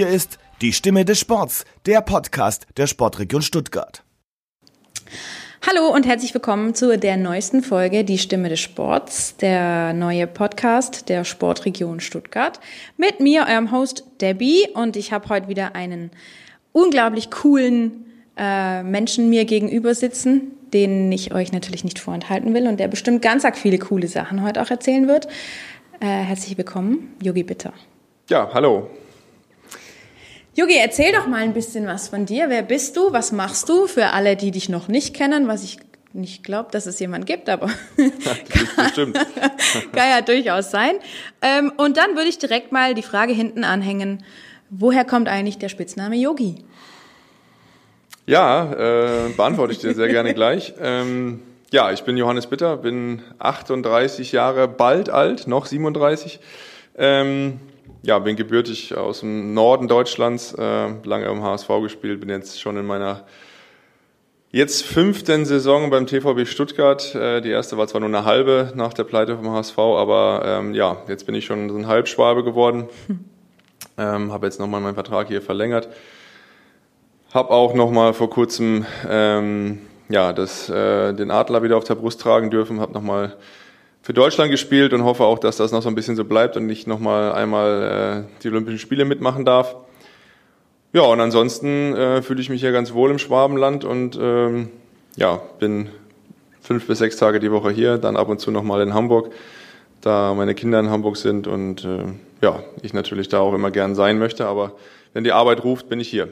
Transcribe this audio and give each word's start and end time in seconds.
Hier 0.00 0.08
ist 0.08 0.38
die 0.62 0.72
Stimme 0.72 1.04
des 1.04 1.20
Sports, 1.20 1.66
der 1.84 2.00
Podcast 2.00 2.66
der 2.78 2.86
Sportregion 2.86 3.42
Stuttgart. 3.42 4.02
Hallo 5.66 5.94
und 5.94 6.06
herzlich 6.06 6.32
willkommen 6.32 6.74
zu 6.74 6.96
der 6.96 7.18
neuesten 7.18 7.62
Folge 7.62 8.02
Die 8.02 8.16
Stimme 8.16 8.48
des 8.48 8.60
Sports, 8.60 9.36
der 9.36 9.92
neue 9.92 10.26
Podcast 10.26 11.10
der 11.10 11.24
Sportregion 11.24 12.00
Stuttgart. 12.00 12.60
Mit 12.96 13.20
mir, 13.20 13.44
eurem 13.46 13.72
Host 13.72 14.04
Debbie, 14.22 14.68
und 14.72 14.96
ich 14.96 15.12
habe 15.12 15.28
heute 15.28 15.48
wieder 15.48 15.74
einen 15.74 16.10
unglaublich 16.72 17.30
coolen 17.30 18.06
äh, 18.38 18.82
Menschen 18.82 19.28
mir 19.28 19.44
gegenüber 19.44 19.94
sitzen, 19.94 20.52
den 20.72 21.12
ich 21.12 21.34
euch 21.34 21.52
natürlich 21.52 21.84
nicht 21.84 21.98
vorenthalten 21.98 22.54
will 22.54 22.68
und 22.68 22.80
der 22.80 22.88
bestimmt 22.88 23.20
ganz 23.20 23.44
arg 23.44 23.58
viele 23.58 23.78
coole 23.78 24.08
Sachen 24.08 24.42
heute 24.42 24.62
auch 24.62 24.70
erzählen 24.70 25.06
wird. 25.08 25.26
Äh, 26.00 26.06
herzlich 26.06 26.56
willkommen, 26.56 27.14
Yogi 27.22 27.42
Bitter. 27.42 27.74
Ja, 28.30 28.48
hallo. 28.54 28.88
Yogi, 30.60 30.76
erzähl 30.76 31.10
doch 31.14 31.26
mal 31.26 31.38
ein 31.38 31.54
bisschen 31.54 31.86
was 31.86 32.08
von 32.08 32.26
dir. 32.26 32.50
Wer 32.50 32.60
bist 32.60 32.94
du? 32.94 33.14
Was 33.14 33.32
machst 33.32 33.66
du? 33.70 33.86
Für 33.86 34.08
alle, 34.08 34.36
die 34.36 34.50
dich 34.50 34.68
noch 34.68 34.88
nicht 34.88 35.14
kennen, 35.14 35.48
was 35.48 35.64
ich 35.64 35.78
nicht 36.12 36.44
glaube, 36.44 36.68
dass 36.70 36.84
es 36.84 37.00
jemand 37.00 37.24
gibt, 37.24 37.48
aber 37.48 37.68
kann, 37.96 38.68
bestimmt. 38.76 39.16
kann 39.92 40.10
ja 40.10 40.20
durchaus 40.20 40.70
sein. 40.70 40.96
Ähm, 41.40 41.72
und 41.78 41.96
dann 41.96 42.14
würde 42.14 42.28
ich 42.28 42.36
direkt 42.36 42.72
mal 42.72 42.92
die 42.92 43.02
Frage 43.02 43.32
hinten 43.32 43.64
anhängen, 43.64 44.22
woher 44.68 45.06
kommt 45.06 45.28
eigentlich 45.28 45.56
der 45.56 45.70
Spitzname 45.70 46.16
Yogi? 46.16 46.56
Ja, 48.26 48.70
äh, 48.70 49.30
beantworte 49.30 49.72
ich 49.72 49.78
dir 49.78 49.94
sehr 49.94 50.08
gerne 50.08 50.34
gleich. 50.34 50.74
Ähm, 50.82 51.40
ja, 51.70 51.90
ich 51.90 52.02
bin 52.02 52.18
Johannes 52.18 52.48
Bitter, 52.48 52.76
bin 52.76 53.22
38 53.38 54.32
Jahre 54.32 54.68
bald 54.68 55.08
alt, 55.08 55.46
noch 55.46 55.64
37. 55.64 56.38
Ähm, 56.98 57.60
ja, 58.02 58.18
bin 58.18 58.36
gebürtig 58.36 58.96
aus 58.96 59.20
dem 59.20 59.54
Norden 59.54 59.88
Deutschlands, 59.88 60.54
äh, 60.54 60.88
lange 61.04 61.26
im 61.26 61.42
HSV 61.42 61.68
gespielt, 61.82 62.20
bin 62.20 62.28
jetzt 62.28 62.60
schon 62.60 62.76
in 62.76 62.86
meiner 62.86 63.24
jetzt 64.50 64.84
fünften 64.84 65.44
Saison 65.44 65.90
beim 65.90 66.06
TVB 66.06 66.46
Stuttgart. 66.46 67.14
Äh, 67.14 67.40
die 67.40 67.50
erste 67.50 67.76
war 67.76 67.86
zwar 67.86 68.00
nur 68.00 68.08
eine 68.08 68.24
halbe 68.24 68.72
nach 68.74 68.92
der 68.92 69.04
Pleite 69.04 69.36
vom 69.36 69.50
HSV, 69.50 69.78
aber 69.78 70.42
ähm, 70.44 70.74
ja, 70.74 71.02
jetzt 71.08 71.26
bin 71.26 71.34
ich 71.34 71.44
schon 71.44 71.68
so 71.68 71.76
ein 71.76 71.86
Halbschwabe 71.86 72.44
geworden. 72.44 72.88
Ähm, 73.98 74.32
Habe 74.32 74.46
jetzt 74.46 74.58
nochmal 74.58 74.80
meinen 74.80 74.94
Vertrag 74.94 75.28
hier 75.28 75.42
verlängert. 75.42 75.88
Habe 77.34 77.50
auch 77.50 77.74
nochmal 77.74 78.14
vor 78.14 78.30
kurzem 78.30 78.86
ähm, 79.06 79.80
ja, 80.08 80.32
das, 80.32 80.68
äh, 80.68 81.12
den 81.12 81.30
Adler 81.30 81.62
wieder 81.62 81.76
auf 81.76 81.84
der 81.84 81.94
Brust 81.94 82.20
tragen 82.20 82.50
dürfen. 82.50 82.80
Habe 82.80 82.92
nochmal 82.92 83.36
für 84.02 84.14
Deutschland 84.14 84.50
gespielt 84.50 84.92
und 84.92 85.04
hoffe 85.04 85.24
auch, 85.24 85.38
dass 85.38 85.56
das 85.56 85.72
noch 85.72 85.82
so 85.82 85.88
ein 85.88 85.94
bisschen 85.94 86.16
so 86.16 86.24
bleibt 86.24 86.56
und 86.56 86.68
ich 86.70 86.86
nochmal 86.86 87.32
einmal 87.32 88.26
äh, 88.28 88.42
die 88.42 88.48
Olympischen 88.48 88.78
Spiele 88.78 89.04
mitmachen 89.04 89.44
darf. 89.44 89.76
Ja, 90.92 91.02
und 91.02 91.20
ansonsten 91.20 91.94
äh, 91.94 92.22
fühle 92.22 92.40
ich 92.40 92.48
mich 92.48 92.60
hier 92.60 92.72
ganz 92.72 92.92
wohl 92.94 93.10
im 93.10 93.18
Schwabenland 93.18 93.84
und 93.84 94.18
ähm, 94.20 94.70
ja, 95.16 95.40
bin 95.58 95.88
fünf 96.60 96.86
bis 96.86 96.98
sechs 96.98 97.16
Tage 97.16 97.40
die 97.40 97.52
Woche 97.52 97.70
hier, 97.70 97.98
dann 97.98 98.16
ab 98.16 98.28
und 98.28 98.40
zu 98.40 98.50
nochmal 98.50 98.82
in 98.82 98.94
Hamburg, 98.94 99.32
da 100.00 100.34
meine 100.34 100.54
Kinder 100.54 100.80
in 100.80 100.90
Hamburg 100.90 101.16
sind 101.16 101.46
und 101.46 101.84
äh, 101.84 102.04
ja, 102.42 102.62
ich 102.82 102.92
natürlich 102.92 103.28
da 103.28 103.40
auch 103.40 103.54
immer 103.54 103.70
gern 103.70 103.94
sein 103.94 104.18
möchte, 104.18 104.46
aber 104.46 104.72
wenn 105.12 105.24
die 105.24 105.32
Arbeit 105.32 105.62
ruft, 105.62 105.88
bin 105.88 106.00
ich 106.00 106.08
hier. 106.08 106.28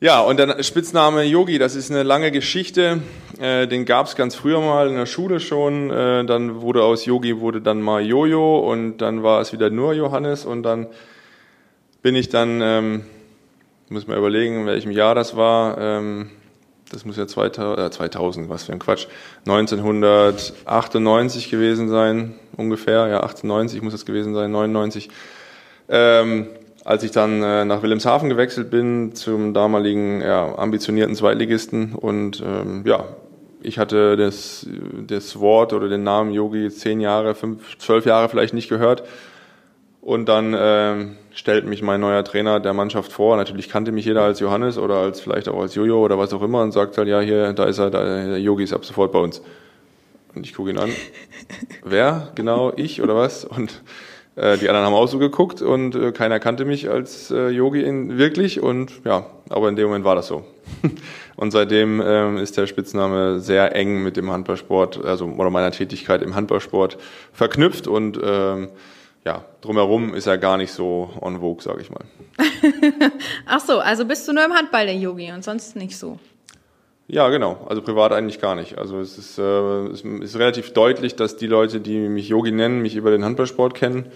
Ja, 0.00 0.20
und 0.20 0.38
der 0.38 0.62
Spitzname 0.62 1.22
Yogi, 1.22 1.58
das 1.58 1.76
ist 1.76 1.90
eine 1.90 2.02
lange 2.02 2.32
Geschichte. 2.32 3.00
Äh, 3.40 3.68
den 3.68 3.84
gab 3.84 4.06
es 4.06 4.16
ganz 4.16 4.34
früher 4.34 4.60
mal 4.60 4.88
in 4.88 4.96
der 4.96 5.06
Schule 5.06 5.38
schon. 5.38 5.88
Äh, 5.90 6.24
dann 6.24 6.60
wurde 6.60 6.82
aus 6.82 7.04
Yogi 7.04 7.38
wurde 7.38 7.60
dann 7.60 7.80
mal 7.80 8.04
Jojo 8.04 8.58
und 8.58 8.98
dann 8.98 9.22
war 9.22 9.40
es 9.40 9.52
wieder 9.52 9.70
nur 9.70 9.94
Johannes 9.94 10.46
und 10.46 10.64
dann 10.64 10.88
bin 12.02 12.16
ich 12.16 12.28
dann, 12.28 12.60
ähm, 12.60 13.04
muss 13.88 14.08
man 14.08 14.18
überlegen, 14.18 14.62
in 14.62 14.66
welchem 14.66 14.90
Jahr 14.90 15.14
das 15.14 15.36
war. 15.36 15.78
Ähm, 15.78 16.28
das 16.90 17.04
muss 17.04 17.16
ja 17.16 17.28
2000, 17.28 17.86
äh, 17.86 17.90
2000, 17.90 18.48
was 18.48 18.64
für 18.64 18.72
ein 18.72 18.80
Quatsch, 18.80 19.06
1998 19.46 21.50
gewesen 21.50 21.88
sein, 21.88 22.34
ungefähr, 22.56 23.06
ja 23.06 23.22
98 23.22 23.80
muss 23.80 23.92
das 23.92 24.04
gewesen 24.04 24.34
sein, 24.34 24.50
99. 24.50 25.08
Ähm, 25.88 26.48
als 26.84 27.02
ich 27.02 27.10
dann 27.10 27.42
äh, 27.42 27.64
nach 27.64 27.82
Wilhelmshaven 27.82 28.28
gewechselt 28.28 28.70
bin, 28.70 29.14
zum 29.14 29.54
damaligen 29.54 30.20
ja, 30.20 30.56
ambitionierten 30.56 31.14
Zweitligisten 31.16 31.94
und 31.94 32.42
ähm, 32.44 32.82
ja, 32.86 33.04
ich 33.62 33.78
hatte 33.78 34.16
das, 34.16 34.66
das 35.06 35.40
Wort 35.40 35.72
oder 35.72 35.88
den 35.88 36.02
Namen 36.02 36.32
Yogi 36.32 36.68
zehn 36.68 37.00
Jahre, 37.00 37.34
fünf, 37.34 37.78
zwölf 37.78 38.04
Jahre 38.04 38.28
vielleicht 38.28 38.52
nicht 38.52 38.68
gehört. 38.68 39.04
Und 40.02 40.28
dann 40.28 40.52
äh, 40.52 41.06
stellt 41.32 41.64
mich 41.64 41.80
mein 41.80 41.98
neuer 41.98 42.22
Trainer 42.24 42.60
der 42.60 42.74
Mannschaft 42.74 43.10
vor. 43.10 43.38
Natürlich 43.38 43.70
kannte 43.70 43.90
mich 43.90 44.04
jeder 44.04 44.20
als 44.20 44.38
Johannes 44.38 44.76
oder 44.76 44.96
als 44.96 45.22
vielleicht 45.22 45.48
auch 45.48 45.58
als 45.58 45.74
Jojo 45.74 46.04
oder 46.04 46.18
was 46.18 46.34
auch 46.34 46.42
immer 46.42 46.60
und 46.60 46.72
sagt 46.72 46.98
halt, 46.98 47.08
ja, 47.08 47.20
hier, 47.20 47.54
da 47.54 47.64
ist 47.64 47.78
er, 47.78 47.88
der 47.90 48.38
Yogi 48.38 48.64
ist 48.64 48.74
ab 48.74 48.84
sofort 48.84 49.12
bei 49.12 49.18
uns. 49.18 49.40
Und 50.34 50.44
ich 50.44 50.52
gucke 50.52 50.68
ihn 50.68 50.78
an. 50.78 50.90
Wer? 51.84 52.32
Genau, 52.34 52.70
ich 52.76 53.00
oder 53.00 53.16
was? 53.16 53.46
Und 53.46 53.80
äh, 54.36 54.58
die 54.58 54.68
anderen 54.68 54.86
haben 54.86 54.94
auch 54.94 55.06
so 55.06 55.18
geguckt 55.18 55.62
und 55.62 55.94
äh, 55.94 56.12
keiner 56.12 56.40
kannte 56.40 56.64
mich 56.64 56.90
als 56.90 57.30
äh, 57.30 57.48
Yogi 57.48 57.82
in, 57.82 58.18
wirklich 58.18 58.60
und 58.60 58.92
ja, 59.04 59.26
aber 59.48 59.68
in 59.68 59.76
dem 59.76 59.86
Moment 59.86 60.04
war 60.04 60.16
das 60.16 60.26
so. 60.26 60.44
und 61.36 61.50
seitdem 61.50 62.02
ähm, 62.04 62.38
ist 62.38 62.56
der 62.56 62.66
Spitzname 62.66 63.40
sehr 63.40 63.74
eng 63.76 64.02
mit 64.02 64.16
dem 64.16 64.30
Handballsport, 64.30 65.04
also 65.04 65.26
oder 65.26 65.50
meiner 65.50 65.70
Tätigkeit 65.70 66.22
im 66.22 66.34
Handballsport 66.34 66.98
verknüpft 67.32 67.86
und 67.86 68.18
ähm, 68.22 68.68
ja, 69.24 69.44
drumherum 69.60 70.14
ist 70.14 70.26
er 70.26 70.36
gar 70.36 70.56
nicht 70.56 70.72
so 70.72 71.10
on 71.20 71.40
vogue, 71.40 71.62
sage 71.62 71.80
ich 71.80 71.90
mal. 71.90 72.04
Ach 73.46 73.60
so, 73.60 73.78
also 73.78 74.04
bist 74.04 74.28
du 74.28 74.32
nur 74.32 74.44
im 74.44 74.52
Handball 74.52 74.86
der 74.86 74.96
Yogi 74.96 75.32
und 75.32 75.44
sonst 75.44 75.76
nicht 75.76 75.96
so? 75.96 76.18
Ja, 77.06 77.28
genau. 77.28 77.66
Also 77.68 77.82
privat 77.82 78.12
eigentlich 78.12 78.40
gar 78.40 78.54
nicht. 78.54 78.78
Also 78.78 78.98
es 78.98 79.18
ist, 79.18 79.38
äh, 79.38 79.42
es 79.88 80.02
ist 80.02 80.38
relativ 80.38 80.72
deutlich, 80.72 81.16
dass 81.16 81.36
die 81.36 81.46
Leute, 81.46 81.80
die 81.80 82.08
mich 82.08 82.28
Yogi 82.28 82.50
nennen, 82.50 82.80
mich 82.80 82.96
über 82.96 83.10
den 83.10 83.24
Handballsport 83.24 83.74
kennen, 83.74 84.06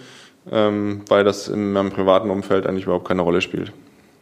ähm, 0.51 1.01
weil 1.07 1.23
das 1.23 1.47
in 1.49 1.73
meinem 1.73 1.91
privaten 1.91 2.29
Umfeld 2.29 2.65
eigentlich 2.65 2.85
überhaupt 2.85 3.07
keine 3.07 3.21
Rolle 3.21 3.41
spielt. 3.41 3.71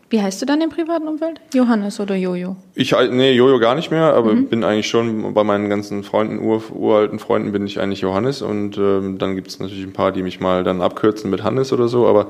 Wie 0.09 0.22
heißt 0.22 0.41
du 0.41 0.45
dann 0.45 0.61
im 0.61 0.69
privaten 0.69 1.07
Umfeld? 1.07 1.41
Johannes 1.53 2.00
oder 2.00 2.16
Jojo? 2.16 2.55
Ich, 2.75 2.95
nee, 3.11 3.33
Jojo 3.33 3.59
gar 3.59 3.75
nicht 3.75 3.91
mehr, 3.91 4.13
aber 4.13 4.33
mhm. 4.33 4.47
bin 4.47 4.63
eigentlich 4.63 4.88
schon 4.88 5.34
bei 5.34 5.44
meinen 5.44 5.69
ganzen 5.69 6.03
Freunden, 6.03 6.39
ur, 6.39 6.63
uralten 6.73 7.19
Freunden 7.19 7.51
bin 7.51 7.66
ich 7.66 7.79
eigentlich 7.81 8.01
Johannes 8.01 8.41
und 8.41 8.78
ähm, 8.78 9.17
dann 9.17 9.35
gibt 9.35 9.49
es 9.49 9.59
natürlich 9.59 9.84
ein 9.84 9.91
paar, 9.91 10.13
die 10.13 10.23
mich 10.23 10.39
mal 10.39 10.63
dann 10.63 10.81
abkürzen 10.81 11.29
mit 11.29 11.44
Hannes 11.44 11.73
oder 11.73 11.89
so, 11.89 12.07
aber 12.07 12.28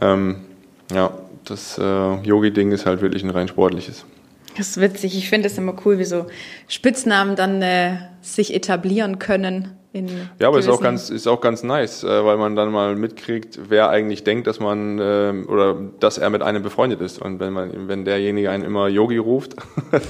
ähm, 0.00 0.36
ja, 0.94 1.10
das 1.44 1.78
äh, 1.78 2.14
Yogi-Ding 2.22 2.72
ist 2.72 2.86
halt 2.86 3.02
wirklich 3.02 3.22
ein 3.22 3.30
rein 3.30 3.48
sportliches. 3.48 4.06
Das 4.60 4.68
ist 4.68 4.80
witzig. 4.82 5.16
Ich 5.16 5.30
finde 5.30 5.46
es 5.46 5.56
immer 5.56 5.74
cool, 5.86 5.98
wie 5.98 6.04
so 6.04 6.26
Spitznamen 6.68 7.34
dann 7.34 7.62
äh, 7.62 7.96
sich 8.20 8.52
etablieren 8.52 9.18
können. 9.18 9.79
Ja, 9.92 10.48
aber 10.48 10.58
ist 10.60 10.68
auch 10.68 10.80
ganz 10.80 11.10
ist 11.10 11.26
auch 11.26 11.40
ganz 11.40 11.64
nice, 11.64 12.04
äh, 12.04 12.24
weil 12.24 12.36
man 12.36 12.54
dann 12.54 12.70
mal 12.70 12.94
mitkriegt, 12.94 13.58
wer 13.68 13.90
eigentlich 13.90 14.22
denkt, 14.22 14.46
dass 14.46 14.60
man 14.60 14.98
äh, 14.98 15.44
oder 15.48 15.76
dass 15.98 16.18
er 16.18 16.30
mit 16.30 16.42
einem 16.42 16.62
befreundet 16.62 17.00
ist. 17.00 17.20
Und 17.20 17.40
wenn 17.40 17.52
man 17.52 17.88
wenn 17.88 18.04
derjenige 18.04 18.50
einen 18.50 18.64
immer 18.64 18.86
Yogi 18.88 19.18
ruft 19.18 19.56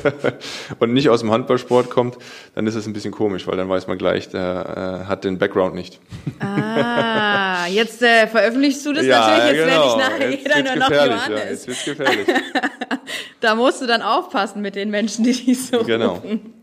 und 0.80 0.92
nicht 0.92 1.08
aus 1.08 1.20
dem 1.20 1.30
Handballsport 1.30 1.88
kommt, 1.88 2.18
dann 2.54 2.66
ist 2.66 2.74
es 2.74 2.86
ein 2.86 2.92
bisschen 2.92 3.12
komisch, 3.12 3.46
weil 3.46 3.56
dann 3.56 3.70
weiß 3.70 3.86
man 3.86 3.96
gleich, 3.96 4.28
der 4.28 5.04
äh, 5.04 5.08
hat 5.08 5.24
den 5.24 5.38
Background 5.38 5.74
nicht. 5.74 5.98
ah, 6.40 7.66
jetzt 7.68 8.02
äh, 8.02 8.26
veröffentlichst 8.26 8.84
du 8.84 8.92
das 8.92 9.06
ja, 9.06 9.18
natürlich. 9.18 9.58
Jetzt 9.58 9.66
genau. 9.66 9.82
werde 9.82 10.34
ich 10.34 10.46
nachher 10.46 10.60
jeder 10.60 10.74
nur 10.74 10.76
noch 10.76 10.90
Johannes. 10.90 11.28
Ja, 11.28 11.50
jetzt 11.50 11.68
wird's 11.68 11.84
gefährlich. 11.86 12.26
da 13.40 13.54
musst 13.54 13.80
du 13.80 13.86
dann 13.86 14.02
aufpassen 14.02 14.60
mit 14.60 14.74
den 14.74 14.90
Menschen, 14.90 15.24
die 15.24 15.32
dich 15.32 15.66
so 15.66 15.84
genau. 15.84 16.14
rufen. 16.14 16.59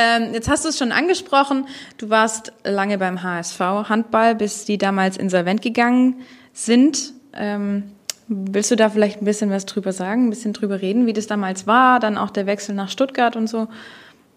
Ähm, 0.00 0.32
jetzt 0.32 0.48
hast 0.48 0.64
du 0.64 0.68
es 0.68 0.78
schon 0.78 0.92
angesprochen, 0.92 1.66
du 1.96 2.08
warst 2.08 2.52
lange 2.62 2.98
beim 2.98 3.24
HSV 3.24 3.58
Handball, 3.58 4.36
bis 4.36 4.64
die 4.64 4.78
damals 4.78 5.16
insolvent 5.16 5.60
gegangen 5.60 6.22
sind. 6.52 7.12
Ähm, 7.32 7.90
willst 8.28 8.70
du 8.70 8.76
da 8.76 8.90
vielleicht 8.90 9.20
ein 9.20 9.24
bisschen 9.24 9.50
was 9.50 9.66
drüber 9.66 9.92
sagen, 9.92 10.28
ein 10.28 10.30
bisschen 10.30 10.52
drüber 10.52 10.80
reden, 10.80 11.06
wie 11.06 11.12
das 11.12 11.26
damals 11.26 11.66
war, 11.66 11.98
dann 11.98 12.16
auch 12.16 12.30
der 12.30 12.46
Wechsel 12.46 12.76
nach 12.76 12.90
Stuttgart 12.90 13.34
und 13.34 13.48
so? 13.48 13.66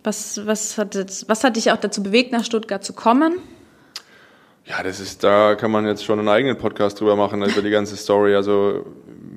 Was, 0.04 0.48
was, 0.48 0.80
hat, 0.80 0.96
was 1.28 1.44
hat 1.44 1.56
dich 1.56 1.72
auch 1.72 1.78
dazu 1.78 2.02
bewegt, 2.02 2.32
nach 2.32 2.44
Stuttgart 2.44 2.84
zu 2.84 2.94
kommen? 2.94 3.34
Ja, 4.66 4.82
das 4.82 5.00
ist, 5.00 5.24
da 5.24 5.54
kann 5.54 5.70
man 5.70 5.86
jetzt 5.86 6.04
schon 6.04 6.18
einen 6.18 6.30
eigenen 6.30 6.58
Podcast 6.58 7.00
drüber 7.00 7.16
machen, 7.16 7.44
über 7.44 7.62
die 7.62 7.70
ganze 7.70 7.98
Story. 7.98 8.34
Also 8.34 8.84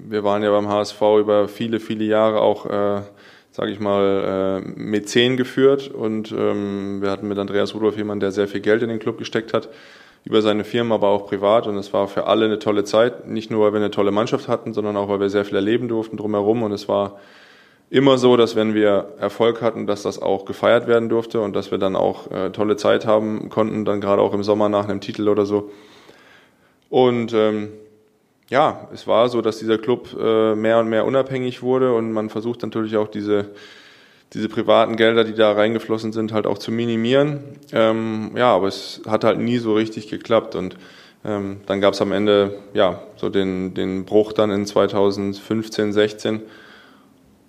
wir 0.09 0.25
waren 0.25 0.43
ja 0.43 0.51
beim 0.51 0.69
HSV 0.69 1.03
über 1.21 1.49
viele, 1.49 1.81
viele 1.81 2.05
Jahre 2.05 2.41
auch, 2.41 2.65
äh, 2.65 3.03
sage 3.55 3.71
ich 3.71 3.79
mal, 3.79 4.65
äh, 4.67 4.69
Mäzen 4.81 5.37
geführt. 5.37 5.87
Und 5.87 6.33
ähm, 6.33 7.01
wir 7.01 7.09
hatten 7.13 7.29
mit 7.29 7.39
Andreas 7.39 7.73
Rudolph 7.73 7.97
jemanden, 7.97 8.19
der 8.19 8.33
sehr 8.33 8.49
viel 8.49 8.61
Geld 8.61 8.83
in 8.83 8.89
den 8.89 8.99
Club 8.99 9.17
gesteckt 9.17 9.55
hat, 9.55 9.69
über 10.25 10.43
seine 10.43 10.65
Firma, 10.65 10.97
aber 10.97 11.07
auch 11.07 11.29
privat. 11.29 11.69
Und 11.69 11.77
es 11.77 11.93
war 11.93 12.09
für 12.09 12.27
alle 12.27 12.47
eine 12.47 12.59
tolle 12.59 12.83
Zeit, 12.83 13.29
nicht 13.29 13.53
nur, 13.53 13.65
weil 13.65 13.73
wir 13.73 13.79
eine 13.79 13.93
tolle 13.93 14.11
Mannschaft 14.11 14.49
hatten, 14.49 14.75
sondern 14.75 14.97
auch, 14.97 15.09
weil 15.09 15.21
wir 15.21 15.31
sehr 15.31 15.45
viel 15.45 15.55
erleben 15.55 15.87
durften 15.87 16.17
drumherum. 16.17 16.65
Und 16.65 16.73
es 16.73 16.89
war 16.89 17.21
immer 17.91 18.19
so, 18.19 18.37
dass 18.37 18.57
wenn 18.57 18.75
wir 18.75 19.11
Erfolg 19.21 19.63
hatten, 19.63 19.87
dass 19.87 20.03
das 20.03 20.21
auch 20.21 20.47
gefeiert 20.47 20.89
werden 20.89 21.09
durfte 21.09 21.41
und 21.41 21.55
dass 21.55 21.71
wir 21.71 21.79
dann 21.79 21.95
auch 21.95 22.33
äh, 22.33 22.51
tolle 22.51 22.75
Zeit 22.75 23.07
haben 23.07 23.51
konnten, 23.51 23.85
dann 23.85 24.01
gerade 24.01 24.21
auch 24.21 24.35
im 24.35 24.43
Sommer 24.43 24.69
nach 24.69 24.89
einem 24.89 25.01
Titel 25.01 25.29
oder 25.29 25.47
so. 25.47 25.71
Und 26.91 27.33
ähm, 27.35 27.69
ja, 28.51 28.89
es 28.93 29.07
war 29.07 29.29
so, 29.29 29.41
dass 29.41 29.59
dieser 29.59 29.79
Club 29.79 30.09
äh, 30.19 30.55
mehr 30.55 30.79
und 30.79 30.89
mehr 30.89 31.05
unabhängig 31.05 31.63
wurde 31.63 31.95
und 31.95 32.13
man 32.13 32.31
versucht 32.31 32.63
natürlich 32.63 32.97
auch 32.97 33.09
diese, 33.09 33.51
diese 34.33 34.49
privaten 34.49 34.97
Gelder, 34.97 35.25
die 35.25 35.35
da 35.35 35.53
reingeflossen 35.53 36.13
sind, 36.13 36.33
halt 36.33 36.47
auch 36.47 36.59
zu 36.59 36.71
minimieren. 36.71 37.41
Ähm, 37.73 38.33
ja, 38.37 38.55
aber 38.55 38.69
es 38.69 39.01
hat 39.07 39.25
halt 39.25 39.39
nie 39.39 39.59
so 39.59 39.75
richtig 39.75 40.09
geklappt 40.09 40.57
und 40.57 40.77
ähm, 41.25 41.61
dann 41.67 41.81
gab 41.81 41.95
es 41.95 42.03
am 42.03 42.13
Ende 42.13 42.59
ja 42.75 43.03
so 43.17 43.31
den, 43.31 43.73
den 43.73 44.05
Bruch 44.05 44.33
dann 44.33 44.51
in 44.51 44.67
2015, 44.67 45.93
16, 45.93 46.43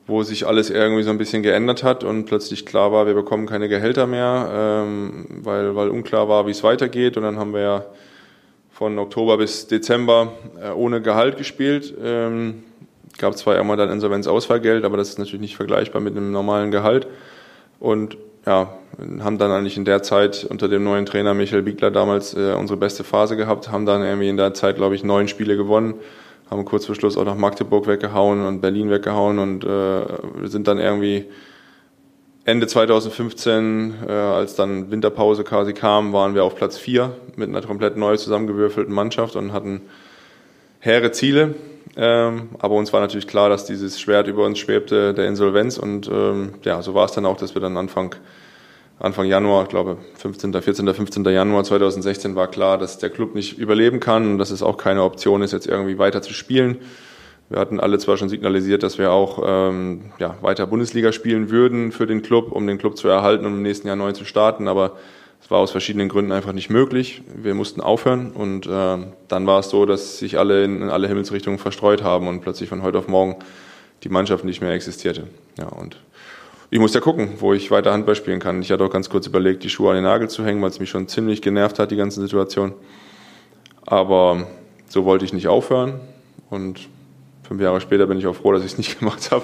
wo 0.08 0.24
sich 0.24 0.48
alles 0.48 0.70
irgendwie 0.70 1.04
so 1.04 1.10
ein 1.10 1.18
bisschen 1.18 1.44
geändert 1.44 1.84
hat 1.84 2.06
und 2.06 2.26
plötzlich 2.26 2.66
klar 2.66 2.94
war, 2.94 3.06
wir 3.06 3.16
bekommen 3.16 3.48
keine 3.48 3.68
Gehälter 3.68 4.08
mehr, 4.08 4.50
ähm, 4.54 5.26
weil, 5.42 5.76
weil 5.76 5.90
unklar 5.90 6.30
war, 6.30 6.48
wie 6.48 6.52
es 6.52 6.64
weitergeht. 6.64 7.18
Und 7.18 7.24
dann 7.24 7.38
haben 7.38 7.54
wir 7.54 7.62
ja 7.62 7.86
von 8.76 9.00
Oktober 9.00 9.38
bis 9.38 9.68
Dezember 9.68 10.34
äh, 10.62 10.70
ohne 10.70 11.02
Gehalt 11.02 11.38
gespielt. 11.38 11.94
Ähm, 12.04 12.66
gab 13.18 13.38
zwar 13.38 13.58
immer 13.58 13.78
dann 13.78 13.90
Insolvenzausfallgeld, 13.90 14.84
aber 14.84 14.98
das 14.98 15.08
ist 15.10 15.18
natürlich 15.18 15.40
nicht 15.40 15.56
vergleichbar 15.56 16.02
mit 16.02 16.18
einem 16.18 16.34
normalen 16.34 16.72
Gehalt. 16.72 17.08
Und 17.80 18.18
ja, 18.46 18.74
haben 19.22 19.38
dann 19.38 19.52
eigentlich 19.52 19.78
in 19.78 19.86
der 19.86 20.04
Zeit 20.04 20.46
unter 20.50 20.68
dem 20.68 20.84
neuen 20.84 21.06
Trainer 21.06 21.34
Michael 21.34 21.62
Biegler 21.62 21.90
damals 21.90 22.34
äh, 22.34 22.54
unsere 22.54 22.78
beste 22.78 23.06
Phase 23.06 23.38
gehabt, 23.38 23.72
haben 23.72 23.86
dann 23.86 24.04
irgendwie 24.04 24.28
in 24.28 24.36
der 24.36 24.54
Zeit, 24.54 24.76
glaube 24.76 24.96
ich, 24.96 25.06
neun 25.06 25.30
Spiele 25.30 25.56
gewonnen, 25.56 25.94
haben 26.52 26.66
kurz 26.66 26.86
vor 26.86 26.96
Schluss 26.96 27.18
auch 27.18 27.24
noch 27.24 27.38
Magdeburg 27.38 27.88
weggehauen 27.88 28.46
und 28.46 28.60
Berlin 28.60 28.90
weggehauen 28.90 29.40
und 29.40 29.64
äh, 29.64 30.48
sind 30.48 30.68
dann 30.68 30.80
irgendwie 30.80 31.26
Ende 32.48 32.68
2015, 32.68 33.96
äh, 34.08 34.12
als 34.12 34.54
dann 34.54 34.92
Winterpause 34.92 35.44
quasi 35.44 35.74
kam, 35.74 36.14
waren 36.14 36.36
wir 36.36 36.44
auf 36.44 36.56
Platz 36.56 36.78
4 36.78 37.12
mit 37.36 37.50
einer 37.50 37.64
komplett 37.64 37.98
neu 37.98 38.18
zusammengewürfelten 38.18 38.94
Mannschaft 38.94 39.36
und 39.36 39.52
hatten 39.52 39.82
hehre 40.80 41.12
Ziele. 41.12 41.56
Ähm, 41.98 42.50
aber 42.60 42.76
uns 42.76 42.94
war 42.94 43.02
natürlich 43.02 43.26
klar, 43.26 43.50
dass 43.50 43.66
dieses 43.66 44.00
Schwert 44.00 44.28
über 44.28 44.46
uns 44.46 44.60
schwebte, 44.60 45.16
der 45.16 45.28
Insolvenz. 45.28 45.80
Und 45.80 46.08
ähm, 46.08 46.54
ja, 46.64 46.84
so 46.84 46.94
war 46.94 47.06
es 47.06 47.14
dann 47.14 47.26
auch, 47.26 47.38
dass 47.38 47.56
wir 47.56 47.62
dann 47.64 47.78
Anfang, 47.78 48.14
Anfang 49.00 49.26
Januar, 49.26 49.64
ich 49.64 49.70
glaube 49.70 49.98
15., 50.14 50.54
14., 50.54 50.94
15. 50.94 51.26
Januar 51.26 51.64
2016 51.64 52.36
war 52.36 52.48
klar, 52.48 52.78
dass 52.78 53.00
der 53.00 53.10
Club 53.10 53.34
nicht 53.34 53.58
überleben 53.58 54.00
kann 54.00 54.30
und 54.30 54.38
dass 54.38 54.52
es 54.52 54.62
auch 54.62 54.78
keine 54.78 55.02
Option 55.02 55.42
ist, 55.42 55.52
jetzt 55.52 55.66
irgendwie 55.66 55.98
weiter 55.98 56.22
zu 56.22 56.32
spielen. 56.32 56.78
Wir 57.50 57.60
hatten 57.60 57.80
alle 57.80 58.00
zwar 58.00 58.18
schon 58.18 58.30
signalisiert, 58.30 58.82
dass 58.82 58.98
wir 58.98 59.12
auch 59.12 59.42
ähm, 59.46 60.12
ja, 60.18 60.36
weiter 60.42 60.66
Bundesliga 60.66 61.12
spielen 61.12 61.52
würden 61.52 61.92
für 61.92 62.08
den 62.08 62.24
Club, 62.24 62.52
um 62.52 62.66
den 62.66 62.78
Club 62.78 62.98
zu 62.98 63.08
erhalten 63.08 63.46
und 63.46 63.54
im 63.54 63.62
nächsten 63.62 63.88
Jahr 63.88 63.96
neu 63.96 64.14
zu 64.14 64.26
starten, 64.26 64.68
aber 64.68 64.94
es 65.42 65.52
war 65.52 65.60
aus 65.60 65.70
verschiedenen 65.70 66.10
Gründen 66.10 66.32
einfach 66.32 66.54
nicht 66.54 66.72
möglich. 66.72 67.22
Wir 67.36 67.54
mussten 67.54 67.82
aufhören 67.82 68.32
und 68.32 68.66
äh, 68.66 68.98
dann 69.28 69.46
war 69.46 69.60
es 69.60 69.70
so, 69.70 69.86
dass 69.86 70.18
sich 70.18 70.40
alle 70.40 70.64
in, 70.64 70.82
in 70.82 70.90
alle 70.90 71.08
Himmelsrichtungen 71.08 71.60
verstreut 71.60 72.02
haben 72.02 72.28
und 72.28 72.42
plötzlich 72.42 72.68
von 72.68 72.82
heute 72.82 72.98
auf 72.98 73.08
morgen 73.08 73.36
die 74.04 74.10
Mannschaft 74.10 74.44
nicht 74.44 74.62
mehr 74.62 74.72
existierte. 74.72 75.28
Ja, 75.60 75.68
und 75.68 75.98
ich 76.72 76.80
musste 76.80 76.98
ja 76.98 77.04
gucken, 77.04 77.36
wo 77.38 77.54
ich 77.54 77.70
weiter 77.70 77.94
Handball 77.94 78.16
spielen 78.16 78.40
kann. 78.40 78.60
Ich 78.64 78.72
hatte 78.72 78.84
auch 78.84 78.90
ganz 78.90 79.08
kurz 79.08 79.28
überlegt, 79.28 79.64
die 79.64 79.70
Schuhe 79.70 79.92
an 79.92 79.96
den 79.96 80.04
Nagel 80.04 80.30
zu 80.30 80.44
hängen, 80.44 80.64
weil 80.64 80.70
es 80.70 80.80
mich 80.80 80.90
schon 80.90 81.08
ziemlich 81.08 81.44
genervt 81.44 81.78
hat, 81.78 81.92
die 81.92 81.96
ganze 81.96 82.22
Situation. 82.22 82.74
Aber 83.86 84.48
so 84.88 85.06
wollte 85.06 85.26
ich 85.26 85.34
nicht 85.34 85.48
aufhören 85.48 86.00
und 86.50 86.90
fünf 87.48 87.62
Jahre 87.62 87.80
später 87.82 88.08
bin 88.08 88.18
ich 88.18 88.28
auch 88.28 88.36
froh, 88.36 88.52
dass 88.52 88.64
ich 88.64 88.74
es 88.74 88.78
nicht 88.78 89.00
gemacht 89.00 89.32
habe. 89.32 89.44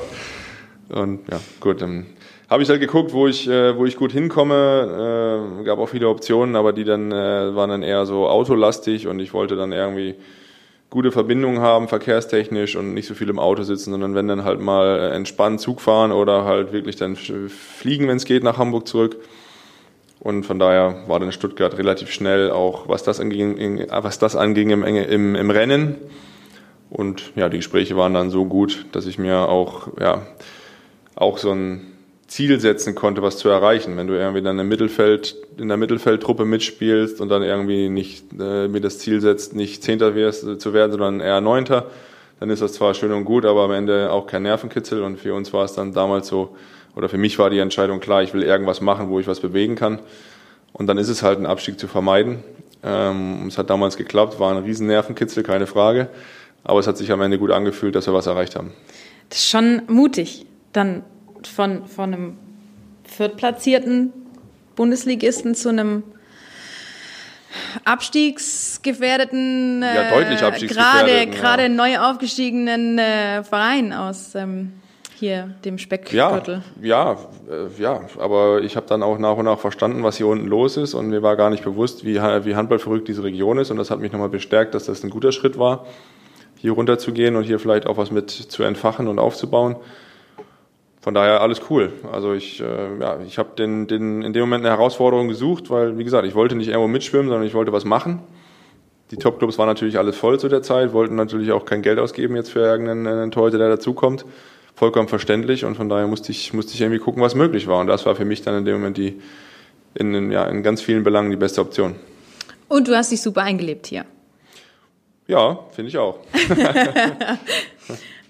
Und 0.90 1.22
ja, 1.30 1.40
gut, 1.60 1.82
dann 1.82 2.06
habe 2.50 2.64
ich 2.64 2.70
halt 2.70 2.82
geguckt, 2.82 3.14
wo 3.14 3.28
ich, 3.28 3.48
äh, 3.48 3.78
wo 3.78 3.86
ich 3.86 3.96
gut 3.96 4.12
hinkomme. 4.12 5.60
Äh, 5.62 5.64
gab 5.64 5.80
auch 5.80 5.88
viele 5.88 6.10
Optionen, 6.10 6.56
aber 6.56 6.74
die 6.74 6.84
dann 6.84 7.12
äh, 7.12 7.56
waren 7.56 7.70
dann 7.70 7.84
eher 7.84 8.06
so 8.06 8.28
autolastig 8.28 9.08
und 9.08 9.20
ich 9.20 9.34
wollte 9.34 9.56
dann 9.56 9.72
irgendwie 9.72 10.16
gute 10.90 11.14
Verbindungen 11.14 11.62
haben, 11.62 11.88
verkehrstechnisch 11.88 12.76
und 12.76 12.94
nicht 12.94 13.08
so 13.08 13.14
viel 13.14 13.30
im 13.30 13.40
Auto 13.40 13.64
sitzen, 13.64 13.92
sondern 13.92 14.14
wenn 14.14 14.28
dann 14.28 14.44
halt 14.44 14.60
mal 14.60 15.00
äh, 15.00 15.16
entspannt 15.16 15.62
Zug 15.62 15.80
fahren 15.80 16.12
oder 16.12 16.44
halt 16.44 16.74
wirklich 16.74 16.98
dann 16.98 17.16
fliegen, 17.16 18.10
wenn 18.10 18.18
es 18.18 18.26
geht, 18.26 18.44
nach 18.44 18.58
Hamburg 18.58 18.88
zurück. 18.88 19.16
Und 20.20 20.46
von 20.46 20.60
daher 20.60 21.04
war 21.08 21.20
dann 21.20 21.32
Stuttgart 21.32 21.78
relativ 21.78 22.12
schnell 22.12 22.52
auch, 22.52 22.90
was 22.90 23.04
das 23.04 23.20
anging, 23.20 23.88
was 23.90 24.20
das 24.20 24.36
anging 24.36 24.70
im, 24.70 24.84
im, 24.84 25.36
im 25.36 25.50
Rennen. 25.50 25.96
Und 26.92 27.32
ja, 27.36 27.48
die 27.48 27.58
Gespräche 27.58 27.96
waren 27.96 28.14
dann 28.14 28.30
so 28.30 28.46
gut, 28.46 28.86
dass 28.92 29.06
ich 29.06 29.18
mir 29.18 29.48
auch, 29.48 29.88
ja, 30.00 30.28
auch 31.16 31.38
so 31.38 31.52
ein 31.52 31.88
Ziel 32.28 32.60
setzen 32.60 32.96
konnte, 32.96 33.22
was 33.22 33.38
zu 33.38 33.48
erreichen. 33.48 33.96
Wenn 33.96 34.08
du 34.08 34.14
irgendwie 34.14 34.42
dann 34.42 34.60
im 34.60 34.68
Mittelfeld, 34.68 35.36
in 35.58 35.70
der 35.70 35.78
Mittelfeldtruppe 35.78 36.44
mitspielst 36.44 37.22
und 37.22 37.30
dann 37.30 37.44
irgendwie 37.44 37.88
nicht 37.88 38.26
äh, 38.38 38.68
mir 38.68 38.82
das 38.82 39.00
Ziel 39.00 39.22
setzt, 39.22 39.56
nicht 39.56 39.84
Zehnter 39.84 40.16
wirst, 40.16 40.62
zu 40.62 40.74
werden, 40.74 40.92
sondern 40.92 41.22
eher 41.22 41.40
Neunter, 41.40 41.88
dann 42.42 42.50
ist 42.50 42.62
das 42.62 42.74
zwar 42.74 42.94
schön 42.94 43.14
und 43.14 43.24
gut, 43.24 43.46
aber 43.46 43.64
am 43.64 43.72
Ende 43.72 44.12
auch 44.12 44.28
kein 44.28 44.44
Nervenkitzel. 44.44 45.02
Und 45.02 45.18
für 45.18 45.34
uns 45.34 45.54
war 45.54 45.64
es 45.64 45.74
dann 45.74 45.94
damals 45.94 46.28
so, 46.28 46.56
oder 46.96 47.08
für 47.08 47.18
mich 47.18 47.40
war 47.40 47.50
die 47.50 47.60
Entscheidung 47.60 48.02
klar, 48.02 48.22
ich 48.22 48.34
will 48.34 48.44
irgendwas 48.44 48.82
machen, 48.82 49.10
wo 49.10 49.20
ich 49.20 49.28
was 49.28 49.40
bewegen 49.40 49.76
kann. 49.76 50.00
Und 50.74 50.88
dann 50.88 50.98
ist 50.98 51.08
es 51.08 51.24
halt 51.24 51.40
ein 51.40 51.46
Abstieg 51.46 51.80
zu 51.80 51.88
vermeiden. 51.88 52.44
Ähm, 52.84 53.46
es 53.48 53.58
hat 53.58 53.70
damals 53.70 53.96
geklappt, 53.96 54.40
war 54.40 54.52
ein 54.52 54.64
riesen 54.64 54.88
Nervenkitzel, 54.88 55.44
keine 55.44 55.68
Frage. 55.68 56.10
Aber 56.64 56.80
es 56.80 56.88
hat 56.88 56.98
sich 56.98 57.12
am 57.12 57.22
Ende 57.22 57.40
gut 57.40 57.52
angefühlt, 57.52 57.96
dass 57.96 58.08
wir 58.08 58.14
was 58.14 58.28
erreicht 58.28 58.56
haben. 58.56 58.74
Das 59.30 59.40
ist 59.40 59.50
schon 59.50 59.82
mutig, 59.88 60.46
dann 60.74 61.04
von, 61.44 61.88
von 61.88 62.14
einem 62.14 62.38
viertplatzierten 63.06 64.14
Bundesligisten 64.76 65.56
zu 65.56 65.70
einem 65.70 66.04
abstiegsgefährdeten, 67.84 69.82
ja, 69.82 70.10
deutlich 70.10 70.42
abstiegsgefährdeten, 70.42 71.32
gerade, 71.32 71.64
ja. 71.64 71.70
neu 71.70 72.00
aufgestiegenen 72.00 72.98
äh, 72.98 73.44
Verein 73.44 73.92
aus 73.94 74.36
ähm, 74.36 74.74
hier 75.20 75.54
dem 75.66 75.78
Speckgürtel. 75.78 76.64
Ja, 76.82 77.18
ja, 77.18 77.18
äh, 77.50 77.82
ja, 77.82 78.02
aber 78.20 78.62
ich 78.62 78.76
habe 78.76 78.88
dann 78.88 79.04
auch 79.04 79.18
nach 79.18 79.36
und 79.38 79.46
nach 79.46 79.60
verstanden, 79.60 80.04
was 80.04 80.18
hier 80.18 80.28
unten 80.28 80.48
los 80.48 80.78
ist 80.78 80.94
und 80.94 81.10
mir 81.10 81.22
war 81.22 81.36
gar 81.36 81.50
nicht 81.50 81.64
bewusst, 81.64 82.06
wie, 82.06 82.16
wie 82.16 82.56
handballverrückt 82.56 83.08
diese 83.08 83.24
Region 83.24 83.58
ist 83.58 83.72
und 83.72 83.78
das 83.78 83.92
hat 83.92 84.00
mich 84.00 84.12
nochmal 84.12 84.30
bestärkt, 84.30 84.74
dass 84.74 84.86
das 84.86 85.04
ein 85.04 85.10
guter 85.10 85.32
Schritt 85.32 85.60
war 85.60 85.86
hier 86.62 86.74
runter 86.74 87.00
zu 87.00 87.12
gehen 87.12 87.36
und 87.36 87.44
hier 87.44 87.58
vielleicht 87.58 87.88
auch 87.88 87.98
was 87.98 88.12
mit 88.12 88.30
zu 88.30 88.62
entfachen 88.62 89.08
und 89.08 89.18
aufzubauen. 89.18 89.78
Von 91.02 91.16
daher 91.16 91.42
alles 91.42 91.62
cool. 91.72 91.92
Also 92.12 92.34
ich, 92.34 92.62
äh, 92.62 93.00
ja, 93.00 93.20
ich 93.26 93.40
habe 93.40 93.50
den, 93.58 93.88
den, 93.88 94.22
in 94.22 94.34
dem 94.34 94.42
Moment 94.42 94.64
eine 94.64 94.76
Herausforderung 94.76 95.28
gesucht, 95.28 95.72
weil, 95.72 95.98
wie 95.98 96.04
gesagt, 96.04 96.28
ich 96.28 96.36
wollte 96.36 96.56
nicht 96.56 96.68
irgendwo 96.68 96.88
mitschwimmen, 96.88 97.30
sondern 97.30 97.48
ich 97.48 97.56
wollte 97.56 97.74
was 97.74 97.84
machen. 97.84 98.20
Die 99.10 99.18
Topclubs 99.18 99.58
waren 99.58 99.66
natürlich 99.66 99.98
alles 99.98 100.16
voll 100.16 100.40
zu 100.40 100.48
der 100.48 100.62
Zeit, 100.62 100.94
wollten 100.94 101.16
natürlich 101.16 101.52
auch 101.52 101.66
kein 101.66 101.82
Geld 101.82 101.98
ausgeben 101.98 102.36
jetzt 102.36 102.52
für 102.52 102.60
irgendeinen 102.60 103.32
Torhüter, 103.32 103.58
der 103.58 103.70
dazukommt. 103.70 104.24
Vollkommen 104.76 105.08
verständlich 105.08 105.66
und 105.66 105.76
von 105.76 105.90
daher 105.90 106.06
musste 106.06 106.32
ich, 106.32 106.54
musste 106.54 106.76
ich 106.76 106.82
irgendwie 106.82 107.00
gucken, 107.00 107.24
was 107.24 107.34
möglich 107.34 107.66
war. 107.66 107.80
Und 107.80 107.88
das 107.88 108.06
war 108.06 108.16
für 108.16 108.26
mich 108.26 108.44
dann 108.44 108.56
in 108.60 108.66
dem 108.66 108.76
Moment 108.76 108.98
die, 108.98 109.20
in, 109.96 110.32
ja, 110.32 110.46
in 110.46 110.62
ganz 110.62 110.82
vielen 110.82 111.04
Belangen 111.04 111.32
die 111.32 111.38
beste 111.38 111.62
Option. 111.62 111.96
Und 112.68 112.88
du 112.88 112.96
hast 112.96 113.12
dich 113.12 113.22
super 113.22 113.42
eingelebt 113.42 113.88
hier. 113.88 114.06
Ja, 115.28 115.60
finde 115.72 115.90
ich 115.90 115.98
auch. 115.98 116.20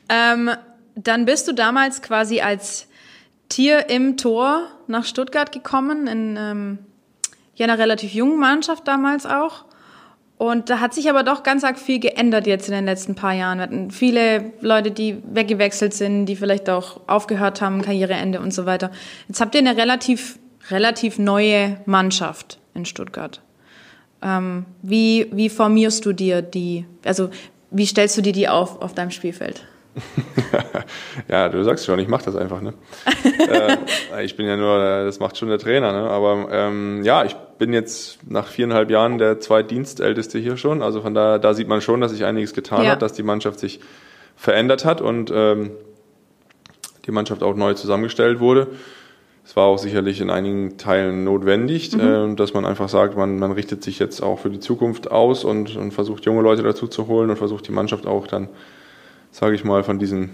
ähm, 0.09 0.51
dann 0.95 1.25
bist 1.25 1.47
du 1.47 1.53
damals 1.53 2.01
quasi 2.01 2.41
als 2.41 2.87
Tier 3.49 3.89
im 3.89 4.17
Tor 4.17 4.67
nach 4.87 5.05
Stuttgart 5.05 5.51
gekommen, 5.51 6.07
in 6.07 6.37
ähm, 6.37 6.79
ja, 7.55 7.65
einer 7.65 7.77
relativ 7.77 8.13
jungen 8.13 8.39
Mannschaft 8.39 8.87
damals 8.87 9.25
auch. 9.25 9.65
Und 10.37 10.71
da 10.71 10.79
hat 10.79 10.95
sich 10.95 11.07
aber 11.07 11.21
doch 11.21 11.43
ganz 11.43 11.63
arg 11.63 11.77
viel 11.77 11.99
geändert 11.99 12.47
jetzt 12.47 12.67
in 12.67 12.73
den 12.73 12.85
letzten 12.85 13.13
paar 13.13 13.33
Jahren. 13.33 13.59
Wir 13.59 13.63
hatten 13.63 13.91
viele 13.91 14.53
Leute, 14.61 14.89
die 14.89 15.21
weggewechselt 15.23 15.93
sind, 15.93 16.25
die 16.25 16.35
vielleicht 16.35 16.67
auch 16.67 17.01
aufgehört 17.07 17.61
haben, 17.61 17.83
Karriereende 17.83 18.39
und 18.39 18.51
so 18.51 18.65
weiter. 18.65 18.89
Jetzt 19.27 19.39
habt 19.39 19.53
ihr 19.53 19.59
eine 19.59 19.77
relativ, 19.77 20.39
relativ 20.71 21.19
neue 21.19 21.79
Mannschaft 21.85 22.57
in 22.73 22.85
Stuttgart. 22.85 23.41
Ähm, 24.21 24.65
wie, 24.81 25.27
wie 25.31 25.49
formierst 25.49 26.05
du 26.05 26.13
dir 26.13 26.41
die, 26.41 26.85
also 27.03 27.29
wie 27.71 27.85
stellst 27.85 28.17
du 28.17 28.21
dir 28.21 28.33
die 28.33 28.47
auf 28.47 28.81
auf 28.81 28.93
deinem 28.93 29.11
Spielfeld? 29.11 29.63
ja, 31.27 31.49
du 31.49 31.63
sagst 31.63 31.85
schon, 31.85 31.99
ich 31.99 32.07
mache 32.07 32.23
das 32.25 32.35
einfach. 32.35 32.61
Ne? 32.61 32.73
äh, 34.15 34.23
ich 34.23 34.35
bin 34.37 34.45
ja 34.45 34.55
nur, 34.55 34.77
das 34.77 35.19
macht 35.19 35.37
schon 35.37 35.49
der 35.49 35.59
Trainer. 35.59 35.91
Ne? 35.91 36.09
Aber 36.09 36.47
ähm, 36.51 37.03
ja, 37.03 37.25
ich 37.25 37.35
bin 37.57 37.73
jetzt 37.73 38.19
nach 38.29 38.47
viereinhalb 38.47 38.89
Jahren 38.89 39.17
der 39.17 39.39
zweitdienstälteste 39.39 40.39
hier 40.39 40.57
schon. 40.57 40.81
Also 40.81 41.01
von 41.01 41.13
da, 41.13 41.39
da 41.39 41.53
sieht 41.53 41.67
man 41.67 41.81
schon, 41.81 42.01
dass 42.01 42.11
sich 42.11 42.23
einiges 42.23 42.53
getan 42.53 42.85
ja. 42.85 42.91
hat, 42.91 43.01
dass 43.01 43.13
die 43.13 43.23
Mannschaft 43.23 43.59
sich 43.59 43.79
verändert 44.35 44.85
hat 44.85 45.01
und 45.01 45.31
ähm, 45.33 45.71
die 47.05 47.11
Mannschaft 47.11 47.43
auch 47.43 47.55
neu 47.55 47.73
zusammengestellt 47.73 48.39
wurde. 48.39 48.67
Es 49.51 49.57
war 49.57 49.65
auch 49.65 49.79
sicherlich 49.79 50.21
in 50.21 50.29
einigen 50.29 50.77
Teilen 50.77 51.25
notwendig, 51.25 51.91
mhm. 51.91 52.31
äh, 52.31 52.35
dass 52.35 52.53
man 52.53 52.65
einfach 52.65 52.87
sagt, 52.87 53.17
man, 53.17 53.37
man 53.37 53.51
richtet 53.51 53.83
sich 53.83 53.99
jetzt 53.99 54.21
auch 54.21 54.39
für 54.39 54.49
die 54.49 54.61
Zukunft 54.61 55.11
aus 55.11 55.43
und, 55.43 55.75
und 55.75 55.91
versucht 55.91 56.23
junge 56.23 56.41
Leute 56.41 56.63
dazu 56.63 56.87
zu 56.87 57.07
holen 57.07 57.29
und 57.29 57.35
versucht 57.35 57.67
die 57.67 57.73
Mannschaft 57.73 58.07
auch 58.07 58.27
dann, 58.27 58.47
sage 59.29 59.55
ich 59.55 59.65
mal, 59.65 59.83
von 59.83 59.99
diesen 59.99 60.29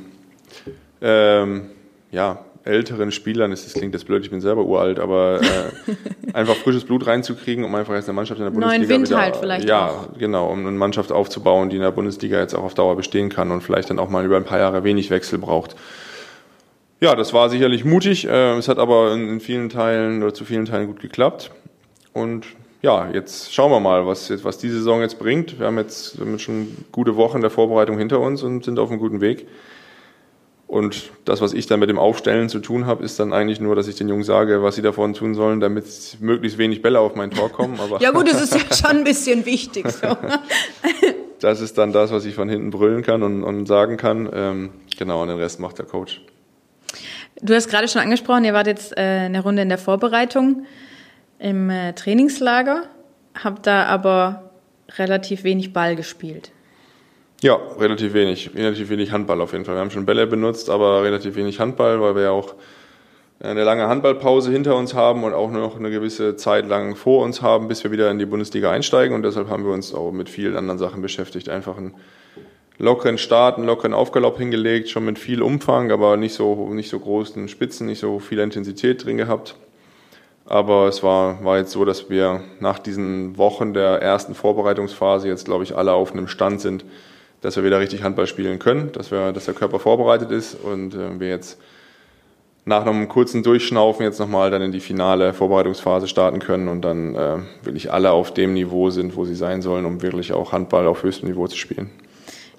ähm, 1.01 1.71
ja, 2.11 2.45
älteren 2.63 3.11
Spielern, 3.11 3.49
das 3.49 3.73
klingt 3.73 3.95
jetzt 3.95 4.05
blöd, 4.05 4.23
ich 4.23 4.29
bin 4.29 4.39
selber 4.39 4.63
uralt, 4.63 4.99
aber 4.99 5.41
äh, 5.41 5.93
einfach 6.33 6.55
frisches 6.57 6.85
Blut 6.85 7.07
reinzukriegen, 7.07 7.65
um 7.65 7.73
einfach 7.73 7.95
jetzt 7.95 8.07
eine 8.07 8.15
Mannschaft 8.15 8.39
in 8.39 8.45
der 8.45 8.51
Bundesliga 8.51 8.77
Neuen 8.77 8.89
Wind 8.89 9.09
wieder, 9.09 9.19
halt 9.19 9.37
vielleicht 9.37 9.67
ja, 9.67 9.87
auch. 9.87 10.15
genau, 10.19 10.51
um 10.51 10.59
eine 10.59 10.77
Mannschaft 10.77 11.11
aufzubauen, 11.11 11.71
die 11.71 11.77
in 11.77 11.81
der 11.81 11.89
Bundesliga 11.89 12.39
jetzt 12.39 12.53
auch 12.53 12.65
auf 12.65 12.75
Dauer 12.75 12.95
bestehen 12.95 13.29
kann 13.29 13.49
und 13.49 13.61
vielleicht 13.61 13.89
dann 13.89 13.97
auch 13.97 14.09
mal 14.09 14.23
über 14.23 14.37
ein 14.37 14.43
paar 14.43 14.59
Jahre 14.59 14.83
wenig 14.83 15.09
Wechsel 15.09 15.39
braucht. 15.39 15.75
Ja, 16.99 17.15
das 17.15 17.33
war 17.33 17.49
sicherlich 17.49 17.85
mutig. 17.85 18.27
Äh, 18.27 18.57
es 18.57 18.67
hat 18.67 18.79
aber 18.79 19.13
in, 19.13 19.39
vielen 19.39 19.69
Teilen 19.69 20.23
oder 20.23 20.33
zu 20.33 20.45
vielen 20.45 20.65
Teilen 20.65 20.87
gut 20.87 20.99
geklappt. 20.99 21.51
Und 22.13 22.45
ja, 22.81 23.09
jetzt 23.11 23.53
schauen 23.53 23.71
wir 23.71 23.79
mal, 23.79 24.07
was, 24.07 24.29
jetzt, 24.29 24.43
was 24.43 24.57
die 24.57 24.69
Saison 24.69 25.01
jetzt 25.01 25.19
bringt. 25.19 25.59
Wir 25.59 25.67
haben 25.67 25.77
jetzt, 25.77 26.17
wir 26.17 26.25
haben 26.25 26.33
jetzt 26.33 26.43
schon 26.43 26.85
gute 26.91 27.15
Wochen 27.15 27.41
der 27.41 27.49
Vorbereitung 27.49 27.97
hinter 27.97 28.19
uns 28.19 28.41
und 28.43 28.65
sind 28.65 28.79
auf 28.79 28.89
einem 28.89 28.99
guten 28.99 29.21
Weg. 29.21 29.47
Und 30.65 31.11
das, 31.23 31.39
was 31.39 31.53
ich 31.53 31.65
dann 31.65 31.79
mit 31.79 31.89
dem 31.89 31.97
Aufstellen 31.97 32.49
zu 32.49 32.59
tun 32.59 32.85
habe, 32.87 33.03
ist 33.03 33.19
dann 33.19 33.31
eigentlich 33.31 33.61
nur, 33.61 33.75
dass 33.75 33.87
ich 33.87 33.95
den 33.95 34.09
Jungs 34.09 34.25
sage, 34.25 34.61
was 34.63 34.75
sie 34.75 34.81
davon 34.81 35.13
tun 35.13 35.33
sollen, 35.33 35.61
damit 35.61 36.17
möglichst 36.19 36.57
wenig 36.57 36.81
Bälle 36.81 36.99
auf 36.99 37.15
mein 37.15 37.31
Tor 37.31 37.49
kommen. 37.49 37.79
Aber 37.79 38.01
Ja 38.01 38.11
gut, 38.11 38.27
das 38.27 38.41
ist 38.41 38.53
ja 38.53 38.75
schon 38.75 38.97
ein 38.97 39.03
bisschen 39.05 39.45
wichtig. 39.45 39.89
So. 39.89 40.17
das 41.39 41.61
ist 41.61 41.77
dann 41.77 41.93
das, 41.93 42.11
was 42.11 42.25
ich 42.25 42.35
von 42.35 42.49
hinten 42.49 42.71
brüllen 42.71 43.01
kann 43.01 43.23
und, 43.23 43.43
und 43.43 43.65
sagen 43.65 43.95
kann. 43.95 44.29
Ähm, 44.33 44.69
genau, 44.97 45.21
und 45.21 45.29
den 45.29 45.37
Rest 45.37 45.61
macht 45.61 45.77
der 45.79 45.85
Coach. 45.85 46.21
Du 47.41 47.53
hast 47.53 47.69
gerade 47.69 47.87
schon 47.87 48.01
angesprochen, 48.01 48.45
ihr 48.45 48.53
wart 48.53 48.67
jetzt 48.67 48.97
äh, 48.97 49.01
eine 49.01 49.41
Runde 49.41 49.61
in 49.61 49.69
der 49.69 49.77
Vorbereitung 49.77 50.65
im 51.39 51.69
äh, 51.69 51.93
Trainingslager, 51.93 52.83
habt 53.35 53.67
da 53.67 53.85
aber 53.85 54.51
relativ 54.97 55.43
wenig 55.43 55.71
Ball 55.71 55.95
gespielt. 55.95 56.51
Ja, 57.41 57.55
relativ 57.79 58.13
wenig. 58.13 58.49
Relativ 58.55 58.89
wenig 58.89 59.11
Handball 59.11 59.41
auf 59.41 59.51
jeden 59.51 59.65
Fall. 59.65 59.75
Wir 59.75 59.81
haben 59.81 59.91
schon 59.91 60.07
Bälle 60.07 60.25
benutzt, 60.25 60.71
aber 60.71 61.03
relativ 61.03 61.35
wenig 61.35 61.59
Handball, 61.59 62.01
weil 62.01 62.15
wir 62.15 62.23
ja 62.23 62.31
auch 62.31 62.55
eine 63.39 63.63
lange 63.63 63.87
Handballpause 63.87 64.51
hinter 64.51 64.75
uns 64.75 64.95
haben 64.95 65.23
und 65.23 65.33
auch 65.33 65.51
noch 65.51 65.77
eine 65.77 65.91
gewisse 65.91 66.35
Zeit 66.37 66.67
lang 66.67 66.95
vor 66.95 67.23
uns 67.23 67.43
haben, 67.43 67.67
bis 67.67 67.83
wir 67.83 67.91
wieder 67.91 68.09
in 68.09 68.17
die 68.17 68.25
Bundesliga 68.25 68.71
einsteigen. 68.71 69.13
Und 69.13 69.21
deshalb 69.21 69.49
haben 69.49 69.63
wir 69.63 69.73
uns 69.73 69.93
auch 69.93 70.11
mit 70.11 70.29
vielen 70.29 70.55
anderen 70.55 70.79
Sachen 70.79 71.03
beschäftigt. 71.03 71.47
Einfach 71.49 71.77
einen 71.77 71.93
lockeren 72.79 73.17
Start, 73.17 73.57
einen 73.57 73.65
lockeren 73.65 73.93
Aufgalopp 73.93 74.37
hingelegt, 74.37 74.89
schon 74.89 75.05
mit 75.05 75.17
viel 75.19 75.41
Umfang, 75.41 75.91
aber 75.91 76.17
nicht 76.17 76.33
so, 76.33 76.69
nicht 76.73 76.89
so 76.89 76.99
großen 76.99 77.47
Spitzen, 77.47 77.87
nicht 77.87 77.99
so 77.99 78.19
viel 78.19 78.39
Intensität 78.39 79.03
drin 79.05 79.17
gehabt. 79.17 79.55
Aber 80.45 80.87
es 80.87 81.03
war, 81.03 81.43
war 81.43 81.57
jetzt 81.57 81.71
so, 81.71 81.83
dass 81.83 82.09
wir 82.09 82.41
nach 82.59 82.79
diesen 82.79 83.37
Wochen 83.37 83.73
der 83.73 84.01
ersten 84.01 84.33
Vorbereitungsphase 84.33 85.27
jetzt, 85.27 85.45
glaube 85.45 85.63
ich, 85.63 85.75
alle 85.75 85.93
auf 85.93 86.13
einem 86.13 86.27
Stand 86.27 86.61
sind, 86.61 86.85
dass 87.41 87.57
wir 87.57 87.63
wieder 87.63 87.79
richtig 87.79 88.03
Handball 88.03 88.27
spielen 88.27 88.57
können, 88.57 88.91
dass, 88.93 89.11
wir, 89.11 89.33
dass 89.33 89.45
der 89.45 89.53
Körper 89.53 89.79
vorbereitet 89.79 90.31
ist 90.31 90.55
und 90.55 90.95
äh, 90.95 91.19
wir 91.19 91.29
jetzt 91.29 91.59
nach 92.63 92.85
einem 92.85 93.07
kurzen 93.07 93.43
Durchschnaufen 93.43 94.03
jetzt 94.03 94.19
nochmal 94.19 94.51
dann 94.51 94.61
in 94.61 94.71
die 94.71 94.79
finale 94.79 95.33
Vorbereitungsphase 95.33 96.07
starten 96.07 96.39
können 96.39 96.67
und 96.67 96.81
dann 96.81 97.15
äh, 97.15 97.37
wirklich 97.63 97.91
alle 97.91 98.11
auf 98.11 98.33
dem 98.33 98.53
Niveau 98.53 98.89
sind, 98.89 99.15
wo 99.15 99.25
sie 99.25 99.35
sein 99.35 99.61
sollen, 99.61 99.85
um 99.85 100.01
wirklich 100.01 100.33
auch 100.33 100.51
Handball 100.51 100.87
auf 100.87 101.03
höchstem 101.03 101.29
Niveau 101.29 101.47
zu 101.47 101.57
spielen. 101.57 101.89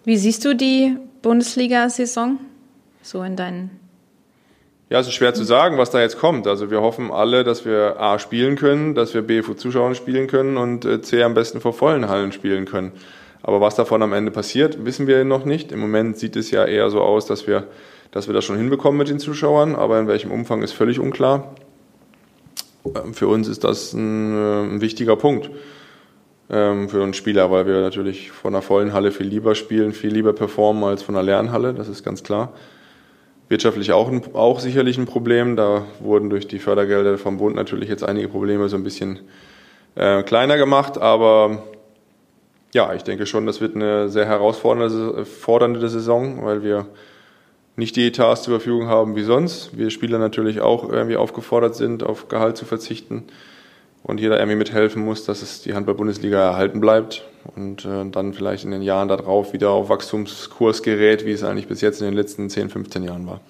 Wie 0.09 0.17
siehst 0.17 0.43
du 0.47 0.57
die 0.57 0.97
Bundesliga-Saison 1.21 2.39
so 3.03 3.23
in 3.23 3.37
deinen 3.37 3.79
ja, 4.89 5.01
es 5.01 5.07
ist 5.07 5.13
schwer 5.13 5.35
zu 5.35 5.45
sagen, 5.45 5.77
was 5.77 5.91
da 5.91 6.01
jetzt 6.01 6.19
kommt. 6.19 6.47
Also 6.47 6.71
wir 6.71 6.81
hoffen 6.81 7.11
alle, 7.11 7.45
dass 7.45 7.67
wir 7.67 8.01
A 8.01 8.19
spielen 8.19 8.57
können, 8.57 8.95
dass 8.95 9.13
wir 9.13 9.21
B 9.21 9.43
vor 9.43 9.59
Zuschauern 9.59 9.95
spielen 9.95 10.27
können 10.27 10.57
und 10.57 10.87
äh, 10.87 11.03
C 11.03 11.23
am 11.23 11.35
besten 11.35 11.61
vor 11.61 11.75
vollen 11.75 12.09
Hallen 12.09 12.33
spielen 12.33 12.65
können. 12.65 12.93
Aber 13.43 13.61
was 13.61 13.75
davon 13.75 14.01
am 14.01 14.15
Ende 14.15 14.31
passiert, 14.31 14.83
wissen 14.87 15.07
wir 15.07 15.27
noch 15.27 15.45
nicht. 15.45 15.73
Im 15.73 15.81
Moment 15.81 16.17
sieht 16.17 16.37
es 16.37 16.51
ja 16.51 16.65
eher 16.65 16.89
so 16.89 17.03
aus, 17.03 17.27
dass 17.27 17.47
wir, 17.47 17.67
dass 18.11 18.29
wir 18.29 18.33
das 18.33 18.47
schon 18.47 18.57
hinbekommen 18.57 18.97
mit 18.97 19.11
den 19.11 19.19
Zuschauern, 19.19 19.75
aber 19.75 20.01
in 20.01 20.07
welchem 20.07 20.31
Umfang 20.31 20.63
ist 20.63 20.73
völlig 20.73 21.01
unklar. 21.01 21.55
Ähm, 22.87 23.13
Für 23.13 23.29
uns 23.29 23.47
ist 23.47 23.63
das 23.63 23.93
ein, 23.93 24.35
äh, 24.35 24.63
ein 24.73 24.81
wichtiger 24.81 25.17
Punkt 25.17 25.51
für 26.49 27.03
uns 27.03 27.17
Spieler, 27.19 27.51
weil 27.51 27.67
wir 27.67 27.83
natürlich 27.83 28.31
von 28.31 28.55
einer 28.55 28.63
vollen 28.63 28.95
Halle 28.95 29.13
viel 29.13 29.27
lieber 29.27 29.55
spielen, 29.55 29.93
viel 29.93 30.11
lieber 30.11 30.33
performen 30.33 30.83
als 30.85 31.03
von 31.03 31.15
einer 31.15 31.23
leeren 31.23 31.53
Halle, 31.53 31.75
das 31.75 31.89
ist 31.89 32.05
ganz 32.05 32.23
klar. 32.23 32.55
Wirtschaftlich 33.51 33.93
auch, 33.93 34.09
ein, 34.09 34.23
auch 34.35 34.59
sicherlich 34.61 34.97
ein 34.97 35.05
Problem. 35.05 35.57
Da 35.57 35.85
wurden 36.01 36.31
durch 36.31 36.49
die 36.49 36.59
Fördergelder 36.59 37.19
vom 37.19 37.37
Bund 37.37 37.55
natürlich 37.55 37.89
jetzt 37.91 38.03
einige 38.03 38.29
Probleme 38.29 38.69
so 38.69 38.77
ein 38.77 38.83
bisschen 38.83 39.21
äh, 39.95 40.23
kleiner 40.23 40.57
gemacht, 40.57 40.99
aber 40.99 41.65
ja, 42.73 42.95
ich 42.95 43.03
denke 43.03 43.27
schon, 43.27 43.47
das 43.47 43.61
wird 43.61 43.75
eine 43.75 44.09
sehr 44.09 44.27
herausfordernde 44.27 45.25
fordernde 45.25 45.89
Saison, 45.89 46.45
weil 46.45 46.63
wir 46.63 46.87
nicht 47.77 47.97
die 47.97 48.07
Etats 48.07 48.43
zur 48.43 48.55
Verfügung 48.55 48.89
haben 48.89 49.17
wie 49.17 49.23
sonst. 49.23 49.77
Wir 49.77 49.91
Spieler 49.91 50.19
natürlich 50.19 50.61
auch 50.61 50.89
irgendwie 50.89 51.17
aufgefordert 51.17 51.75
sind, 51.75 52.03
auf 52.03 52.29
Gehalt 52.29 52.57
zu 52.57 52.65
verzichten 52.65 53.25
und 54.03 54.21
jeder 54.21 54.39
irgendwie 54.39 54.57
mithelfen 54.57 55.05
muss, 55.05 55.25
dass 55.25 55.43
es 55.43 55.63
die 55.63 55.75
Handball-Bundesliga 55.75 56.39
erhalten 56.39 56.81
bleibt 56.81 57.25
und 57.57 57.85
äh, 57.85 58.09
dann 58.11 58.33
vielleicht 58.33 58.65
in 58.65 58.71
den 58.71 58.83
Jahren 58.83 59.09
darauf 59.09 59.53
wieder 59.53 59.71
auf 59.71 59.89
Wachstumskurs 59.89 60.83
gerät, 60.83 61.27
wie 61.27 61.33
es 61.33 61.43
eigentlich 61.43 61.69
bis 61.69 61.81
jetzt 61.81 62.01
in 62.01 62.07
den 62.07 62.15
letzten 62.15 62.49
10, 62.49 62.71
15 62.71 63.05
Jahren 63.05 63.27
war. 63.27 63.41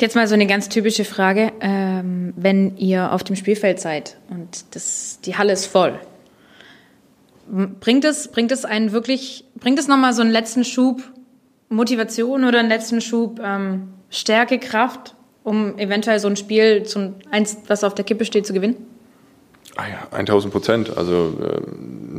Jetzt 0.00 0.14
mal 0.14 0.28
so 0.28 0.34
eine 0.34 0.46
ganz 0.46 0.68
typische 0.68 1.04
Frage. 1.04 1.52
Ähm, 1.60 2.32
wenn 2.36 2.76
ihr 2.76 3.12
auf 3.12 3.24
dem 3.24 3.34
Spielfeld 3.34 3.80
seid 3.80 4.16
und 4.30 4.64
das, 4.74 5.18
die 5.24 5.36
Halle 5.36 5.52
ist 5.52 5.66
voll, 5.66 5.98
bringt 7.80 8.04
es, 8.04 8.28
bringt 8.28 8.52
es 8.52 8.64
einen 8.64 8.92
wirklich, 8.92 9.44
bringt 9.56 9.78
es 9.78 9.88
nochmal 9.88 10.12
so 10.12 10.22
einen 10.22 10.30
letzten 10.30 10.64
Schub 10.64 11.02
Motivation 11.68 12.44
oder 12.44 12.60
einen 12.60 12.68
letzten 12.68 13.00
Schub 13.00 13.40
ähm, 13.42 13.88
Stärke, 14.10 14.58
Kraft, 14.58 15.14
um 15.44 15.78
eventuell 15.78 16.18
so 16.18 16.28
ein 16.28 16.36
Spiel, 16.36 16.84
zum 16.84 17.16
eins, 17.30 17.58
was 17.66 17.84
auf 17.84 17.94
der 17.94 18.04
Kippe 18.04 18.24
steht, 18.24 18.46
zu 18.46 18.52
gewinnen? 18.52 18.76
Ah 19.78 19.86
ja, 19.86 20.08
1000 20.10 20.52
Prozent. 20.52 20.98
Also 20.98 21.38
äh, 21.40 21.60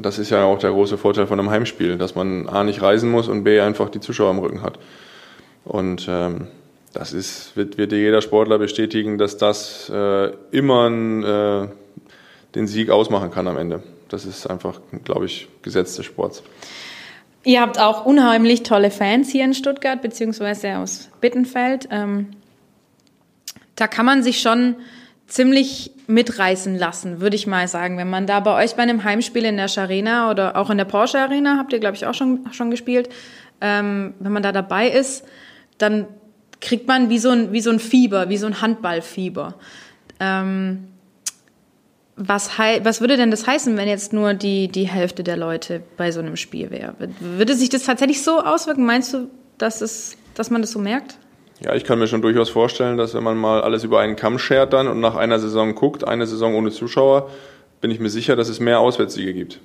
das 0.01 0.17
ist 0.17 0.29
ja 0.29 0.45
auch 0.45 0.59
der 0.59 0.71
große 0.71 0.97
Vorteil 0.97 1.27
von 1.27 1.37
einem 1.37 1.49
Heimspiel, 1.49 1.97
dass 1.97 2.15
man 2.15 2.47
A 2.47 2.63
nicht 2.63 2.81
reisen 2.81 3.11
muss 3.11 3.27
und 3.27 3.43
B 3.43 3.59
einfach 3.59 3.89
die 3.89 3.99
Zuschauer 3.99 4.29
am 4.29 4.39
Rücken 4.39 4.61
hat. 4.61 4.79
Und 5.65 6.07
ähm, 6.09 6.47
das 6.93 7.11
ist, 7.11 7.57
wird, 7.57 7.77
wird 7.77 7.91
jeder 7.91 8.21
Sportler 8.21 8.59
bestätigen, 8.59 9.17
dass 9.17 9.35
das 9.35 9.91
äh, 9.93 10.31
immer 10.51 10.87
äh, 10.87 11.67
den 12.55 12.65
Sieg 12.65 12.91
ausmachen 12.91 13.29
kann 13.29 13.45
am 13.49 13.57
Ende. 13.57 13.83
Das 14.07 14.23
ist 14.23 14.47
einfach, 14.47 14.79
glaube 15.03 15.25
ich, 15.25 15.49
Gesetz 15.61 15.97
des 15.97 16.05
Sports. 16.05 16.41
Ihr 17.43 17.59
habt 17.59 17.77
auch 17.77 18.05
unheimlich 18.05 18.63
tolle 18.63 18.89
Fans 18.89 19.31
hier 19.31 19.43
in 19.43 19.53
Stuttgart, 19.53 20.01
beziehungsweise 20.01 20.77
aus 20.77 21.09
Bittenfeld. 21.19 21.89
Ähm, 21.91 22.27
da 23.75 23.87
kann 23.87 24.05
man 24.05 24.23
sich 24.23 24.39
schon 24.39 24.77
ziemlich 25.29 25.91
mitreißen 26.07 26.77
lassen, 26.77 27.21
würde 27.21 27.35
ich 27.35 27.47
mal 27.47 27.67
sagen. 27.67 27.97
Wenn 27.97 28.09
man 28.09 28.27
da 28.27 28.39
bei 28.39 28.63
euch 28.63 28.75
bei 28.75 28.83
einem 28.83 29.03
Heimspiel 29.03 29.45
in 29.45 29.57
der 29.57 29.67
Scharena 29.67 30.31
oder 30.31 30.57
auch 30.57 30.69
in 30.69 30.77
der 30.77 30.85
Porsche 30.85 31.19
Arena, 31.19 31.57
habt 31.57 31.71
ihr, 31.71 31.79
glaube 31.79 31.95
ich, 31.95 32.05
auch 32.05 32.13
schon, 32.15 32.41
schon 32.51 32.71
gespielt, 32.71 33.09
ähm, 33.61 34.15
wenn 34.19 34.31
man 34.31 34.43
da 34.43 34.51
dabei 34.51 34.89
ist, 34.89 35.23
dann 35.77 36.07
kriegt 36.61 36.87
man 36.87 37.09
wie 37.09 37.19
so 37.19 37.29
ein, 37.29 37.53
wie 37.53 37.61
so 37.61 37.69
ein 37.69 37.79
Fieber, 37.79 38.29
wie 38.29 38.37
so 38.37 38.47
ein 38.47 38.61
Handballfieber. 38.61 39.55
Ähm, 40.19 40.87
was, 42.15 42.49
was 42.57 42.99
würde 42.99 43.15
denn 43.15 43.31
das 43.31 43.47
heißen, 43.47 43.77
wenn 43.77 43.87
jetzt 43.87 44.11
nur 44.11 44.33
die, 44.33 44.67
die 44.67 44.89
Hälfte 44.89 45.23
der 45.23 45.37
Leute 45.37 45.81
bei 45.95 46.11
so 46.11 46.19
einem 46.19 46.35
Spiel 46.35 46.69
wäre? 46.69 46.95
Würde 47.21 47.55
sich 47.55 47.69
das 47.69 47.83
tatsächlich 47.83 48.23
so 48.23 48.41
auswirken? 48.41 48.85
Meinst 48.85 49.13
du, 49.13 49.29
dass, 49.57 49.79
es, 49.79 50.17
dass 50.33 50.49
man 50.49 50.61
das 50.61 50.71
so 50.71 50.79
merkt? 50.79 51.17
Ja, 51.61 51.75
ich 51.75 51.83
kann 51.83 51.99
mir 51.99 52.07
schon 52.07 52.21
durchaus 52.21 52.49
vorstellen, 52.49 52.97
dass 52.97 53.13
wenn 53.13 53.23
man 53.23 53.37
mal 53.37 53.61
alles 53.61 53.83
über 53.83 53.99
einen 53.99 54.15
Kamm 54.15 54.39
schert 54.39 54.71
dann 54.71 54.87
und 54.87 55.01
nach 55.01 55.15
einer 55.15 55.39
Saison 55.39 55.75
guckt, 55.75 56.07
eine 56.07 56.25
Saison 56.25 56.55
ohne 56.55 56.71
Zuschauer, 56.71 57.29
bin 57.81 57.91
ich 57.91 57.99
mir 57.99 58.09
sicher, 58.09 58.35
dass 58.35 58.47
es 58.47 58.59
mehr 58.59 58.79
Auswärtssiege 58.79 59.33
gibt. 59.33 59.59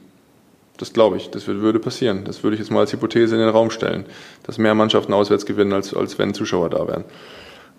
Das 0.76 0.92
glaube 0.92 1.16
ich, 1.16 1.30
das 1.30 1.46
würde 1.46 1.78
passieren. 1.78 2.24
Das 2.24 2.42
würde 2.42 2.54
ich 2.54 2.60
jetzt 2.60 2.70
mal 2.70 2.80
als 2.80 2.92
Hypothese 2.92 3.36
in 3.36 3.40
den 3.40 3.50
Raum 3.50 3.70
stellen, 3.70 4.06
dass 4.42 4.58
mehr 4.58 4.74
Mannschaften 4.74 5.12
auswärts 5.12 5.46
gewinnen, 5.46 5.72
als, 5.72 5.94
als 5.94 6.18
wenn 6.18 6.34
Zuschauer 6.34 6.68
da 6.68 6.88
wären. 6.88 7.04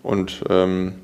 Und 0.02 0.42
ähm, 0.48 0.94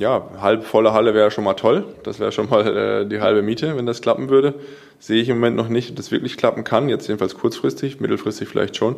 ja, 0.00 0.28
halb 0.40 0.64
volle 0.64 0.94
Halle 0.94 1.14
wäre 1.14 1.30
schon 1.30 1.44
mal 1.44 1.54
toll. 1.54 1.84
Das 2.04 2.20
wäre 2.20 2.32
schon 2.32 2.48
mal 2.48 2.66
äh, 2.66 3.06
die 3.06 3.20
halbe 3.20 3.42
Miete, 3.42 3.76
wenn 3.76 3.84
das 3.84 4.00
klappen 4.00 4.30
würde. 4.30 4.54
Sehe 4.98 5.20
ich 5.20 5.28
im 5.28 5.36
Moment 5.36 5.56
noch 5.56 5.68
nicht, 5.68 5.90
dass 5.90 6.06
das 6.06 6.12
wirklich 6.12 6.38
klappen 6.38 6.64
kann. 6.64 6.88
Jetzt 6.88 7.06
jedenfalls 7.06 7.34
kurzfristig, 7.36 8.00
mittelfristig 8.00 8.48
vielleicht 8.48 8.76
schon. 8.76 8.96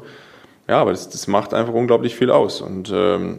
Ja, 0.68 0.82
aber 0.82 0.90
das, 0.90 1.08
das 1.08 1.26
macht 1.26 1.54
einfach 1.54 1.72
unglaublich 1.72 2.14
viel 2.14 2.30
aus. 2.30 2.60
Und 2.60 2.92
ähm, 2.94 3.38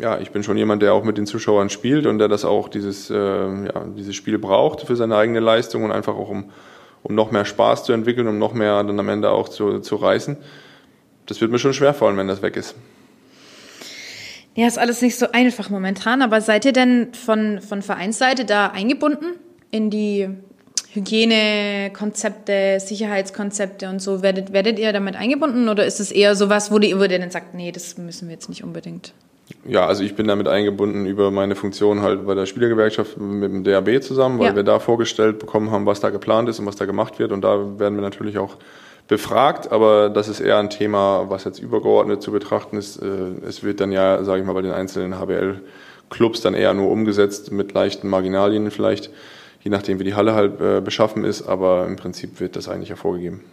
ja, 0.00 0.20
ich 0.20 0.30
bin 0.30 0.44
schon 0.44 0.56
jemand, 0.56 0.80
der 0.80 0.94
auch 0.94 1.02
mit 1.02 1.18
den 1.18 1.26
Zuschauern 1.26 1.70
spielt 1.70 2.06
und 2.06 2.18
der 2.18 2.28
das 2.28 2.44
auch 2.44 2.68
dieses, 2.68 3.10
äh, 3.10 3.16
ja, 3.16 3.84
dieses 3.96 4.14
Spiel 4.14 4.38
braucht 4.38 4.82
für 4.82 4.94
seine 4.94 5.16
eigene 5.16 5.40
Leistung 5.40 5.82
und 5.82 5.90
einfach 5.90 6.14
auch 6.14 6.28
um, 6.28 6.50
um 7.02 7.16
noch 7.16 7.32
mehr 7.32 7.44
Spaß 7.44 7.82
zu 7.82 7.92
entwickeln, 7.92 8.28
um 8.28 8.38
noch 8.38 8.54
mehr 8.54 8.84
dann 8.84 8.98
am 9.00 9.08
Ende 9.08 9.30
auch 9.30 9.48
zu, 9.48 9.80
zu 9.80 9.96
reißen. 9.96 10.36
Das 11.26 11.40
wird 11.40 11.50
mir 11.50 11.58
schon 11.58 11.74
schwerfallen, 11.74 12.16
wenn 12.16 12.28
das 12.28 12.42
weg 12.42 12.56
ist. 12.56 12.76
Ja, 14.54 14.68
ist 14.68 14.78
alles 14.78 15.02
nicht 15.02 15.18
so 15.18 15.26
einfach 15.32 15.70
momentan, 15.70 16.22
aber 16.22 16.40
seid 16.40 16.64
ihr 16.64 16.72
denn 16.72 17.12
von, 17.12 17.60
von 17.60 17.82
Vereinsseite 17.82 18.44
da 18.44 18.68
eingebunden 18.68 19.34
in 19.70 19.90
die 19.90 20.28
Hygienekonzepte, 20.92 22.78
Sicherheitskonzepte 22.80 23.88
und 23.88 24.00
so? 24.00 24.22
Werdet, 24.22 24.52
werdet 24.52 24.78
ihr 24.78 24.92
damit 24.92 25.16
eingebunden 25.16 25.68
oder 25.68 25.84
ist 25.86 26.00
es 26.00 26.10
eher 26.10 26.34
sowas, 26.34 26.70
wo, 26.70 26.78
die, 26.78 26.96
wo 26.98 27.02
ihr 27.02 27.18
dann 27.18 27.30
sagt, 27.30 27.54
nee, 27.54 27.72
das 27.72 27.98
müssen 27.98 28.28
wir 28.28 28.34
jetzt 28.34 28.48
nicht 28.48 28.64
unbedingt? 28.64 29.12
Ja, 29.66 29.86
also 29.86 30.02
ich 30.02 30.14
bin 30.14 30.28
damit 30.28 30.46
eingebunden 30.46 31.06
über 31.06 31.30
meine 31.30 31.54
Funktion 31.54 32.02
halt 32.02 32.26
bei 32.26 32.34
der 32.34 32.44
Spielergewerkschaft 32.46 33.16
mit 33.18 33.50
dem 33.50 33.64
DAB 33.64 34.02
zusammen, 34.02 34.38
weil 34.38 34.48
Ja. 34.48 34.56
wir 34.56 34.62
da 34.62 34.78
vorgestellt 34.78 35.38
bekommen 35.38 35.70
haben, 35.70 35.86
was 35.86 36.00
da 36.00 36.10
geplant 36.10 36.48
ist 36.48 36.58
und 36.58 36.66
was 36.66 36.76
da 36.76 36.84
gemacht 36.84 37.18
wird. 37.18 37.32
Und 37.32 37.42
da 37.42 37.78
werden 37.78 37.94
wir 37.94 38.02
natürlich 38.02 38.36
auch 38.38 38.56
befragt, 39.08 39.72
aber 39.72 40.10
das 40.10 40.28
ist 40.28 40.40
eher 40.40 40.58
ein 40.58 40.68
Thema, 40.68 41.26
was 41.30 41.44
jetzt 41.44 41.60
übergeordnet 41.60 42.20
zu 42.22 42.30
betrachten 42.30 42.76
ist. 42.76 42.98
Äh, 42.98 43.06
Es 43.46 43.62
wird 43.62 43.80
dann 43.80 43.90
ja, 43.90 44.22
sage 44.22 44.40
ich 44.40 44.46
mal, 44.46 44.52
bei 44.52 44.60
den 44.62 44.72
einzelnen 44.72 45.18
HBL-Clubs 45.18 46.42
dann 46.42 46.52
eher 46.52 46.74
nur 46.74 46.90
umgesetzt 46.90 47.50
mit 47.50 47.72
leichten 47.72 48.08
Marginalien 48.08 48.70
vielleicht, 48.70 49.08
je 49.60 49.70
nachdem 49.70 49.98
wie 49.98 50.04
die 50.04 50.14
Halle 50.14 50.34
halt 50.34 50.60
äh, 50.60 50.80
beschaffen 50.80 51.24
ist, 51.24 51.42
aber 51.42 51.86
im 51.86 51.96
Prinzip 51.96 52.40
wird 52.40 52.56
das 52.56 52.68
eigentlich 52.68 52.88
ja 52.88 52.96
vorgegeben. 52.96 53.44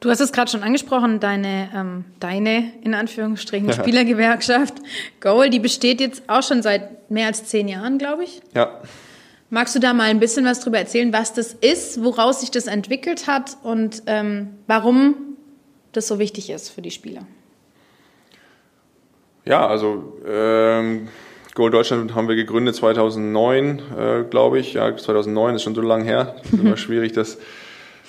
Du 0.00 0.10
hast 0.10 0.20
es 0.20 0.30
gerade 0.32 0.50
schon 0.50 0.62
angesprochen, 0.62 1.20
deine, 1.20 1.70
ähm, 1.74 2.04
deine 2.20 2.72
in 2.82 2.94
Anführungsstrichen 2.94 3.72
Spielergewerkschaft 3.72 4.74
Goal, 5.20 5.48
die 5.48 5.58
besteht 5.58 6.00
jetzt 6.00 6.24
auch 6.28 6.42
schon 6.42 6.62
seit 6.62 7.10
mehr 7.10 7.28
als 7.28 7.46
zehn 7.46 7.66
Jahren, 7.66 7.96
glaube 7.96 8.24
ich. 8.24 8.42
Ja, 8.54 8.82
Magst 9.48 9.76
du 9.76 9.78
da 9.78 9.94
mal 9.94 10.10
ein 10.10 10.18
bisschen 10.18 10.44
was 10.44 10.60
drüber 10.60 10.78
erzählen, 10.78 11.12
was 11.12 11.32
das 11.32 11.52
ist, 11.52 12.02
woraus 12.02 12.40
sich 12.40 12.50
das 12.50 12.66
entwickelt 12.66 13.28
hat 13.28 13.56
und 13.62 14.02
ähm, 14.06 14.56
warum 14.66 15.14
das 15.92 16.08
so 16.08 16.18
wichtig 16.18 16.50
ist 16.50 16.70
für 16.70 16.82
die 16.82 16.90
Spieler? 16.90 17.22
Ja, 19.44 19.68
also 19.68 20.18
ähm, 20.26 21.06
Goal 21.56 21.70
Deutschland 21.70 22.14
haben 22.14 22.28
wir 22.28 22.36
gegründet 22.36 22.76
2009, 22.76 23.82
äh, 23.98 24.24
glaube 24.28 24.58
ich. 24.58 24.74
Ja, 24.74 24.94
2009 24.94 25.54
ist 25.54 25.62
schon 25.62 25.74
so 25.74 25.80
lange 25.80 26.04
her. 26.04 26.36
Es 26.44 26.52
ist 26.52 26.60
immer 26.60 26.76
schwierig, 26.76 27.12
das 27.12 27.38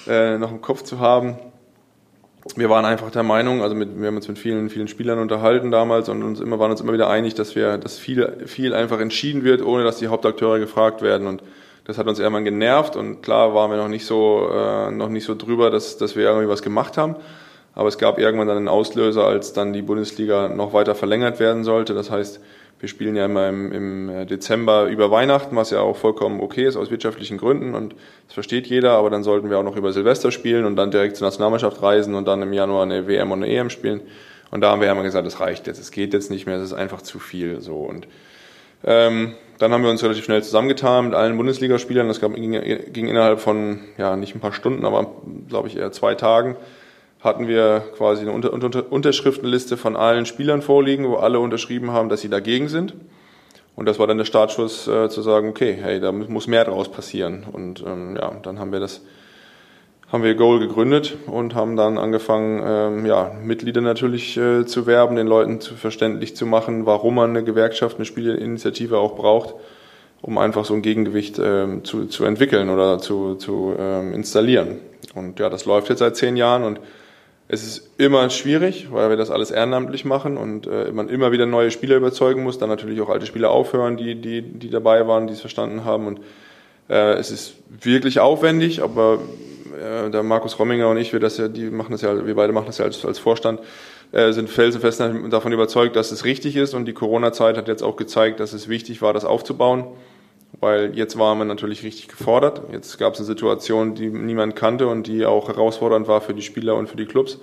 äh, 0.06 0.38
noch 0.38 0.52
im 0.52 0.60
Kopf 0.60 0.84
zu 0.84 1.00
haben. 1.00 1.38
Wir 2.58 2.70
waren 2.70 2.84
einfach 2.84 3.10
der 3.10 3.24
Meinung, 3.24 3.62
also 3.62 3.74
mit, 3.74 4.02
wir 4.02 4.08
haben 4.08 4.18
uns 4.18 4.28
mit 4.28 4.38
vielen, 4.38 4.70
vielen 4.70 4.90
Spielern 4.90 5.20
unterhalten 5.20 5.72
damals 5.72 6.10
und 6.10 6.24
uns 6.24 6.42
immer, 6.42 6.60
waren 6.60 6.72
uns 6.72 6.82
immer 6.82 6.92
wieder 6.92 7.10
einig, 7.10 7.36
dass 7.36 7.56
wir, 7.56 7.78
dass 7.78 7.98
viel, 7.98 8.44
viel 8.48 8.74
einfach 8.74 9.00
entschieden 9.00 9.46
wird, 9.46 9.62
ohne 9.62 9.86
dass 9.86 9.96
die 9.96 10.10
Hauptakteure 10.10 10.60
gefragt 10.60 11.02
werden. 11.02 11.26
Und 11.26 11.42
das 11.86 11.98
hat 11.98 12.06
uns 12.06 12.20
irgendwann 12.20 12.44
genervt 12.44 12.98
und 12.98 13.22
klar 13.22 13.54
waren 13.54 13.72
wir 13.72 13.78
noch 13.78 13.88
nicht 13.88 14.06
so, 14.06 14.50
äh, 14.54 14.92
noch 14.92 15.08
nicht 15.08 15.24
so 15.24 15.36
drüber, 15.36 15.70
dass, 15.72 15.96
dass 15.96 16.18
wir 16.18 16.26
irgendwie 16.26 16.50
was 16.50 16.62
gemacht 16.62 16.98
haben. 16.98 17.16
Aber 17.74 17.88
es 17.88 17.98
gab 17.98 18.20
irgendwann 18.20 18.50
dann 18.50 18.58
einen 18.58 18.68
Auslöser, 18.68 19.26
als 19.26 19.54
dann 19.54 19.72
die 19.72 19.84
Bundesliga 19.84 20.50
noch 20.50 20.74
weiter 20.74 20.96
verlängert 20.96 21.40
werden 21.40 21.64
sollte. 21.64 21.94
Das 21.94 22.12
heißt, 22.12 22.42
wir 22.80 22.90
spielen 22.90 23.16
ja 23.16 23.26
immer 23.26 23.50
im, 23.50 23.72
im 23.72 24.28
Dezember 24.28 24.86
über 24.86 25.10
Weihnachten, 25.10 25.56
was 25.56 25.72
ja 25.72 25.80
auch 25.80 25.98
vollkommen 25.98 26.42
okay 26.42 26.66
ist 26.66 26.76
aus 26.76 26.92
wirtschaftlichen 26.92 27.38
Gründen 27.38 27.74
und 27.74 27.96
das 28.28 28.34
versteht 28.34 28.68
jeder, 28.68 28.92
aber 28.92 29.10
dann 29.10 29.24
sollten 29.24 29.50
wir 29.50 29.58
auch 29.58 29.64
noch 29.64 29.76
über 29.76 29.94
Silvester 29.94 30.32
spielen 30.32 30.66
und 30.66 30.76
dann 30.76 30.92
direkt 30.92 31.18
zur 31.18 31.26
Nationalmannschaft 31.28 31.82
reisen 31.82 32.14
und 32.16 32.28
dann 32.28 32.42
im 32.42 32.54
Januar 32.54 32.84
eine 32.84 33.08
WM 33.08 33.32
und 33.32 33.44
eine 33.44 33.52
EM 33.52 33.70
spielen. 33.70 34.02
Und 34.50 34.62
da 34.62 34.72
haben 34.72 34.80
wir 34.80 34.86
ja 34.86 34.94
immer 34.94 35.04
gesagt, 35.04 35.26
das 35.26 35.40
reicht 35.40 35.68
jetzt, 35.68 35.80
es 35.80 35.92
geht 35.92 36.14
jetzt 36.14 36.32
nicht 36.32 36.46
mehr, 36.46 36.58
es 36.58 36.64
ist 36.64 36.74
einfach 36.74 37.02
zu 37.02 37.20
viel 37.20 37.62
so 37.62 37.78
und 37.78 38.08
ähm, 38.84 39.34
dann 39.58 39.74
haben 39.74 39.84
wir 39.84 39.90
uns 39.90 40.04
relativ 40.04 40.24
schnell 40.24 40.44
zusammengetan 40.44 41.06
mit 41.06 41.16
allen 41.16 41.36
Bundesligaspielern. 41.36 42.08
Das 42.08 42.22
ging, 42.22 42.52
ging 42.94 43.08
innerhalb 43.08 43.40
von, 43.40 43.80
ja, 43.98 44.16
nicht 44.16 44.36
ein 44.36 44.40
paar 44.40 44.54
Stunden, 44.54 44.86
aber 44.86 45.12
glaube 45.48 45.68
ich 45.68 45.78
eher 45.78 45.92
zwei 45.92 46.16
Tagen, 46.16 46.56
hatten 47.22 47.48
wir 47.48 47.84
quasi 47.96 48.22
eine 48.22 48.32
Unter 48.32 48.54
Unter 48.54 48.92
Unterschriftenliste 48.92 49.78
von 49.78 49.96
allen 49.96 50.26
Spielern 50.26 50.62
vorliegen, 50.62 51.08
wo 51.08 51.16
alle 51.16 51.40
unterschrieben 51.40 51.92
haben, 51.92 52.10
dass 52.10 52.22
sie 52.22 52.30
dagegen 52.30 52.70
sind. 52.70 52.94
Und 53.78 53.86
das 53.86 54.00
war 54.00 54.08
dann 54.08 54.18
der 54.18 54.26
Startschuss 54.26 54.88
äh, 54.88 55.08
zu 55.08 55.22
sagen, 55.22 55.50
okay, 55.50 55.78
hey, 55.80 56.00
da 56.00 56.12
muss 56.12 56.48
mehr 56.48 56.66
draus 56.66 56.90
passieren. 56.90 57.46
Und 57.52 57.84
ähm, 57.86 58.16
ja, 58.16 58.32
dann 58.42 58.58
haben 58.58 58.72
wir 58.72 58.80
das, 58.80 59.02
haben 60.12 60.24
wir 60.24 60.34
Goal 60.34 60.60
gegründet 60.60 61.16
und 61.28 61.54
haben 61.54 61.76
dann 61.76 62.00
angefangen, 62.00 62.64
ähm, 62.66 63.06
ja, 63.06 63.32
Mitglieder 63.44 63.82
natürlich 63.82 64.36
äh, 64.36 64.66
zu 64.66 64.88
werben, 64.88 65.16
den 65.16 65.28
Leuten 65.28 65.62
zu 65.62 65.76
verständlich 65.76 66.36
zu 66.36 66.48
machen, 66.48 66.88
warum 66.88 67.16
man 67.16 67.30
eine 67.30 67.44
Gewerkschaft, 67.44 67.98
eine 67.98 68.06
Spielerinitiative 68.06 68.98
auch 68.98 69.16
braucht, 69.16 69.54
um 70.24 70.40
einfach 70.40 70.66
so 70.66 70.74
ein 70.74 70.82
Gegengewicht 70.82 71.40
ähm, 71.40 71.84
zu, 71.84 72.08
zu 72.08 72.26
entwickeln 72.26 72.72
oder 72.72 72.98
zu, 72.98 73.36
zu 73.36 73.76
ähm, 73.78 74.12
installieren. 74.12 74.80
Und 75.14 75.40
ja, 75.40 75.52
das 75.52 75.66
läuft 75.66 75.90
jetzt 75.90 76.00
seit 76.00 76.16
zehn 76.16 76.36
Jahren 76.36 76.64
und 76.64 76.80
es 77.50 77.64
ist 77.64 77.90
immer 77.98 78.30
schwierig, 78.30 78.88
weil 78.92 79.10
wir 79.10 79.18
das 79.18 79.32
alles 79.32 79.52
ehrenamtlich 79.52 80.04
machen 80.04 80.38
und 80.38 80.68
äh, 80.68 80.92
man 80.92 81.08
immer 81.08 81.32
wieder 81.32 81.46
neue 81.46 81.72
Spieler 81.72 81.96
überzeugen 81.96 82.44
muss, 82.44 82.58
dann 82.58 82.70
natürlich 82.70 83.00
auch 83.00 83.10
alte 83.10 83.26
Spieler 83.26 83.52
aufhören, 83.52 83.96
die, 83.96 84.16
die, 84.16 84.42
die 84.42 84.70
dabei 84.70 85.08
waren, 85.08 85.28
die 85.28 85.34
es 85.34 85.40
verstanden 85.40 85.86
haben. 85.86 86.08
Und 86.08 86.20
äh, 86.90 87.14
es 87.14 87.32
ist 87.32 87.56
wirklich 87.82 88.20
aufwendig, 88.20 88.82
aber 88.84 89.20
äh, 89.78 90.10
der 90.10 90.24
Markus 90.24 90.60
Romminger 90.60 90.90
und 90.90 90.98
ich, 90.98 91.14
wir, 91.14 91.22
das 91.22 91.38
ja, 91.38 91.48
die 91.48 91.70
machen 91.70 91.94
das 91.94 92.02
ja, 92.02 92.26
wir 92.26 92.36
beide 92.36 92.52
machen 92.52 92.68
das 92.68 92.80
ja 92.80 92.86
als, 92.86 93.06
als 93.06 93.18
Vorstand, 93.18 93.62
äh, 94.12 94.34
sind 94.34 94.50
felsenfest 94.50 95.02
davon 95.30 95.54
überzeugt, 95.54 95.96
dass 95.96 96.12
es 96.12 96.26
richtig 96.26 96.58
ist. 96.58 96.74
Und 96.74 96.86
die 96.86 96.94
Corona-Zeit 96.94 97.56
hat 97.56 97.70
jetzt 97.70 97.84
auch 97.84 97.96
gezeigt, 97.96 98.42
dass 98.42 98.52
es 98.52 98.68
wichtig 98.68 99.02
war, 99.02 99.14
das 99.14 99.24
aufzubauen 99.24 99.86
weil 100.60 100.96
jetzt 100.96 101.18
waren 101.20 101.38
wir 101.38 101.46
natürlich 101.46 101.84
richtig 101.84 102.08
gefordert. 102.08 102.62
Jetzt 102.72 102.98
gab 102.98 103.14
es 103.14 103.20
eine 103.20 103.28
Situation, 103.28 103.96
die 103.96 104.10
niemand 104.10 104.56
kannte 104.56 104.88
und 104.88 105.08
die 105.08 105.26
auch 105.26 105.48
herausfordernd 105.48 106.08
war 106.08 106.22
für 106.22 106.34
die 106.34 106.42
Spieler 106.42 106.76
und 106.76 106.88
für 106.88 106.98
die 106.98 107.06
Clubs. 107.06 107.40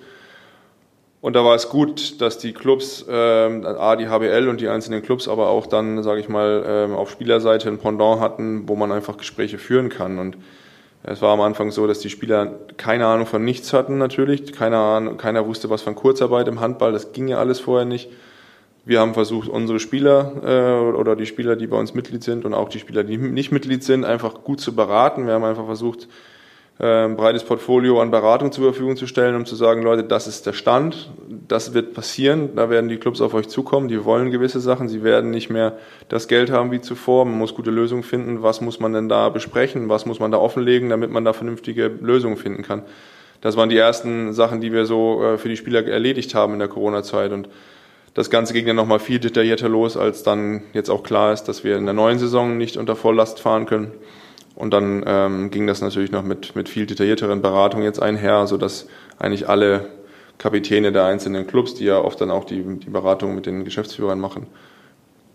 Und 1.20 1.35
da 1.37 1.44
war 1.44 1.55
es 1.55 1.70
gut, 1.70 2.20
dass 2.20 2.37
die 2.37 2.53
Clubs, 2.53 3.07
ähm, 3.09 3.64
A, 3.64 3.96
die 3.96 4.09
HBL 4.09 4.46
und 4.48 4.61
die 4.61 4.68
einzelnen 4.68 5.00
Clubs, 5.00 5.27
aber 5.27 5.48
auch 5.48 5.66
dann, 5.66 6.03
sage 6.03 6.20
ich 6.20 6.29
mal, 6.29 6.62
ähm, 6.66 6.94
auf 6.94 7.11
Spielerseite 7.11 7.68
ein 7.68 7.79
Pendant 7.79 8.20
hatten, 8.20 8.68
wo 8.68 8.77
man 8.77 8.92
einfach 8.92 9.16
Gespräche 9.16 9.57
führen 9.57 9.88
kann. 9.88 10.18
Und 10.18 10.37
es 11.03 11.22
war 11.22 11.33
am 11.33 11.40
Anfang 11.40 11.70
so, 11.70 11.87
dass 11.87 12.00
die 12.00 12.11
Spieler 12.11 12.53
keine 12.77 13.07
Ahnung 13.07 13.27
von 13.27 13.42
nichts 13.42 13.72
hatten 13.72 13.96
natürlich. 13.96 14.53
Keine 14.53 14.77
Ahnung, 14.77 15.16
keiner 15.16 15.46
wusste 15.46 15.70
was 15.70 15.81
von 15.81 15.94
Kurzarbeit 15.94 16.46
im 16.46 16.61
Handball. 16.61 16.92
Das 16.92 17.12
ging 17.12 17.29
ja 17.29 17.38
alles 17.38 17.61
vorher 17.61 17.87
nicht. 17.87 18.11
Wir 18.86 19.00
haben 19.00 19.14
versucht, 19.14 19.48
unsere 19.48 19.80
Spieler 19.80 20.32
äh, 20.44 20.96
oder 20.96 21.16
die 21.16 21.26
Spieler, 21.26 21.56
die 21.56 21.66
bei 21.66 21.78
uns 21.78 21.94
Mitglied 21.94 22.22
sind 22.22 22.44
und 22.44 22.52
auch 22.52 22.68
die 22.68 22.78
Spieler, 22.78 23.02
die 23.02 23.16
nicht 23.16 23.50
Mitglied 23.50 23.82
sind, 23.82 24.04
einfach 24.04 24.42
gut 24.44 24.60
zu 24.60 24.74
beraten. 24.74 25.26
Wir 25.26 25.34
haben 25.34 25.44
einfach 25.44 25.64
versucht, 25.64 26.06
äh, 26.78 27.04
ein 27.04 27.16
breites 27.16 27.44
Portfolio 27.44 28.02
an 28.02 28.10
Beratung 28.10 28.52
zur 28.52 28.64
Verfügung 28.64 28.96
zu 28.96 29.06
stellen, 29.06 29.36
um 29.36 29.46
zu 29.46 29.54
sagen, 29.54 29.82
Leute, 29.82 30.04
das 30.04 30.26
ist 30.26 30.44
der 30.44 30.52
Stand, 30.52 31.10
das 31.48 31.72
wird 31.72 31.94
passieren, 31.94 32.56
da 32.56 32.68
werden 32.68 32.88
die 32.88 32.98
Clubs 32.98 33.20
auf 33.20 33.32
euch 33.32 33.48
zukommen, 33.48 33.88
die 33.88 34.04
wollen 34.04 34.30
gewisse 34.30 34.60
Sachen, 34.60 34.88
sie 34.88 35.02
werden 35.02 35.30
nicht 35.30 35.48
mehr 35.48 35.78
das 36.08 36.28
Geld 36.28 36.50
haben 36.50 36.70
wie 36.72 36.80
zuvor, 36.80 37.24
man 37.24 37.38
muss 37.38 37.54
gute 37.54 37.70
Lösungen 37.70 38.02
finden, 38.02 38.42
was 38.42 38.60
muss 38.60 38.80
man 38.80 38.92
denn 38.92 39.08
da 39.08 39.28
besprechen, 39.28 39.88
was 39.88 40.04
muss 40.04 40.18
man 40.18 40.30
da 40.30 40.38
offenlegen, 40.38 40.90
damit 40.90 41.10
man 41.10 41.24
da 41.24 41.32
vernünftige 41.32 41.86
Lösungen 41.86 42.36
finden 42.36 42.62
kann. 42.62 42.82
Das 43.40 43.56
waren 43.56 43.68
die 43.68 43.78
ersten 43.78 44.32
Sachen, 44.32 44.60
die 44.60 44.72
wir 44.72 44.84
so 44.84 45.22
äh, 45.22 45.38
für 45.38 45.48
die 45.48 45.56
Spieler 45.56 45.86
erledigt 45.86 46.34
haben 46.34 46.54
in 46.54 46.58
der 46.58 46.68
Corona-Zeit 46.68 47.30
und 47.30 47.48
das 48.14 48.31
Ganze 48.31 48.53
ging 48.53 48.66
dann 48.66 48.77
nochmal 48.77 49.00
viel 49.00 49.18
detaillierter 49.18 49.68
los, 49.68 49.96
als 49.96 50.22
dann 50.22 50.62
jetzt 50.72 50.88
auch 50.88 51.03
klar 51.03 51.33
ist, 51.33 51.44
dass 51.44 51.64
wir 51.64 51.77
in 51.77 51.85
der 51.85 51.94
neuen 51.94 52.18
Saison 52.18 52.57
nicht 52.57 52.77
unter 52.77 52.94
Volllast 52.94 53.40
fahren 53.40 53.66
können. 53.66 53.90
Und 54.55 54.72
dann 54.72 55.03
ähm, 55.05 55.50
ging 55.50 55.66
das 55.66 55.81
natürlich 55.81 56.12
noch 56.12 56.22
mit, 56.22 56.55
mit 56.55 56.68
viel 56.68 56.87
detaillierteren 56.87 57.42
Beratungen 57.42 57.85
jetzt 57.85 58.00
einher, 58.00 58.46
sodass 58.46 58.87
eigentlich 59.18 59.48
alle 59.48 59.88
Kapitäne 60.38 60.92
der 60.92 61.05
einzelnen 61.07 61.46
Clubs, 61.46 61.74
die 61.74 61.85
ja 61.85 61.98
oft 61.98 62.20
dann 62.20 62.31
auch 62.31 62.44
die, 62.44 62.62
die 62.62 62.90
Beratung 62.90 63.35
mit 63.35 63.46
den 63.46 63.64
Geschäftsführern 63.64 64.20
machen, 64.20 64.46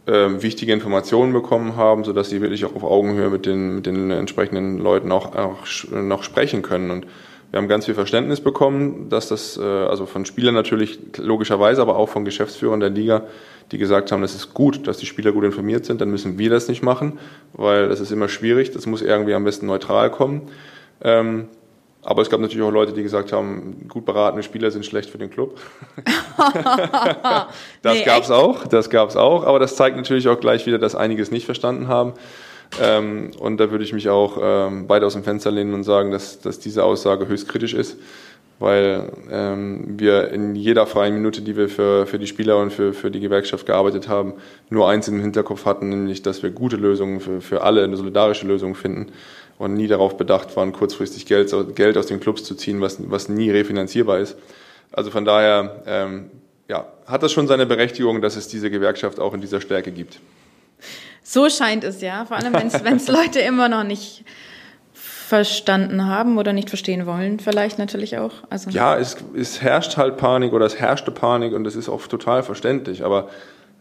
ähm, 0.07 0.41
wichtige 0.41 0.71
Informationen 0.71 1.33
bekommen 1.33 1.75
haben, 1.75 2.05
sodass 2.05 2.29
sie 2.29 2.41
wirklich 2.41 2.63
auch 2.63 2.75
auf 2.75 2.83
Augenhöhe 2.83 3.29
mit 3.29 3.45
den, 3.45 3.75
mit 3.75 3.85
den 3.85 4.09
entsprechenden 4.09 4.77
Leuten 4.77 5.11
auch, 5.11 5.35
auch 5.35 5.57
noch 5.91 6.23
sprechen 6.23 6.61
können. 6.61 6.91
Und 6.91 7.07
wir 7.51 7.57
haben 7.57 7.67
ganz 7.67 7.85
viel 7.85 7.95
Verständnis 7.95 8.41
bekommen, 8.41 9.09
dass 9.09 9.27
das, 9.27 9.57
äh, 9.57 9.61
also 9.63 10.05
von 10.05 10.25
Spielern 10.25 10.53
natürlich 10.53 10.99
logischerweise, 11.17 11.81
aber 11.81 11.95
auch 11.95 12.09
von 12.09 12.25
Geschäftsführern 12.25 12.79
der 12.79 12.89
Liga, 12.89 13.23
die 13.71 13.77
gesagt 13.77 14.11
haben, 14.11 14.21
das 14.21 14.35
ist 14.35 14.53
gut, 14.53 14.87
dass 14.87 14.97
die 14.97 15.05
Spieler 15.05 15.31
gut 15.31 15.43
informiert 15.43 15.85
sind, 15.85 16.01
dann 16.01 16.09
müssen 16.09 16.37
wir 16.37 16.49
das 16.49 16.67
nicht 16.67 16.83
machen, 16.83 17.19
weil 17.53 17.87
das 17.89 17.99
ist 17.99 18.11
immer 18.11 18.29
schwierig, 18.29 18.71
das 18.71 18.85
muss 18.85 19.01
irgendwie 19.01 19.33
am 19.33 19.43
besten 19.43 19.65
neutral 19.65 20.11
kommen. 20.11 20.43
Ähm, 21.01 21.47
aber 22.01 22.21
es 22.21 22.29
gab 22.29 22.39
natürlich 22.39 22.63
auch 22.65 22.71
Leute, 22.71 22.93
die 22.93 23.03
gesagt 23.03 23.33
haben, 23.33 23.87
gut 23.89 24.05
beratene 24.05 24.41
Spieler 24.41 24.71
sind 24.71 24.85
schlecht 24.85 25.09
für 25.09 25.17
den 25.17 25.29
Club. 25.29 25.59
das 27.81 27.93
Nee, 27.95 28.03
gab 28.05 28.23
es 28.23 28.29
echt? 28.29 28.31
auch, 28.31 28.65
das 28.67 28.89
gab 28.89 29.09
es 29.09 29.17
auch, 29.17 29.45
aber 29.45 29.59
das 29.59 29.75
zeigt 29.75 29.97
natürlich 29.97 30.27
auch 30.29 30.39
gleich 30.39 30.65
wieder, 30.65 30.79
dass 30.79 30.95
einiges 30.95 31.29
nicht 31.29 31.45
verstanden 31.45 31.87
haben. 31.89 32.13
Ähm, 32.81 33.31
und 33.39 33.57
da 33.57 33.71
würde 33.71 33.83
ich 33.83 33.93
mich 33.93 34.09
auch 34.09 34.37
ähm, 34.41 34.87
beide 34.87 35.05
aus 35.05 35.13
dem 35.13 35.23
Fenster 35.23 35.51
lehnen 35.51 35.73
und 35.73 35.83
sagen, 35.83 36.11
dass, 36.11 36.39
dass 36.39 36.59
diese 36.59 36.83
Aussage 36.83 37.27
höchst 37.27 37.49
kritisch 37.49 37.73
ist, 37.73 37.97
weil 38.59 39.11
ähm, 39.31 39.99
wir 39.99 40.29
in 40.29 40.55
jeder 40.55 40.85
freien 40.85 41.15
Minute, 41.15 41.41
die 41.41 41.55
wir 41.55 41.69
für, 41.69 42.05
für 42.05 42.19
die 42.19 42.27
Spieler 42.27 42.57
und 42.57 42.71
für, 42.71 42.93
für 42.93 43.09
die 43.09 43.19
Gewerkschaft 43.19 43.65
gearbeitet 43.65 44.07
haben, 44.07 44.33
nur 44.69 44.87
eins 44.89 45.07
im 45.07 45.19
Hinterkopf 45.19 45.65
hatten, 45.65 45.89
nämlich, 45.89 46.21
dass 46.21 46.43
wir 46.43 46.51
gute 46.51 46.75
Lösungen 46.75 47.21
für, 47.21 47.41
für 47.41 47.63
alle, 47.63 47.83
eine 47.83 47.97
solidarische 47.97 48.45
Lösung 48.45 48.75
finden 48.75 49.11
und 49.57 49.73
nie 49.73 49.87
darauf 49.87 50.17
bedacht 50.17 50.55
waren, 50.55 50.71
kurzfristig 50.71 51.25
Geld, 51.25 51.53
Geld 51.75 51.97
aus 51.97 52.07
den 52.07 52.19
Clubs 52.19 52.43
zu 52.43 52.55
ziehen, 52.55 52.81
was, 52.81 52.97
was 53.09 53.29
nie 53.29 53.49
refinanzierbar 53.49 54.19
ist. 54.19 54.37
Also 54.91 55.11
von 55.11 55.25
daher 55.25 55.83
ähm, 55.85 56.31
ja, 56.67 56.87
hat 57.05 57.23
das 57.23 57.31
schon 57.31 57.47
seine 57.47 57.65
Berechtigung, 57.65 58.21
dass 58.21 58.35
es 58.35 58.47
diese 58.47 58.69
Gewerkschaft 58.69 59.19
auch 59.19 59.33
in 59.33 59.41
dieser 59.41 59.59
Stärke 59.59 59.91
gibt. 59.91 60.19
So 61.31 61.47
scheint 61.47 61.83
es 61.83 62.01
ja, 62.01 62.25
vor 62.25 62.37
allem 62.37 62.53
wenn 62.53 62.95
es 62.95 63.07
Leute 63.19 63.39
immer 63.39 63.69
noch 63.69 63.83
nicht 63.83 64.25
verstanden 64.93 66.07
haben 66.07 66.39
oder 66.39 66.53
nicht 66.53 66.69
verstehen 66.69 67.05
wollen, 67.05 67.39
vielleicht 67.39 67.77
natürlich 67.77 68.17
auch. 68.17 68.31
Also 68.49 68.71
Ja, 68.71 68.97
es, 68.97 69.15
es 69.37 69.61
herrscht 69.61 69.95
halt 69.95 70.17
Panik 70.17 70.53
oder 70.53 70.65
es 70.65 70.79
herrschte 70.79 71.11
Panik 71.11 71.53
und 71.53 71.65
das 71.65 71.75
ist 71.75 71.87
auch 71.87 72.07
total 72.07 72.41
verständlich. 72.41 73.05
Aber 73.05 73.29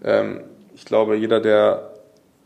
ähm, 0.05 0.43
ich 0.75 0.85
glaube, 0.85 1.17
jeder, 1.17 1.41
der 1.41 1.95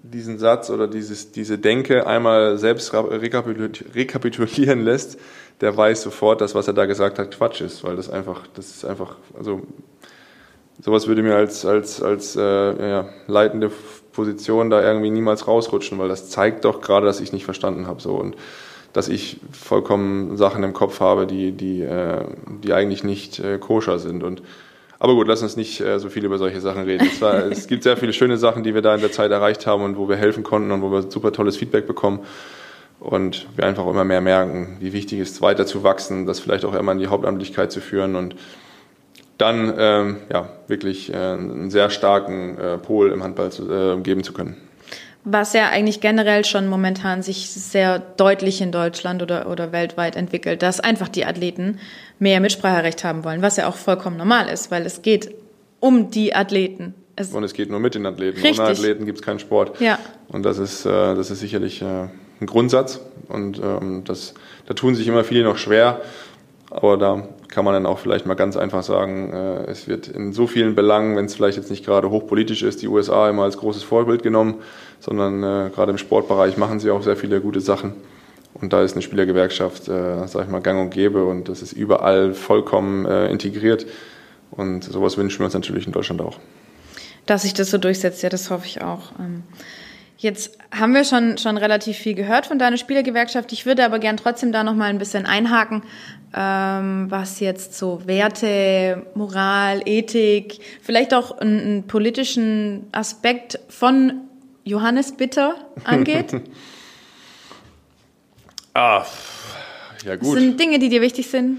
diesen 0.04 0.38
Satz 0.38 0.70
oder 0.70 0.86
dieses, 0.86 1.32
diese 1.32 1.58
Denke 1.58 2.06
einmal 2.06 2.56
selbst 2.58 2.94
rekapitulieren 2.94 4.84
lässt, 4.84 5.18
der 5.60 5.76
weiß 5.76 6.02
sofort, 6.02 6.40
dass 6.40 6.54
was 6.54 6.68
er 6.68 6.74
da 6.74 6.86
gesagt 6.86 7.18
hat 7.18 7.36
Quatsch 7.36 7.60
ist, 7.60 7.82
weil 7.82 7.96
das 7.96 8.08
einfach, 8.08 8.46
das 8.54 8.68
ist 8.68 8.84
einfach, 8.84 9.16
also 9.36 9.62
sowas 10.80 11.08
würde 11.08 11.24
mir 11.24 11.34
als, 11.34 11.66
als, 11.66 12.00
als 12.00 12.36
äh, 12.36 12.40
ja, 12.40 13.08
leitende 13.26 13.72
Position 14.12 14.70
da 14.70 14.82
irgendwie 14.82 15.10
niemals 15.10 15.46
rausrutschen, 15.46 15.98
weil 15.98 16.08
das 16.08 16.28
zeigt 16.28 16.64
doch 16.64 16.80
gerade, 16.80 17.06
dass 17.06 17.20
ich 17.20 17.32
nicht 17.32 17.44
verstanden 17.44 17.86
habe 17.86 18.00
so 18.00 18.14
und 18.14 18.36
dass 18.92 19.08
ich 19.08 19.40
vollkommen 19.50 20.36
Sachen 20.36 20.62
im 20.62 20.74
Kopf 20.74 21.00
habe, 21.00 21.26
die, 21.26 21.52
die, 21.52 21.80
äh, 21.80 22.24
die 22.62 22.72
eigentlich 22.72 23.04
nicht 23.04 23.38
äh, 23.38 23.58
koscher 23.58 23.98
sind 23.98 24.22
und 24.22 24.42
aber 25.02 25.16
gut, 25.16 25.26
lass 25.26 25.42
uns 25.42 25.56
nicht 25.56 25.80
äh, 25.80 25.98
so 25.98 26.08
viel 26.08 26.24
über 26.24 26.38
solche 26.38 26.60
Sachen 26.60 26.84
reden. 26.84 27.08
Es, 27.12 27.20
war, 27.20 27.34
es 27.50 27.66
gibt 27.66 27.82
sehr 27.82 27.96
viele 27.96 28.12
schöne 28.12 28.36
Sachen, 28.36 28.62
die 28.62 28.72
wir 28.72 28.82
da 28.82 28.94
in 28.94 29.00
der 29.00 29.10
Zeit 29.10 29.32
erreicht 29.32 29.66
haben 29.66 29.82
und 29.82 29.96
wo 29.96 30.08
wir 30.08 30.14
helfen 30.14 30.44
konnten 30.44 30.70
und 30.70 30.80
wo 30.80 30.92
wir 30.92 31.10
super 31.10 31.32
tolles 31.32 31.56
Feedback 31.56 31.88
bekommen. 31.88 32.20
Und 33.00 33.48
wir 33.56 33.66
einfach 33.66 33.84
immer 33.88 34.04
mehr 34.04 34.20
merken, 34.20 34.76
wie 34.78 34.92
wichtig 34.92 35.18
es 35.18 35.32
ist, 35.32 35.42
weiter 35.42 35.66
zu 35.66 35.82
wachsen, 35.82 36.24
das 36.24 36.38
vielleicht 36.38 36.64
auch 36.64 36.74
immer 36.74 36.92
in 36.92 37.00
die 37.00 37.08
Hauptamtlichkeit 37.08 37.72
zu 37.72 37.80
führen 37.80 38.14
und 38.14 38.36
dann 39.42 39.74
ähm, 39.76 40.16
ja, 40.32 40.48
wirklich 40.68 41.12
äh, 41.12 41.16
einen 41.16 41.70
sehr 41.70 41.90
starken 41.90 42.56
äh, 42.58 42.78
Pol 42.78 43.10
im 43.10 43.22
Handball 43.22 43.52
zu, 43.52 43.70
äh, 43.70 44.00
geben 44.00 44.24
zu 44.24 44.32
können 44.32 44.56
was 45.24 45.52
ja 45.52 45.68
eigentlich 45.68 46.00
generell 46.00 46.44
schon 46.44 46.66
momentan 46.66 47.22
sich 47.22 47.48
sehr 47.50 48.00
deutlich 48.00 48.60
in 48.60 48.72
Deutschland 48.72 49.22
oder, 49.22 49.48
oder 49.48 49.70
weltweit 49.70 50.16
entwickelt, 50.16 50.62
dass 50.62 50.80
einfach 50.80 51.08
die 51.08 51.24
Athleten 51.24 51.78
mehr 52.18 52.40
Mitspracherecht 52.40 53.04
haben 53.04 53.24
wollen, 53.24 53.40
was 53.42 53.56
ja 53.56 53.68
auch 53.68 53.76
vollkommen 53.76 54.16
normal 54.16 54.48
ist, 54.48 54.70
weil 54.70 54.84
es 54.84 55.02
geht 55.02 55.32
um 55.80 56.10
die 56.10 56.34
Athleten. 56.34 56.94
Es 57.14 57.32
und 57.32 57.44
es 57.44 57.52
geht 57.52 57.70
nur 57.70 57.78
mit 57.78 57.94
den 57.94 58.06
Athleten. 58.06 58.40
Richtig. 58.40 58.58
Ohne 58.58 58.70
Athleten 58.70 59.06
gibt 59.06 59.18
es 59.18 59.24
keinen 59.24 59.38
Sport. 59.38 59.80
Ja. 59.80 59.98
Und 60.28 60.44
das 60.44 60.58
ist, 60.58 60.86
äh, 60.86 61.14
das 61.14 61.30
ist 61.30 61.40
sicherlich 61.40 61.82
äh, 61.82 61.84
ein 62.40 62.46
Grundsatz. 62.46 63.00
Und 63.28 63.60
ähm, 63.62 64.02
das, 64.04 64.34
da 64.66 64.74
tun 64.74 64.94
sich 64.94 65.06
immer 65.06 65.22
viele 65.22 65.44
noch 65.44 65.58
schwer. 65.58 66.00
Aber 66.74 66.96
da 66.96 67.28
kann 67.48 67.66
man 67.66 67.74
dann 67.74 67.84
auch 67.84 67.98
vielleicht 67.98 68.24
mal 68.24 68.32
ganz 68.32 68.56
einfach 68.56 68.82
sagen, 68.82 69.30
äh, 69.30 69.64
es 69.70 69.88
wird 69.88 70.08
in 70.08 70.32
so 70.32 70.46
vielen 70.46 70.74
Belangen, 70.74 71.16
wenn 71.16 71.26
es 71.26 71.34
vielleicht 71.34 71.58
jetzt 71.58 71.68
nicht 71.70 71.84
gerade 71.84 72.08
hochpolitisch 72.08 72.62
ist, 72.62 72.80
die 72.80 72.88
USA 72.88 73.28
immer 73.28 73.42
als 73.42 73.58
großes 73.58 73.82
Vorbild 73.82 74.22
genommen, 74.22 74.54
sondern 74.98 75.42
äh, 75.42 75.70
gerade 75.70 75.90
im 75.90 75.98
Sportbereich 75.98 76.56
machen 76.56 76.80
sie 76.80 76.90
auch 76.90 77.02
sehr 77.02 77.16
viele 77.16 77.42
gute 77.42 77.60
Sachen. 77.60 77.92
Und 78.54 78.72
da 78.72 78.82
ist 78.82 78.94
eine 78.94 79.02
Spielergewerkschaft, 79.02 79.88
äh, 79.88 80.26
sag 80.26 80.44
ich 80.44 80.50
mal, 80.50 80.60
gang 80.60 80.80
und 80.80 80.90
gäbe 80.90 81.26
und 81.26 81.50
das 81.50 81.60
ist 81.60 81.74
überall 81.74 82.32
vollkommen 82.32 83.04
äh, 83.04 83.30
integriert. 83.30 83.84
Und 84.50 84.84
sowas 84.84 85.18
wünschen 85.18 85.40
wir 85.40 85.46
uns 85.46 85.54
natürlich 85.54 85.86
in 85.86 85.92
Deutschland 85.92 86.22
auch. 86.22 86.38
Dass 87.26 87.42
sich 87.42 87.52
das 87.52 87.70
so 87.70 87.76
durchsetzt, 87.76 88.22
ja, 88.22 88.30
das 88.30 88.50
hoffe 88.50 88.64
ich 88.66 88.80
auch. 88.80 89.12
Ähm 89.18 89.42
Jetzt 90.22 90.56
haben 90.70 90.94
wir 90.94 91.02
schon, 91.02 91.36
schon 91.36 91.56
relativ 91.56 91.96
viel 91.96 92.14
gehört 92.14 92.46
von 92.46 92.56
deiner 92.56 92.76
Spielergewerkschaft. 92.76 93.50
Ich 93.52 93.66
würde 93.66 93.84
aber 93.84 93.98
gern 93.98 94.16
trotzdem 94.16 94.52
da 94.52 94.62
noch 94.62 94.76
mal 94.76 94.88
ein 94.88 94.98
bisschen 94.98 95.26
einhaken, 95.26 95.82
ähm, 96.34 97.06
was 97.10 97.40
jetzt 97.40 97.74
so 97.74 98.02
Werte, 98.06 99.06
Moral, 99.14 99.82
Ethik, 99.84 100.60
vielleicht 100.80 101.14
auch 101.14 101.38
einen, 101.38 101.60
einen 101.60 101.86
politischen 101.86 102.86
Aspekt 102.92 103.60
von 103.68 104.22
Johannes 104.64 105.12
Bitter 105.12 105.56
angeht. 105.84 106.34
ah, 108.74 109.04
ja 110.04 110.16
gut. 110.16 110.36
Das 110.36 110.42
sind 110.42 110.58
Dinge, 110.58 110.78
die 110.78 110.88
dir 110.88 111.02
wichtig 111.02 111.28
sind. 111.28 111.58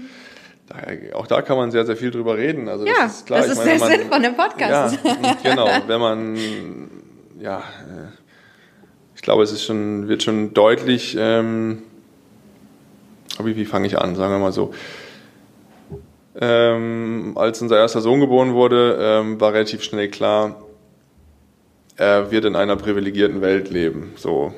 Da, 0.66 0.76
auch 1.16 1.26
da 1.26 1.42
kann 1.42 1.56
man 1.56 1.70
sehr, 1.70 1.84
sehr 1.84 1.96
viel 1.96 2.10
drüber 2.10 2.36
reden. 2.36 2.68
Also 2.68 2.86
ja, 2.86 2.92
das 3.02 3.16
ist 3.16 3.26
klar. 3.26 3.40
Das 3.40 3.50
ist 3.50 3.58
meine, 3.58 3.78
der 3.78 3.88
Sinn 3.88 4.08
von 4.08 4.22
dem 4.22 4.34
Podcast. 4.34 4.98
Ja, 5.04 5.36
genau. 5.42 5.68
Wenn 5.86 6.00
man, 6.00 6.90
ja, 7.38 7.58
äh, 7.58 8.08
ich 9.14 9.22
glaube, 9.22 9.42
es 9.42 9.52
ist 9.52 9.64
schon, 9.64 10.08
wird 10.08 10.22
schon 10.22 10.54
deutlich, 10.54 11.16
ähm, 11.18 11.82
wie, 13.42 13.56
wie 13.56 13.64
fange 13.64 13.86
ich 13.86 13.98
an, 13.98 14.14
sagen 14.16 14.32
wir 14.32 14.38
mal 14.38 14.52
so. 14.52 14.72
Ähm, 16.40 17.32
als 17.36 17.62
unser 17.62 17.78
erster 17.78 18.00
Sohn 18.00 18.20
geboren 18.20 18.54
wurde, 18.54 18.98
ähm, 19.00 19.40
war 19.40 19.52
relativ 19.52 19.82
schnell 19.82 20.08
klar, 20.08 20.64
er 21.96 22.30
wird 22.32 22.44
in 22.44 22.56
einer 22.56 22.74
privilegierten 22.76 23.40
Welt 23.40 23.70
leben. 23.70 24.12
So 24.16 24.52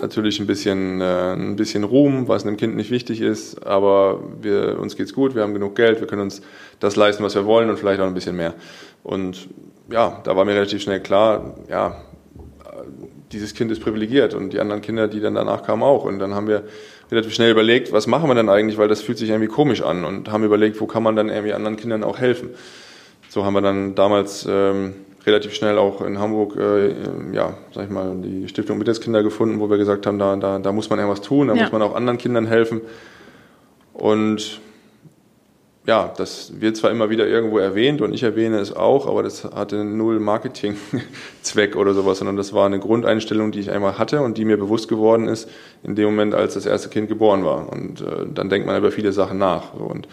natürlich 0.00 0.40
ein 0.40 0.46
bisschen, 0.46 1.00
äh, 1.00 1.32
ein 1.34 1.56
bisschen 1.56 1.84
Ruhm, 1.84 2.28
was 2.28 2.44
einem 2.44 2.56
Kind 2.56 2.76
nicht 2.76 2.90
wichtig 2.90 3.20
ist, 3.20 3.64
aber 3.66 4.20
wir, 4.40 4.78
uns 4.80 4.96
geht's 4.96 5.14
gut, 5.14 5.34
wir 5.34 5.42
haben 5.42 5.54
genug 5.54 5.76
Geld, 5.76 6.00
wir 6.00 6.06
können 6.06 6.22
uns 6.22 6.42
das 6.80 6.96
leisten, 6.96 7.22
was 7.22 7.34
wir 7.34 7.44
wollen 7.44 7.70
und 7.70 7.78
vielleicht 7.78 8.00
auch 8.00 8.06
ein 8.06 8.14
bisschen 8.14 8.36
mehr. 8.36 8.54
Und 9.02 9.48
ja, 9.90 10.20
da 10.24 10.36
war 10.36 10.44
mir 10.44 10.54
relativ 10.54 10.82
schnell 10.82 11.00
klar, 11.00 11.54
ja, 11.68 12.00
dieses 13.32 13.54
Kind 13.54 13.70
ist 13.70 13.80
privilegiert 13.80 14.34
und 14.34 14.52
die 14.52 14.60
anderen 14.60 14.82
Kinder, 14.82 15.08
die 15.08 15.20
dann 15.20 15.34
danach 15.34 15.62
kamen, 15.62 15.82
auch. 15.82 16.04
Und 16.04 16.18
dann 16.18 16.34
haben 16.34 16.48
wir 16.48 16.64
relativ 17.10 17.34
schnell 17.34 17.50
überlegt, 17.50 17.92
was 17.92 18.06
machen 18.06 18.28
wir 18.28 18.34
denn 18.34 18.48
eigentlich, 18.48 18.78
weil 18.78 18.88
das 18.88 19.02
fühlt 19.02 19.18
sich 19.18 19.30
irgendwie 19.30 19.48
komisch 19.48 19.82
an 19.82 20.04
und 20.04 20.30
haben 20.30 20.44
überlegt, 20.44 20.80
wo 20.80 20.86
kann 20.86 21.02
man 21.02 21.16
dann 21.16 21.28
irgendwie 21.28 21.52
anderen 21.52 21.76
Kindern 21.76 22.04
auch 22.04 22.18
helfen. 22.18 22.50
So 23.28 23.44
haben 23.44 23.54
wir 23.54 23.60
dann 23.60 23.94
damals 23.94 24.46
ähm, 24.48 24.94
relativ 25.26 25.54
schnell 25.54 25.78
auch 25.78 26.00
in 26.02 26.18
Hamburg, 26.18 26.56
äh, 26.56 26.94
ja, 27.32 27.54
sag 27.74 27.84
ich 27.84 27.90
mal, 27.90 28.16
die 28.16 28.48
Stiftung 28.48 28.78
Mittagskinder 28.78 29.22
gefunden, 29.22 29.60
wo 29.60 29.70
wir 29.70 29.78
gesagt 29.78 30.06
haben, 30.06 30.18
da, 30.18 30.36
da, 30.36 30.58
da 30.58 30.72
muss 30.72 30.90
man 30.90 30.98
irgendwas 30.98 31.20
tun, 31.20 31.48
da 31.48 31.54
ja. 31.54 31.62
muss 31.62 31.72
man 31.72 31.82
auch 31.82 31.94
anderen 31.94 32.18
Kindern 32.18 32.46
helfen. 32.46 32.80
Und 33.92 34.60
ja, 35.86 36.12
das 36.16 36.60
wird 36.60 36.76
zwar 36.76 36.90
immer 36.90 37.08
wieder 37.08 37.26
irgendwo 37.26 37.58
erwähnt 37.58 38.02
und 38.02 38.12
ich 38.12 38.22
erwähne 38.22 38.58
es 38.58 38.74
auch, 38.74 39.06
aber 39.06 39.22
das 39.22 39.44
hatte 39.44 39.82
null 39.82 40.20
Marketing-Zweck 40.20 41.74
oder 41.74 41.94
sowas, 41.94 42.18
sondern 42.18 42.36
das 42.36 42.52
war 42.52 42.66
eine 42.66 42.78
Grundeinstellung, 42.78 43.50
die 43.50 43.60
ich 43.60 43.70
einmal 43.70 43.98
hatte 43.98 44.20
und 44.20 44.36
die 44.36 44.44
mir 44.44 44.58
bewusst 44.58 44.88
geworden 44.88 45.26
ist 45.26 45.48
in 45.82 45.94
dem 45.94 46.04
Moment, 46.06 46.34
als 46.34 46.54
das 46.54 46.66
erste 46.66 46.90
Kind 46.90 47.08
geboren 47.08 47.44
war. 47.44 47.72
Und 47.72 48.02
äh, 48.02 48.26
dann 48.32 48.50
denkt 48.50 48.66
man 48.66 48.76
über 48.76 48.92
viele 48.92 49.12
Sachen 49.12 49.38
nach. 49.38 49.72
Und 49.72 50.06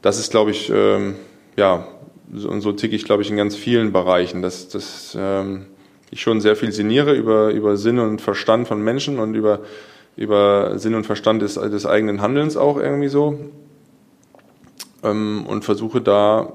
das 0.00 0.18
ist, 0.18 0.30
glaube 0.30 0.50
ich, 0.50 0.72
ähm, 0.74 1.16
ja, 1.56 1.86
so, 2.34 2.48
und 2.48 2.62
so 2.62 2.72
ticke 2.72 2.96
ich, 2.96 3.04
glaube 3.04 3.22
ich, 3.22 3.30
in 3.30 3.36
ganz 3.36 3.54
vielen 3.54 3.92
Bereichen, 3.92 4.40
dass, 4.40 4.68
dass 4.68 5.14
ähm, 5.18 5.66
ich 6.10 6.22
schon 6.22 6.40
sehr 6.40 6.56
viel 6.56 6.72
sinniere 6.72 7.12
über, 7.12 7.50
über 7.50 7.76
Sinn 7.76 7.98
und 7.98 8.22
Verstand 8.22 8.66
von 8.66 8.82
Menschen 8.82 9.18
und 9.18 9.34
über, 9.34 9.60
über 10.16 10.78
Sinn 10.78 10.94
und 10.94 11.04
Verstand 11.04 11.42
des, 11.42 11.54
des 11.54 11.84
eigenen 11.84 12.22
Handelns 12.22 12.56
auch 12.56 12.78
irgendwie 12.78 13.08
so 13.08 13.38
ähm, 15.02 15.44
und 15.46 15.64
versuche 15.64 16.00
da 16.00 16.52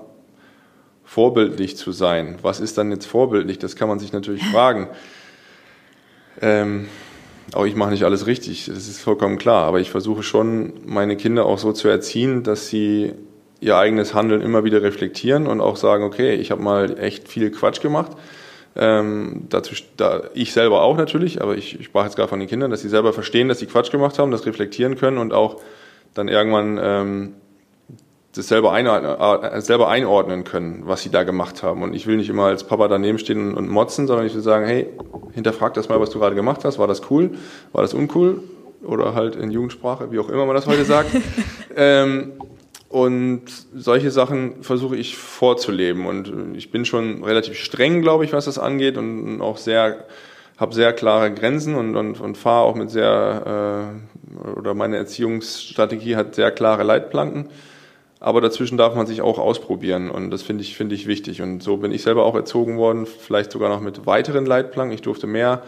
vorbildlich 1.03 1.77
zu 1.77 1.91
sein. 1.91 2.37
Was 2.41 2.59
ist 2.59 2.77
dann 2.77 2.91
jetzt 2.91 3.05
vorbildlich? 3.05 3.59
Das 3.59 3.75
kann 3.75 3.87
man 3.87 3.99
sich 3.99 4.13
natürlich 4.13 4.43
fragen. 4.51 4.89
Ähm, 6.41 6.87
auch 7.53 7.65
ich 7.65 7.75
mache 7.75 7.91
nicht 7.91 8.03
alles 8.03 8.27
richtig, 8.27 8.65
das 8.65 8.89
ist 8.89 8.99
vollkommen 8.99 9.37
klar. 9.37 9.63
Aber 9.65 9.79
ich 9.79 9.89
versuche 9.89 10.21
schon, 10.23 10.73
meine 10.85 11.15
Kinder 11.15 11.45
auch 11.45 11.57
so 11.57 11.71
zu 11.71 11.87
erziehen, 11.87 12.43
dass 12.43 12.67
sie 12.67 13.13
ihr 13.59 13.77
eigenes 13.77 14.13
Handeln 14.13 14.41
immer 14.41 14.63
wieder 14.63 14.83
reflektieren 14.83 15.47
und 15.47 15.61
auch 15.61 15.77
sagen, 15.77 16.03
okay, 16.03 16.35
ich 16.35 16.51
habe 16.51 16.61
mal 16.61 16.99
echt 16.99 17.27
viel 17.27 17.49
Quatsch 17.51 17.81
gemacht. 17.81 18.11
Ähm, 18.75 19.47
dazu, 19.49 19.73
da, 19.95 20.25
ich 20.35 20.53
selber 20.53 20.83
auch 20.83 20.97
natürlich, 20.97 21.41
aber 21.41 21.57
ich, 21.57 21.79
ich 21.79 21.87
sprach 21.87 22.03
jetzt 22.03 22.15
gerade 22.15 22.29
von 22.29 22.39
den 22.39 22.47
Kindern, 22.47 22.69
dass 22.69 22.81
sie 22.81 22.89
selber 22.89 23.13
verstehen, 23.13 23.47
dass 23.47 23.57
sie 23.59 23.65
Quatsch 23.65 23.89
gemacht 23.89 24.19
haben, 24.19 24.29
das 24.29 24.45
reflektieren 24.45 24.95
können 24.95 25.17
und 25.17 25.33
auch 25.33 25.61
dann 26.13 26.27
irgendwann 26.27 26.79
ähm, 26.79 27.33
das 28.35 28.47
selber 28.47 28.71
einordnen, 28.71 29.15
äh, 29.43 29.61
selber 29.61 29.89
einordnen 29.89 30.43
können, 30.43 30.83
was 30.85 31.01
sie 31.01 31.09
da 31.09 31.23
gemacht 31.23 31.63
haben. 31.63 31.83
Und 31.83 31.93
ich 31.93 32.07
will 32.07 32.17
nicht 32.17 32.29
immer 32.29 32.45
als 32.45 32.63
Papa 32.63 32.87
daneben 32.87 33.17
stehen 33.17 33.55
und 33.55 33.69
motzen, 33.69 34.07
sondern 34.07 34.25
ich 34.25 34.35
will 34.35 34.41
sagen, 34.41 34.65
hey, 34.65 34.87
hinterfrag 35.33 35.73
das 35.73 35.89
mal, 35.89 35.99
was 35.99 36.11
du 36.11 36.19
gerade 36.19 36.35
gemacht 36.35 36.63
hast. 36.63 36.79
War 36.79 36.87
das 36.87 37.09
cool? 37.09 37.31
War 37.71 37.81
das 37.81 37.93
uncool? 37.93 38.43
Oder 38.83 39.15
halt 39.15 39.35
in 39.35 39.51
Jugendsprache, 39.51 40.11
wie 40.11 40.19
auch 40.19 40.29
immer 40.29 40.45
man 40.45 40.55
das 40.55 40.67
heute 40.67 40.85
sagt. 40.85 41.09
ähm, 41.75 42.33
und 42.89 43.43
solche 43.75 44.11
Sachen 44.11 44.63
versuche 44.63 44.95
ich 44.95 45.17
vorzuleben. 45.17 46.05
Und 46.05 46.55
ich 46.55 46.71
bin 46.71 46.85
schon 46.85 47.23
relativ 47.23 47.57
streng, 47.57 48.01
glaube 48.01 48.23
ich, 48.23 48.33
was 48.33 48.45
das 48.45 48.59
angeht 48.59 48.97
und 48.97 49.41
auch 49.41 49.57
sehr 49.57 50.05
habe 50.57 50.73
sehr 50.73 50.91
klare 50.91 51.31
Grenzen 51.31 51.75
und, 51.75 51.95
und, 51.95 52.19
und 52.19 52.37
fahre 52.37 52.65
auch 52.65 52.75
mit 52.75 52.89
sehr, 52.89 53.93
äh, 54.35 54.57
oder 54.57 54.73
meine 54.73 54.97
Erziehungsstrategie 54.97 56.15
hat 56.15 56.35
sehr 56.35 56.51
klare 56.51 56.83
Leitplanken 56.83 57.49
aber 58.19 58.41
dazwischen 58.41 58.77
darf 58.77 58.95
man 58.95 59.05
sich 59.05 59.21
auch 59.21 59.37
ausprobieren 59.37 60.09
und 60.09 60.31
das 60.31 60.41
finde 60.41 60.63
ich, 60.63 60.75
finde 60.75 60.95
ich 60.95 61.07
wichtig. 61.07 61.41
Und 61.41 61.61
so 61.61 61.77
bin 61.77 61.91
ich 61.91 62.01
selber 62.01 62.25
auch 62.25 62.35
erzogen 62.35 62.77
worden, 62.77 63.05
vielleicht 63.05 63.51
sogar 63.51 63.69
noch 63.69 63.81
mit 63.81 64.05
weiteren 64.05 64.45
Leitplanken. 64.45 64.93
Ich 64.93 65.01
durfte 65.01 65.27
mehr, 65.27 65.61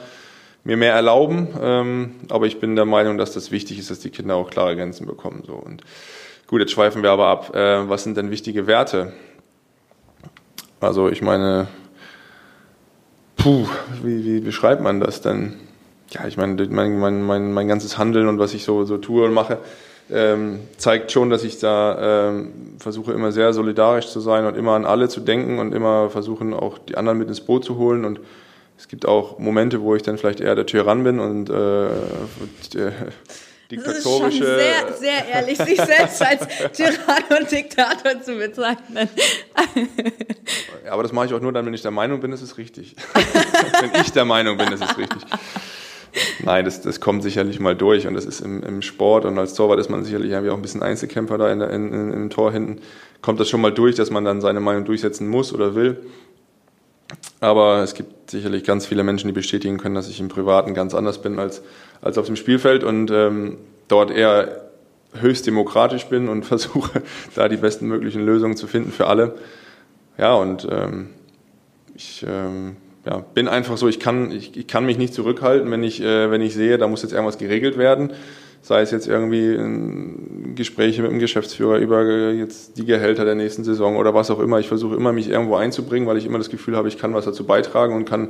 mir 0.63 0.77
mehr 0.77 0.93
erlauben, 0.93 1.47
ähm, 1.61 2.15
aber 2.29 2.47
ich 2.47 2.59
bin 2.59 2.75
der 2.75 2.85
Meinung, 2.85 3.17
dass 3.17 3.33
das 3.33 3.51
wichtig 3.51 3.77
ist, 3.77 3.91
dass 3.91 3.99
die 3.99 4.09
Kinder 4.09 4.35
auch 4.35 4.49
klare 4.49 4.75
Grenzen 4.75 5.05
bekommen. 5.05 5.43
So. 5.45 5.53
Und 5.53 5.83
gut, 6.47 6.61
jetzt 6.61 6.71
schweifen 6.71 7.03
wir 7.03 7.11
aber 7.11 7.27
ab. 7.27 7.55
Äh, 7.55 7.87
was 7.87 8.03
sind 8.03 8.17
denn 8.17 8.31
wichtige 8.31 8.65
Werte? 8.65 9.13
Also 10.79 11.09
ich 11.09 11.21
meine, 11.21 11.67
puh, 13.35 13.67
wie, 14.01 14.23
wie 14.23 14.39
beschreibt 14.39 14.81
man 14.81 14.99
das 14.99 15.21
denn? 15.21 15.55
Ja, 16.11 16.25
ich 16.25 16.37
meine, 16.37 16.55
mein, 16.69 16.97
mein, 16.97 17.21
mein, 17.21 17.53
mein 17.53 17.67
ganzes 17.67 17.99
Handeln 17.99 18.27
und 18.27 18.39
was 18.39 18.55
ich 18.55 18.63
so, 18.63 18.85
so 18.85 18.97
tue 18.97 19.25
und 19.25 19.33
mache, 19.33 19.59
ähm, 20.11 20.61
zeigt 20.77 21.11
schon, 21.11 21.29
dass 21.29 21.43
ich 21.43 21.59
da 21.59 22.29
ähm, 22.29 22.75
versuche 22.79 23.13
immer 23.13 23.31
sehr 23.31 23.53
solidarisch 23.53 24.07
zu 24.07 24.19
sein 24.19 24.45
und 24.45 24.55
immer 24.55 24.73
an 24.73 24.85
alle 24.85 25.09
zu 25.09 25.19
denken 25.19 25.59
und 25.59 25.73
immer 25.73 26.09
versuchen 26.09 26.53
auch 26.53 26.77
die 26.77 26.97
anderen 26.97 27.17
mit 27.17 27.27
ins 27.27 27.41
Boot 27.41 27.63
zu 27.65 27.77
holen 27.77 28.05
und 28.05 28.19
es 28.77 28.87
gibt 28.87 29.05
auch 29.05 29.39
Momente, 29.39 29.81
wo 29.81 29.93
ich 29.95 30.03
dann 30.03 30.17
vielleicht 30.17 30.39
eher 30.39 30.55
der 30.55 30.65
Tyrann 30.65 31.03
bin 31.03 31.19
und 31.19 31.49
äh, 31.49 31.87
äh, 31.87 32.91
diktatorische. 33.69 33.69
Das 33.69 33.97
ist 33.97 34.03
schon 34.03 34.31
sehr, 34.31 34.93
sehr 34.97 35.27
ehrlich, 35.27 35.57
sich 35.57 35.81
selbst 35.81 36.21
als 36.21 36.47
Tyrann 36.71 37.23
und 37.41 37.51
Diktator 37.51 38.21
zu 38.21 38.35
bezeichnen. 38.35 39.09
Aber 40.89 41.03
das 41.03 41.11
mache 41.11 41.27
ich 41.27 41.33
auch 41.33 41.41
nur 41.41 41.51
dann, 41.51 41.65
wenn 41.65 41.73
ich 41.73 41.81
der 41.81 41.91
Meinung 41.91 42.21
bin, 42.21 42.31
es 42.31 42.41
ist 42.41 42.57
richtig. 42.57 42.95
wenn 43.81 44.01
ich 44.01 44.11
der 44.11 44.25
Meinung 44.25 44.57
bin, 44.57 44.71
es 44.71 44.81
ist 44.81 44.97
richtig. 44.97 45.23
Nein, 46.43 46.65
das, 46.65 46.81
das 46.81 46.99
kommt 46.99 47.23
sicherlich 47.23 47.59
mal 47.59 47.75
durch 47.75 48.07
und 48.07 48.13
das 48.13 48.25
ist 48.25 48.41
im, 48.41 48.63
im 48.63 48.81
Sport 48.81 49.25
und 49.25 49.37
als 49.37 49.53
Torwart 49.53 49.79
ist 49.79 49.89
man 49.89 50.03
sicherlich 50.03 50.31
irgendwie 50.31 50.51
auch 50.51 50.55
ein 50.55 50.61
bisschen 50.61 50.83
Einzelkämpfer 50.83 51.37
da 51.37 51.51
in, 51.51 51.61
in, 51.61 51.93
in, 51.93 52.13
im 52.13 52.29
Tor 52.29 52.51
hinten. 52.51 52.81
Kommt 53.21 53.39
das 53.39 53.49
schon 53.49 53.61
mal 53.61 53.71
durch, 53.71 53.95
dass 53.95 54.09
man 54.09 54.25
dann 54.25 54.41
seine 54.41 54.59
Meinung 54.59 54.85
durchsetzen 54.85 55.27
muss 55.27 55.53
oder 55.53 55.75
will. 55.75 55.97
Aber 57.39 57.83
es 57.83 57.93
gibt 57.93 58.31
sicherlich 58.31 58.63
ganz 58.63 58.85
viele 58.85 59.03
Menschen, 59.03 59.27
die 59.27 59.33
bestätigen 59.33 59.77
können, 59.77 59.95
dass 59.95 60.09
ich 60.09 60.19
im 60.19 60.27
Privaten 60.29 60.73
ganz 60.73 60.93
anders 60.93 61.21
bin 61.21 61.39
als, 61.39 61.61
als 62.01 62.17
auf 62.17 62.25
dem 62.25 62.35
Spielfeld 62.35 62.83
und 62.83 63.11
ähm, 63.11 63.57
dort 63.87 64.11
eher 64.11 64.69
höchst 65.19 65.47
demokratisch 65.47 66.05
bin 66.05 66.29
und 66.29 66.43
versuche, 66.45 67.01
da 67.35 67.47
die 67.47 67.57
besten 67.57 67.87
möglichen 67.87 68.25
Lösungen 68.25 68.55
zu 68.55 68.67
finden 68.67 68.91
für 68.91 69.07
alle. 69.07 69.35
Ja, 70.17 70.35
und 70.35 70.67
ähm, 70.69 71.09
ich 71.95 72.25
ähm, 72.27 72.77
ja, 73.09 73.25
bin 73.33 73.47
einfach 73.47 73.77
so, 73.77 73.87
ich 73.87 73.99
kann, 73.99 74.31
ich, 74.31 74.55
ich 74.55 74.67
kann 74.67 74.85
mich 74.85 74.99
nicht 74.99 75.15
zurückhalten, 75.15 75.71
wenn 75.71 75.81
ich, 75.81 76.01
äh, 76.01 76.29
wenn 76.29 76.41
ich 76.41 76.53
sehe, 76.53 76.77
da 76.77 76.87
muss 76.87 77.01
jetzt 77.01 77.11
irgendwas 77.11 77.39
geregelt 77.39 77.77
werden. 77.77 78.11
Sei 78.61 78.81
es 78.81 78.91
jetzt 78.91 79.07
irgendwie 79.07 79.57
Gespräche 80.53 81.01
mit 81.01 81.11
dem 81.11 81.19
Geschäftsführer 81.19 81.77
über 81.77 82.01
äh, 82.01 82.33
jetzt 82.33 82.77
die 82.77 82.85
Gehälter 82.85 83.25
der 83.25 83.33
nächsten 83.33 83.63
Saison 83.63 83.95
oder 83.95 84.13
was 84.13 84.29
auch 84.29 84.39
immer. 84.39 84.59
Ich 84.59 84.67
versuche 84.67 84.95
immer, 84.95 85.11
mich 85.11 85.29
irgendwo 85.29 85.55
einzubringen, 85.55 86.07
weil 86.07 86.17
ich 86.17 86.25
immer 86.25 86.37
das 86.37 86.49
Gefühl 86.49 86.75
habe, 86.75 86.87
ich 86.87 86.99
kann 86.99 87.13
was 87.13 87.25
dazu 87.25 87.45
beitragen 87.45 87.95
und 87.95 88.05
kann 88.05 88.29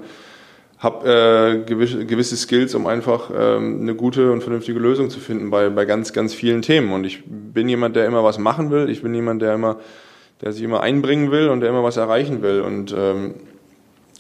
habe 0.78 1.10
äh, 1.10 1.66
gewisse, 1.66 2.06
gewisse 2.06 2.38
Skills, 2.38 2.74
um 2.74 2.88
einfach 2.88 3.32
ähm, 3.38 3.82
eine 3.82 3.96
gute 3.96 4.32
und 4.32 4.42
vernünftige 4.42 4.80
Lösung 4.80 5.10
zu 5.10 5.20
finden 5.20 5.50
bei, 5.50 5.70
bei 5.70 5.84
ganz, 5.84 6.14
ganz 6.14 6.34
vielen 6.34 6.62
Themen. 6.62 6.94
Und 6.94 7.04
ich 7.04 7.24
bin 7.26 7.68
jemand, 7.68 7.98
der 7.98 8.06
immer 8.06 8.24
was 8.24 8.38
machen 8.38 8.72
will. 8.72 8.90
Ich 8.90 9.02
bin 9.02 9.14
jemand, 9.14 9.42
der 9.42 9.56
immer, 9.56 9.78
der 10.42 10.54
sich 10.54 10.64
immer 10.64 10.80
einbringen 10.80 11.32
will 11.32 11.50
und 11.50 11.60
der 11.60 11.70
immer 11.70 11.84
was 11.84 11.98
erreichen 11.98 12.42
will. 12.42 12.62
Und 12.62 12.96
ähm, 12.98 13.34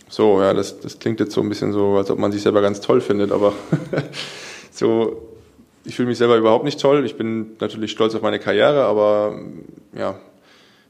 so, 0.09 0.41
ja, 0.41 0.53
das, 0.53 0.79
das 0.79 0.99
klingt 0.99 1.19
jetzt 1.19 1.33
so 1.33 1.41
ein 1.41 1.49
bisschen 1.49 1.71
so, 1.71 1.95
als 1.95 2.09
ob 2.09 2.17
man 2.17 2.31
sich 2.31 2.41
selber 2.41 2.61
ganz 2.61 2.81
toll 2.81 2.99
findet, 2.99 3.31
aber 3.31 3.53
so, 4.71 5.29
ich 5.85 5.95
fühle 5.95 6.09
mich 6.09 6.17
selber 6.17 6.37
überhaupt 6.37 6.65
nicht 6.65 6.79
toll. 6.79 7.05
Ich 7.05 7.15
bin 7.15 7.55
natürlich 7.59 7.91
stolz 7.91 8.15
auf 8.15 8.21
meine 8.21 8.39
Karriere, 8.39 8.83
aber 8.85 9.39
ja, 9.95 10.15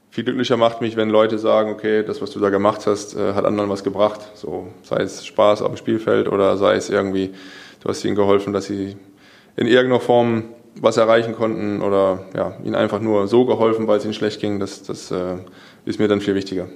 viel 0.09 0.23
glücklicher 0.23 0.57
macht 0.57 0.81
mich, 0.81 0.95
wenn 0.95 1.09
Leute 1.09 1.37
sagen, 1.37 1.71
okay, 1.71 2.03
das, 2.03 2.21
was 2.21 2.31
du 2.31 2.39
da 2.39 2.49
gemacht 2.49 2.87
hast, 2.87 3.15
äh, 3.15 3.33
hat 3.33 3.45
anderen 3.45 3.69
was 3.69 3.83
gebracht. 3.83 4.21
So, 4.35 4.67
sei 4.83 5.03
es 5.03 5.25
Spaß 5.25 5.61
auf 5.61 5.69
dem 5.69 5.77
Spielfeld 5.77 6.27
oder 6.27 6.57
sei 6.57 6.75
es 6.75 6.89
irgendwie, 6.89 7.31
du 7.81 7.89
hast 7.89 8.03
ihnen 8.05 8.15
geholfen, 8.15 8.53
dass 8.53 8.65
sie 8.65 8.97
in 9.55 9.67
irgendeiner 9.67 9.99
Form 9.99 10.45
was 10.75 10.97
erreichen 10.97 11.35
konnten 11.35 11.81
oder 11.81 12.25
ja, 12.35 12.57
ihnen 12.63 12.75
einfach 12.75 13.01
nur 13.01 13.27
so 13.27 13.45
geholfen, 13.45 13.87
weil 13.87 13.97
es 13.97 14.05
ihnen 14.05 14.13
schlecht 14.13 14.39
ging. 14.39 14.59
Das, 14.59 14.83
das 14.83 15.11
äh, 15.11 15.35
ist 15.85 15.99
mir 15.99 16.07
dann 16.07 16.21
viel 16.21 16.35
wichtiger. 16.35 16.67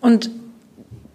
Und 0.00 0.30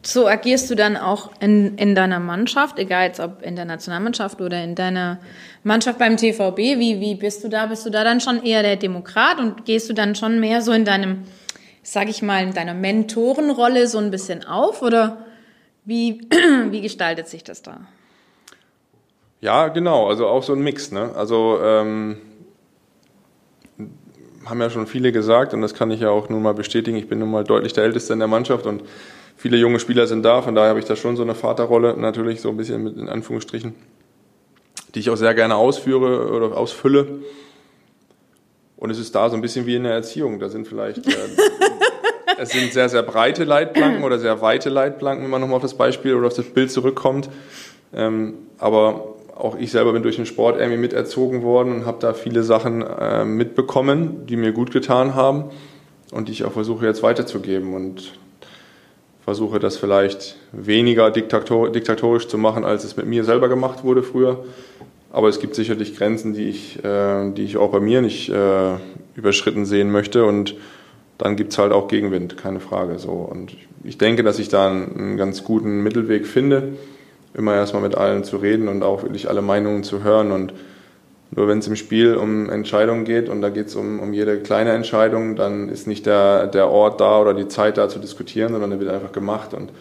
so 0.02 0.28
agierst 0.28 0.70
du 0.70 0.76
dann 0.76 0.96
auch 0.96 1.32
in, 1.40 1.78
in 1.78 1.94
deiner 1.94 2.20
Mannschaft, 2.20 2.80
egal 2.80 3.08
jetzt 3.08 3.20
ob 3.20 3.42
in 3.42 3.56
der 3.56 3.66
Nationalmannschaft 3.66 4.40
oder 4.40 4.64
in 4.64 4.76
deiner 4.76 5.20
Mannschaft 5.64 6.00
beim 6.00 6.16
TVB. 6.16 6.58
Wie, 6.58 7.00
wie 7.02 7.16
bist 7.16 7.44
du 7.44 7.50
da? 7.50 7.66
Bist 7.66 7.86
du 7.86 7.90
da 7.90 8.04
dann 8.04 8.22
schon 8.22 8.44
eher 8.44 8.64
der 8.64 8.78
Demokrat 8.78 9.40
und 9.40 9.66
gehst 9.66 9.90
du 9.90 9.94
dann 9.94 10.16
schon 10.16 10.40
mehr 10.40 10.62
so 10.62 10.72
in 10.72 10.86
deinem, 10.86 11.24
sag 11.84 12.10
ich 12.10 12.22
mal, 12.22 12.44
in 12.44 12.54
deiner 12.54 12.74
Mentorenrolle 12.74 13.88
so 13.88 13.98
ein 13.98 14.10
bisschen 14.10 14.46
auf 14.46 14.82
oder 14.82 15.26
wie, 15.84 16.22
wie 16.70 16.82
gestaltet 16.82 17.28
sich 17.28 17.44
das 17.44 17.62
da? 17.62 17.82
Ja, 19.42 19.68
genau, 19.68 20.08
also 20.08 20.28
auch 20.28 20.44
so 20.44 20.54
ein 20.54 20.62
Mix. 20.62 20.92
Ne? 20.92 21.12
Also 21.16 21.60
ähm, 21.62 22.18
haben 24.46 24.62
ja 24.62 24.70
schon 24.70 24.88
viele 24.88 25.12
gesagt 25.12 25.54
und 25.54 25.62
das 25.62 25.74
kann 25.74 25.92
ich 25.92 26.02
ja 26.02 26.10
auch 26.10 26.30
nun 26.30 26.42
mal 26.42 26.54
bestätigen. 26.54 26.98
Ich 26.98 27.08
bin 27.08 27.20
nun 27.20 27.32
mal 27.32 27.44
deutlich 27.44 27.74
der 27.74 27.84
Älteste 27.84 28.14
in 28.14 28.20
der 28.20 28.28
Mannschaft 28.28 28.66
und 28.66 28.84
viele 29.40 29.56
junge 29.56 29.80
Spieler 29.80 30.06
sind 30.06 30.24
da, 30.24 30.42
von 30.42 30.54
daher 30.54 30.70
habe 30.70 30.80
ich 30.80 30.86
da 30.86 30.98
schon 30.98 31.16
so 31.16 31.24
eine 31.24 31.34
Vaterrolle 31.34 31.96
natürlich, 31.98 32.42
so 32.42 32.50
ein 32.50 32.58
bisschen 32.58 32.84
mit 32.84 32.98
in 32.98 33.08
Anführungsstrichen, 33.08 33.74
die 34.94 35.00
ich 35.00 35.10
auch 35.10 35.16
sehr 35.16 35.34
gerne 35.34 35.56
ausführe 35.56 36.30
oder 36.30 36.58
ausfülle. 36.58 37.08
Und 38.76 38.90
es 38.90 39.00
ist 39.00 39.16
da 39.16 39.30
so 39.30 39.36
ein 39.36 39.42
bisschen 39.42 39.66
wie 39.66 39.76
in 39.76 39.84
der 39.84 39.94
Erziehung. 39.94 40.40
Da 40.40 40.50
sind 40.50 40.68
vielleicht, 40.68 41.08
äh, 41.08 41.12
es 42.38 42.50
sind 42.50 42.74
sehr, 42.74 42.90
sehr 42.90 43.02
breite 43.02 43.46
Leitplanken 43.46 44.04
oder 44.04 44.20
sehr 44.20 44.42
weite 44.42 44.70
Leitplanken, 44.70 45.24
wenn 45.24 45.32
man 45.32 45.40
nochmal 45.40 45.58
auf 45.58 45.62
das 45.62 45.74
Beispiel 45.74 46.16
oder 46.16 46.28
auf 46.28 46.34
das 46.34 46.46
Bild 46.46 46.70
zurückkommt. 46.70 47.30
Ähm, 47.94 48.34
aber 48.58 49.16
auch 49.38 49.58
ich 49.58 49.72
selber 49.72 49.94
bin 49.94 50.04
durch 50.04 50.18
den 50.18 50.26
Sport 50.26 50.60
irgendwie 50.60 50.80
miterzogen 50.80 51.44
worden 51.44 51.74
und 51.74 51.86
habe 51.86 52.00
da 52.02 52.14
viele 52.14 52.44
Sachen 52.44 52.82
äh, 52.82 53.24
mitbekommen, 53.24 54.26
die 54.28 54.36
mir 54.36 54.52
gut 54.52 54.72
getan 54.72 55.16
haben 55.16 55.46
und 56.12 56.28
die 56.28 56.34
ich 56.34 56.44
auch 56.44 56.52
versuche 56.52 56.86
jetzt 56.86 57.04
weiterzugeben. 57.04 57.74
Und 57.74 58.20
versuche 59.24 59.60
das 59.60 59.78
vielleicht 59.78 60.38
weniger 60.52 61.12
diktator 61.12 61.72
diktatorisch 61.72 62.28
zu 62.28 62.38
machen, 62.38 62.66
als 62.66 62.84
es 62.84 62.98
mit 62.98 63.06
mir 63.06 63.24
selber 63.24 63.50
gemacht 63.50 63.84
wurde 63.84 64.04
früher. 64.04 64.44
Aber 65.12 65.28
es 65.28 65.40
gibt 65.40 65.56
sicherlich 65.56 65.96
Grenzen, 65.98 66.34
die 66.34 66.50
ich, 66.50 66.84
äh, 66.84 67.32
die 67.32 67.44
ich 67.44 67.58
auch 67.58 67.72
bei 67.72 67.80
mir 67.80 68.02
nicht 68.02 68.30
äh, 68.30 68.76
überschritten 69.16 69.66
sehen 69.66 69.92
möchte. 69.92 70.26
Und 70.26 70.56
dann 71.18 71.36
gibt 71.36 71.52
es 71.52 71.58
halt 71.58 71.72
auch 71.72 71.88
Gegenwind, 71.88 72.38
keine 72.38 72.60
Frage. 72.60 73.00
So. 73.00 73.12
Und 73.12 73.56
ich 73.84 73.98
denke, 73.98 74.24
dass 74.24 74.40
ich 74.40 74.50
da 74.50 74.70
einen, 74.70 74.96
einen 74.98 75.18
ganz 75.18 75.44
guten 75.44 75.82
Mittelweg 75.82 76.28
finde, 76.28 76.74
immer 77.34 77.56
erstmal 77.56 77.82
mit 77.82 77.96
allen 77.96 78.24
zu 78.24 78.38
reden 78.38 78.68
und 78.68 78.84
auch 78.84 79.04
wirklich 79.04 79.30
alle 79.30 79.42
Meinungen 79.42 79.84
zu 79.84 80.04
hören 80.04 80.32
und 80.32 80.54
nur 81.32 81.48
wenn 81.48 81.60
es 81.60 81.68
im 81.68 81.76
Spiel 81.76 82.16
um 82.16 82.50
Entscheidungen 82.50 83.06
geht 83.06 83.30
und 83.30 83.42
da 83.42 83.50
geht 83.50 83.68
es 83.68 83.76
um, 83.76 84.00
um 84.00 84.14
jede 84.14 84.40
kleine 84.40 84.72
Entscheidung, 84.72 85.36
dann 85.36 85.70
ist 85.70 85.86
nicht 85.86 86.06
der, 86.06 86.48
der 86.48 86.70
Ort 86.70 87.00
da 87.02 87.22
oder 87.22 87.34
die 87.36 87.48
Zeit 87.48 87.78
da 87.78 87.88
zu 87.88 88.00
diskutieren, 88.00 88.52
sondern 88.52 88.72
der 88.72 88.80
wird 88.80 88.90
einfach 88.90 89.12
gemacht. 89.12 89.54
Und 89.54 89.72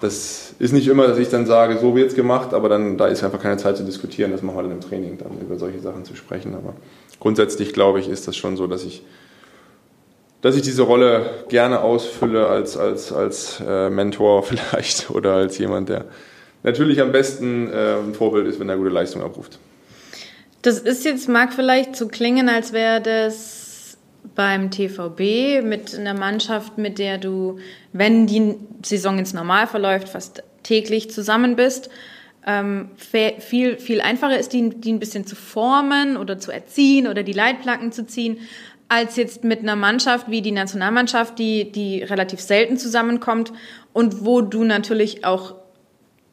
das 0.00 0.54
ist 0.58 0.72
nicht 0.72 0.86
immer, 0.88 1.06
dass 1.06 1.18
ich 1.18 1.30
dann 1.30 1.46
sage, 1.46 1.78
so 1.78 1.96
wird 1.96 2.10
es 2.10 2.14
gemacht, 2.14 2.52
aber 2.52 2.68
dann 2.68 2.98
da 2.98 3.06
ist 3.06 3.24
einfach 3.24 3.40
keine 3.40 3.56
Zeit 3.56 3.78
zu 3.78 3.84
diskutieren. 3.84 4.32
Das 4.32 4.42
machen 4.42 4.56
wir 4.56 4.62
dann 4.64 4.72
im 4.72 4.80
Training, 4.82 5.16
dann 5.16 5.40
über 5.40 5.58
solche 5.58 5.80
Sachen 5.80 6.04
zu 6.04 6.14
sprechen. 6.14 6.54
Aber 6.54 6.74
grundsätzlich 7.20 7.72
glaube 7.72 8.00
ich, 8.00 8.08
ist 8.10 8.28
das 8.28 8.36
schon 8.36 8.58
so, 8.58 8.66
dass 8.66 8.84
ich, 8.84 9.02
dass 10.42 10.56
ich 10.56 10.62
diese 10.62 10.82
Rolle 10.82 11.30
gerne 11.48 11.80
ausfülle 11.80 12.48
als, 12.48 12.76
als, 12.76 13.14
als 13.14 13.62
äh, 13.66 13.88
Mentor 13.88 14.42
vielleicht 14.42 15.08
oder 15.10 15.32
als 15.32 15.56
jemand, 15.56 15.88
der 15.88 16.04
natürlich 16.64 17.00
am 17.00 17.12
besten 17.12 17.70
äh, 17.72 17.94
ein 17.94 18.12
Vorbild 18.12 18.46
ist, 18.46 18.60
wenn 18.60 18.68
er 18.68 18.76
gute 18.76 18.90
Leistung 18.90 19.22
abruft. 19.22 19.58
Das 20.66 20.80
ist 20.80 21.04
jetzt, 21.04 21.28
mag 21.28 21.52
vielleicht 21.52 21.94
so 21.94 22.08
klingen, 22.08 22.48
als 22.48 22.72
wäre 22.72 23.00
das 23.00 23.98
beim 24.34 24.72
TVB 24.72 25.64
mit 25.64 25.96
einer 25.96 26.12
Mannschaft, 26.12 26.76
mit 26.76 26.98
der 26.98 27.18
du, 27.18 27.60
wenn 27.92 28.26
die 28.26 28.56
Saison 28.84 29.16
ins 29.16 29.32
Normal 29.32 29.68
verläuft, 29.68 30.08
fast 30.08 30.42
täglich 30.64 31.08
zusammen 31.12 31.54
bist. 31.54 31.88
Ähm, 32.44 32.88
viel, 32.96 33.78
viel 33.78 34.00
einfacher 34.00 34.40
ist, 34.40 34.52
die, 34.54 34.70
die 34.70 34.92
ein 34.92 34.98
bisschen 34.98 35.24
zu 35.24 35.36
formen 35.36 36.16
oder 36.16 36.36
zu 36.40 36.50
erziehen 36.50 37.06
oder 37.06 37.22
die 37.22 37.32
Leitplanken 37.32 37.92
zu 37.92 38.04
ziehen, 38.04 38.38
als 38.88 39.14
jetzt 39.14 39.44
mit 39.44 39.60
einer 39.60 39.76
Mannschaft 39.76 40.28
wie 40.32 40.42
die 40.42 40.50
Nationalmannschaft, 40.50 41.38
die, 41.38 41.70
die 41.70 42.02
relativ 42.02 42.40
selten 42.40 42.76
zusammenkommt 42.76 43.52
und 43.92 44.24
wo 44.24 44.40
du 44.40 44.64
natürlich 44.64 45.24
auch 45.24 45.54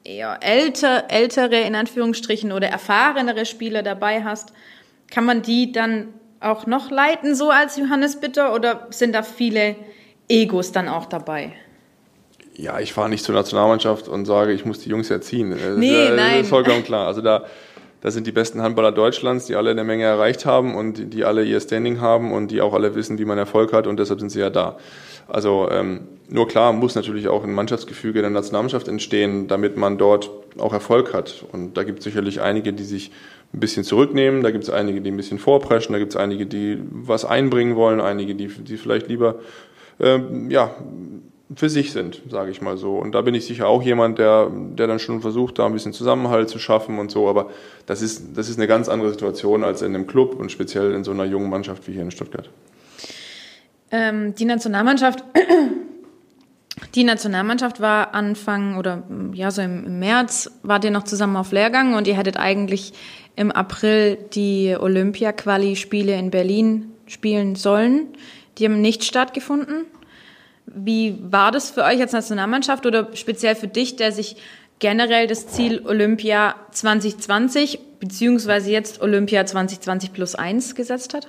eher 0.04 0.39
älter, 0.42 1.06
ältere, 1.10 1.62
in 1.62 1.76
Anführungsstrichen, 1.76 2.52
oder 2.52 2.68
erfahrenere 2.68 3.46
Spieler 3.46 3.84
dabei 3.84 4.24
hast, 4.24 4.54
kann 5.10 5.26
man 5.26 5.42
die 5.42 5.72
dann 5.72 6.13
auch 6.39 6.66
noch 6.66 6.92
leiten, 6.92 7.36
so 7.36 7.50
als 7.50 7.78
Johannes 7.78 8.20
Bitter, 8.20 8.54
oder 8.54 8.88
sind 8.89 9.13
da 9.13 9.24
viele 9.24 9.76
Egos 10.28 10.72
dann 10.72 10.89
auch 10.89 11.06
dabei? 11.06 11.54
Ja, 12.56 12.80
ich 12.80 12.94
fahre 12.94 13.10
nicht 13.10 13.24
zur 13.24 13.34
Nationalmannschaft 13.34 14.08
und 14.08 14.26
sage, 14.26 14.54
ich 14.54 14.66
muss 14.66 14.80
die 14.80 14.89
Jungs 14.89 15.10
erziehen. 15.10 15.52
Das 15.52 15.78
nee, 15.78 16.04
ist, 16.04 16.10
nein. 16.10 16.18
Das 16.18 16.42
ist 16.42 16.50
vollkommen 16.50 16.84
klar. 16.84 17.08
Also 17.08 17.22
da, 17.22 17.46
da 18.02 18.12
sind 18.12 18.28
die 18.28 18.32
besten 18.32 18.62
Handballer 18.62 18.92
Deutschlands, 18.92 19.46
die 19.46 19.56
alle 19.56 19.72
eine 19.72 19.84
Menge 19.84 20.04
erreicht 20.04 20.46
haben 20.46 20.76
und 20.76 20.98
die, 20.98 21.06
die 21.06 21.26
alle 21.26 21.44
ihr 21.44 21.60
Standing 21.60 22.00
haben 22.00 22.32
und 22.32 22.50
die 22.50 22.62
auch 22.62 22.74
alle 22.74 22.94
wissen, 22.94 23.18
wie 23.18 23.26
man 23.26 23.38
Erfolg 23.38 23.74
hat 23.74 23.88
und 23.88 23.98
deshalb 23.98 24.20
sind 24.20 24.30
sie 24.30 24.39
ja 24.39 24.52
da. 24.52 24.78
Also 25.28 25.70
ähm, 25.70 26.02
nur 26.30 26.48
klar 26.48 26.74
muss 26.74 26.96
natürlich 26.96 27.28
auch 27.28 27.44
ein 27.44 27.54
Mannschaftsgefüge 27.54 28.22
der 28.22 28.30
Nationalmannschaft 28.30 28.88
entstehen, 28.88 29.48
damit 29.48 29.78
man 29.78 29.98
dort 29.98 30.30
auch 30.58 30.74
Erfolg 30.74 31.14
hat. 31.14 31.46
Und 31.52 31.78
da 31.78 31.84
gibt 31.84 32.00
es 32.00 32.06
sicherlich 32.06 32.42
einige, 32.42 32.74
die 32.74 32.84
sich 32.84 33.12
ein 33.54 33.60
bisschen 33.60 33.84
zurücknehmen, 33.84 34.42
da 34.42 34.52
gibt 34.52 34.64
es 34.64 34.70
einige, 34.70 35.02
die 35.02 35.12
ein 35.12 35.18
bisschen 35.18 35.38
vorpreschen, 35.38 35.94
da 35.94 36.00
gibt 36.00 36.14
es 36.14 36.18
einige, 36.18 36.46
die 36.46 36.80
was 36.92 37.24
einbringen 37.24 37.76
wollen, 37.76 38.02
einige, 38.02 38.36
die, 38.36 38.48
die 38.48 38.78
vielleicht 38.78 39.08
lieber 39.08 39.36
ähm, 40.00 40.50
ja, 40.50 40.72
für 41.56 41.70
sich 41.70 41.92
sind, 41.92 42.22
sage 42.30 42.52
ich 42.52 42.62
mal 42.62 42.78
so. 42.78 42.98
Und 42.98 43.14
da 43.14 43.22
bin 43.22 43.36
ich 43.36 43.46
sicher 43.46 43.68
auch 43.68 43.84
jemand, 43.84 44.18
der, 44.18 44.50
der 44.50 44.88
dann 44.88 45.00
schon 45.00 45.22
versucht, 45.22 45.60
da 45.60 45.66
ein 45.66 45.74
bisschen 45.74 45.94
Zusammenhalt 45.94 46.50
zu 46.50 46.58
schaffen 46.58 46.98
und 46.98 47.12
so. 47.12 47.28
Aber 47.30 47.52
das 47.86 48.02
ist, 48.02 48.36
das 48.36 48.50
ist 48.50 48.58
eine 48.58 48.68
ganz 48.68 48.90
andere 48.90 49.12
Situation 49.12 49.64
als 49.64 49.82
in 49.82 49.94
einem 49.94 50.08
Club 50.08 50.36
und 50.40 50.52
speziell 50.52 50.94
in 50.94 51.04
so 51.04 51.12
einer 51.12 51.26
jungen 51.26 51.50
Mannschaft 51.50 51.88
wie 51.88 51.94
hier 51.94 52.02
in 52.02 52.12
Stuttgart. 52.12 52.50
Ähm, 53.93 54.34
die 54.34 54.45
Nationalmannschaft, 54.45 55.23
die 56.95 57.03
Nationalmannschaft 57.03 57.79
war 57.79 58.15
Anfang 58.15 58.77
oder 58.77 59.03
ja 59.34 59.51
so 59.51 59.62
im 59.62 59.99
März 59.99 60.49
wart 60.63 60.84
ihr 60.84 60.89
noch 60.89 61.03
zusammen 61.03 61.38
auf 61.38 61.51
Lehrgang 61.51 61.93
und 61.93 62.08
ihr 62.08 62.17
hättet 62.17 62.38
eigentlich 62.38 62.93
im 63.36 63.51
April 63.51 64.17
die 64.34 64.75
Olympia-Quali-Spiele 64.77 66.15
in 66.15 66.32
Berlin 66.32 66.91
spielen 67.06 67.53
sollen. 67.53 68.08
Die 68.58 68.65
haben 68.65 68.82
nicht 68.82 69.03
stattgefunden. 69.03 69.86
Wie 70.65 71.19
war 71.21 71.51
das 71.51 71.69
für 71.69 71.84
euch 71.84 72.01
als 72.01 72.13
Nationalmannschaft 72.13 72.88
oder 72.88 73.15
speziell 73.15 73.53
für 73.53 73.67
dich, 73.67 73.95
der 73.95 74.12
sich 74.12 74.38
generell 74.79 75.27
das 75.27 75.47
Ziel 75.47 75.84
Olympia 75.86 76.56
2020 76.71 77.77
beziehungsweise 77.99 78.71
jetzt 78.71 79.03
Olympia 79.03 79.45
2020 79.45 80.13
plus 80.13 80.34
1 80.34 80.73
gesetzt 80.73 81.13
hat? 81.13 81.27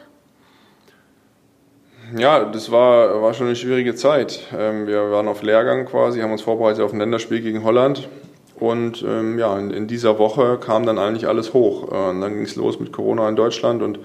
Ja, 2.17 2.45
das 2.45 2.71
war, 2.71 3.23
war 3.23 3.35
schon 3.35 3.47
eine 3.47 3.57
schwierige 3.57 3.95
Zeit. 3.95 4.41
Ähm, 4.57 4.87
wir 4.87 5.11
waren 5.11 5.27
auf 5.27 5.43
Lehrgang 5.43 5.87
quasi, 5.87 6.21
haben 6.21 6.33
uns 6.33 6.43
vorbereitet 6.43 6.83
auf 6.83 6.93
ein 6.93 6.99
Länderspiel 6.99 7.41
gegen 7.41 7.65
Holland. 7.65 8.09
Und 8.57 9.03
ähm, 9.03 9.39
ja, 9.39 9.59
in, 9.59 9.71
in, 9.71 9.87
dieser 9.87 10.19
Woche 10.19 10.59
kam 10.59 10.87
dann 10.87 10.99
eigentlich 10.99 11.27
alles 11.27 11.55
hoch. 11.55 11.91
Äh, 11.91 12.11
und 12.11 12.21
dann 12.21 12.35
ging 12.35 12.43
es 12.43 12.57
los 12.57 12.79
mit 12.79 12.93
Corona 12.93 13.29
in 13.29 13.37
Deutschland 13.37 13.83
und 13.83 13.99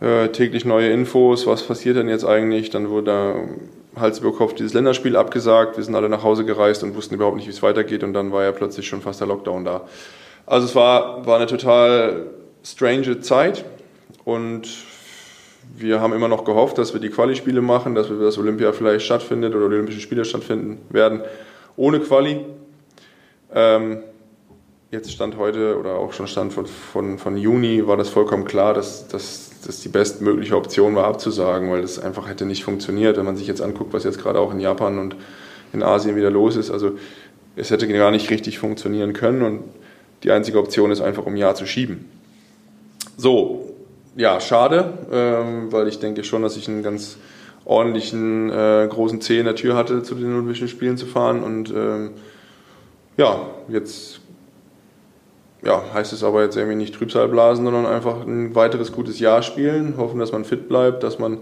äh, 0.00 0.28
täglich 0.28 0.64
neue 0.64 0.90
Infos, 0.90 1.46
was 1.46 1.62
passiert 1.62 1.96
denn 1.96 2.08
jetzt 2.08 2.24
eigentlich? 2.24 2.70
Dann 2.70 2.88
wurde 2.90 3.48
Hals 3.94 4.18
über 4.18 4.32
Kopf 4.32 4.54
dieses 4.54 4.74
Länderspiel 4.74 5.16
abgesagt. 5.16 5.76
Wir 5.76 5.84
sind 5.84 5.94
alle 5.94 6.08
nach 6.08 6.24
Hause 6.24 6.44
gereist 6.44 6.82
und 6.82 6.96
wussten 6.96 7.14
überhaupt 7.14 7.36
nicht, 7.36 7.46
wie 7.46 7.52
es 7.52 7.62
weitergeht. 7.62 8.02
Und 8.02 8.12
dann 8.12 8.32
war 8.32 8.42
ja 8.42 8.52
plötzlich 8.52 8.86
schon 8.88 9.00
fast 9.00 9.20
der 9.20 9.28
Lockdown 9.28 9.64
da. 9.64 9.82
Also 10.44 10.66
es 10.66 10.74
war, 10.74 11.24
war 11.26 11.36
eine 11.36 11.46
total 11.46 12.26
strange 12.64 13.20
Zeit. 13.20 13.64
Und 14.24 14.68
wir 15.76 16.00
haben 16.00 16.12
immer 16.12 16.28
noch 16.28 16.44
gehofft, 16.44 16.78
dass 16.78 16.92
wir 16.92 17.00
die 17.00 17.10
Quali-Spiele 17.10 17.60
machen, 17.60 17.94
dass 17.94 18.10
wir 18.10 18.18
das 18.18 18.38
Olympia 18.38 18.72
vielleicht 18.72 19.04
stattfindet 19.04 19.54
oder 19.54 19.66
Olympische 19.66 20.00
Spiele 20.00 20.24
stattfinden 20.24 20.78
werden 20.90 21.22
ohne 21.76 22.00
Quali. 22.00 22.44
Ähm, 23.54 24.02
jetzt 24.90 25.10
stand 25.10 25.36
heute 25.36 25.78
oder 25.78 25.94
auch 25.94 26.12
schon 26.12 26.26
stand 26.26 26.52
von, 26.52 26.66
von, 26.66 27.18
von 27.18 27.36
Juni 27.36 27.86
war 27.86 27.96
das 27.96 28.08
vollkommen 28.08 28.44
klar, 28.44 28.74
dass, 28.74 29.08
dass 29.08 29.50
das 29.64 29.80
die 29.80 29.88
bestmögliche 29.88 30.56
Option 30.56 30.94
war 30.94 31.04
abzusagen, 31.04 31.70
weil 31.70 31.82
das 31.82 31.98
einfach 31.98 32.28
hätte 32.28 32.44
nicht 32.44 32.64
funktioniert, 32.64 33.16
wenn 33.16 33.24
man 33.24 33.36
sich 33.36 33.46
jetzt 33.46 33.62
anguckt, 33.62 33.92
was 33.92 34.04
jetzt 34.04 34.20
gerade 34.20 34.38
auch 34.38 34.52
in 34.52 34.60
Japan 34.60 34.98
und 34.98 35.16
in 35.72 35.82
Asien 35.82 36.16
wieder 36.16 36.30
los 36.30 36.56
ist. 36.56 36.70
Also 36.70 36.98
es 37.56 37.70
hätte 37.70 37.88
gar 37.88 38.10
nicht 38.10 38.30
richtig 38.30 38.58
funktionieren 38.58 39.12
können 39.12 39.42
und 39.42 39.62
die 40.22 40.30
einzige 40.30 40.58
Option 40.58 40.90
ist 40.90 41.00
einfach 41.00 41.26
um 41.26 41.34
ein 41.34 41.38
Jahr 41.38 41.54
zu 41.54 41.66
schieben. 41.66 42.08
So, 43.16 43.71
ja, 44.16 44.40
schade, 44.40 44.98
ähm, 45.10 45.72
weil 45.72 45.88
ich 45.88 45.98
denke 45.98 46.24
schon, 46.24 46.42
dass 46.42 46.56
ich 46.56 46.68
einen 46.68 46.82
ganz 46.82 47.16
ordentlichen 47.64 48.50
äh, 48.50 48.86
großen 48.88 49.20
Zeh 49.20 49.38
in 49.38 49.44
der 49.44 49.54
Tür 49.54 49.76
hatte, 49.76 50.02
zu 50.02 50.14
den 50.14 50.32
Olympischen 50.32 50.68
Spielen 50.68 50.96
zu 50.96 51.06
fahren. 51.06 51.42
Und 51.42 51.70
ähm, 51.70 52.10
ja, 53.16 53.40
jetzt 53.68 54.20
ja, 55.64 55.82
heißt 55.94 56.12
es 56.12 56.24
aber 56.24 56.42
jetzt 56.42 56.56
irgendwie 56.56 56.76
nicht 56.76 56.94
Trübsal 56.94 57.28
blasen, 57.28 57.64
sondern 57.64 57.86
einfach 57.86 58.26
ein 58.26 58.54
weiteres 58.54 58.92
gutes 58.92 59.20
Jahr 59.20 59.42
spielen, 59.42 59.94
hoffen, 59.96 60.18
dass 60.18 60.32
man 60.32 60.44
fit 60.44 60.68
bleibt, 60.68 61.02
dass 61.04 61.18
man 61.18 61.38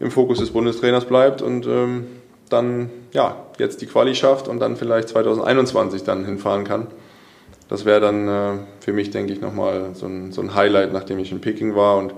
im 0.00 0.10
Fokus 0.10 0.38
des 0.38 0.50
Bundestrainers 0.50 1.04
bleibt. 1.04 1.42
Und 1.42 1.66
ähm, 1.66 2.06
dann 2.48 2.90
ja, 3.12 3.36
jetzt 3.58 3.80
die 3.82 3.86
Quali 3.86 4.14
schafft 4.14 4.48
und 4.48 4.60
dann 4.60 4.76
vielleicht 4.76 5.08
2021 5.08 6.04
dann 6.04 6.24
hinfahren 6.24 6.64
kann. 6.64 6.86
Das 7.68 7.84
wäre 7.84 8.00
dann 8.00 8.28
äh, 8.28 8.58
für 8.80 8.92
mich, 8.92 9.10
denke 9.10 9.32
ich, 9.32 9.40
nochmal 9.40 9.90
so 9.94 10.06
ein, 10.06 10.32
so 10.32 10.40
ein 10.40 10.54
Highlight, 10.54 10.92
nachdem 10.92 11.18
ich 11.18 11.32
in 11.32 11.40
Peking 11.40 11.74
war 11.74 11.96
und 11.98 12.14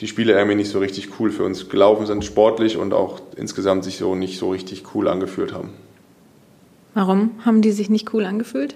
die 0.00 0.08
Spiele 0.08 0.32
irgendwie 0.32 0.56
nicht 0.56 0.70
so 0.70 0.80
richtig 0.80 1.20
cool 1.20 1.30
für 1.30 1.44
uns 1.44 1.68
gelaufen 1.68 2.06
sind, 2.06 2.24
sportlich 2.24 2.76
und 2.76 2.92
auch 2.92 3.20
insgesamt 3.36 3.84
sich 3.84 3.98
so 3.98 4.14
nicht 4.14 4.38
so 4.38 4.50
richtig 4.50 4.82
cool 4.94 5.06
angefühlt 5.06 5.52
haben. 5.52 5.70
Warum 6.94 7.30
haben 7.44 7.62
die 7.62 7.72
sich 7.72 7.90
nicht 7.90 8.12
cool 8.12 8.24
angefühlt? 8.24 8.74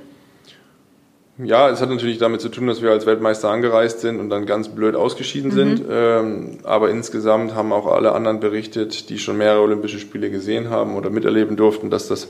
Ja, 1.43 1.71
es 1.71 1.81
hat 1.81 1.89
natürlich 1.89 2.19
damit 2.19 2.41
zu 2.41 2.49
tun, 2.49 2.67
dass 2.67 2.83
wir 2.83 2.91
als 2.91 3.07
Weltmeister 3.07 3.49
angereist 3.49 4.01
sind 4.01 4.19
und 4.19 4.29
dann 4.29 4.45
ganz 4.45 4.69
blöd 4.69 4.97
ausgeschieden 4.97 5.53
mhm. 5.53 5.55
sind. 5.55 5.85
Ähm, 5.89 6.59
aber 6.65 6.91
insgesamt 6.91 7.55
haben 7.55 7.73
auch 7.73 7.87
alle 7.87 8.13
anderen 8.13 8.41
berichtet, 8.41 9.09
die 9.09 9.19
schon 9.19 9.39
mehrere 9.39 9.63
Olympische 9.63 10.01
Spiele 10.01 10.31
gesehen 10.31 10.69
haben 10.69 10.97
oder 10.97 11.11
miterleben 11.11 11.57
durften, 11.57 11.91
dass 11.91 12.09
das 12.09 12.29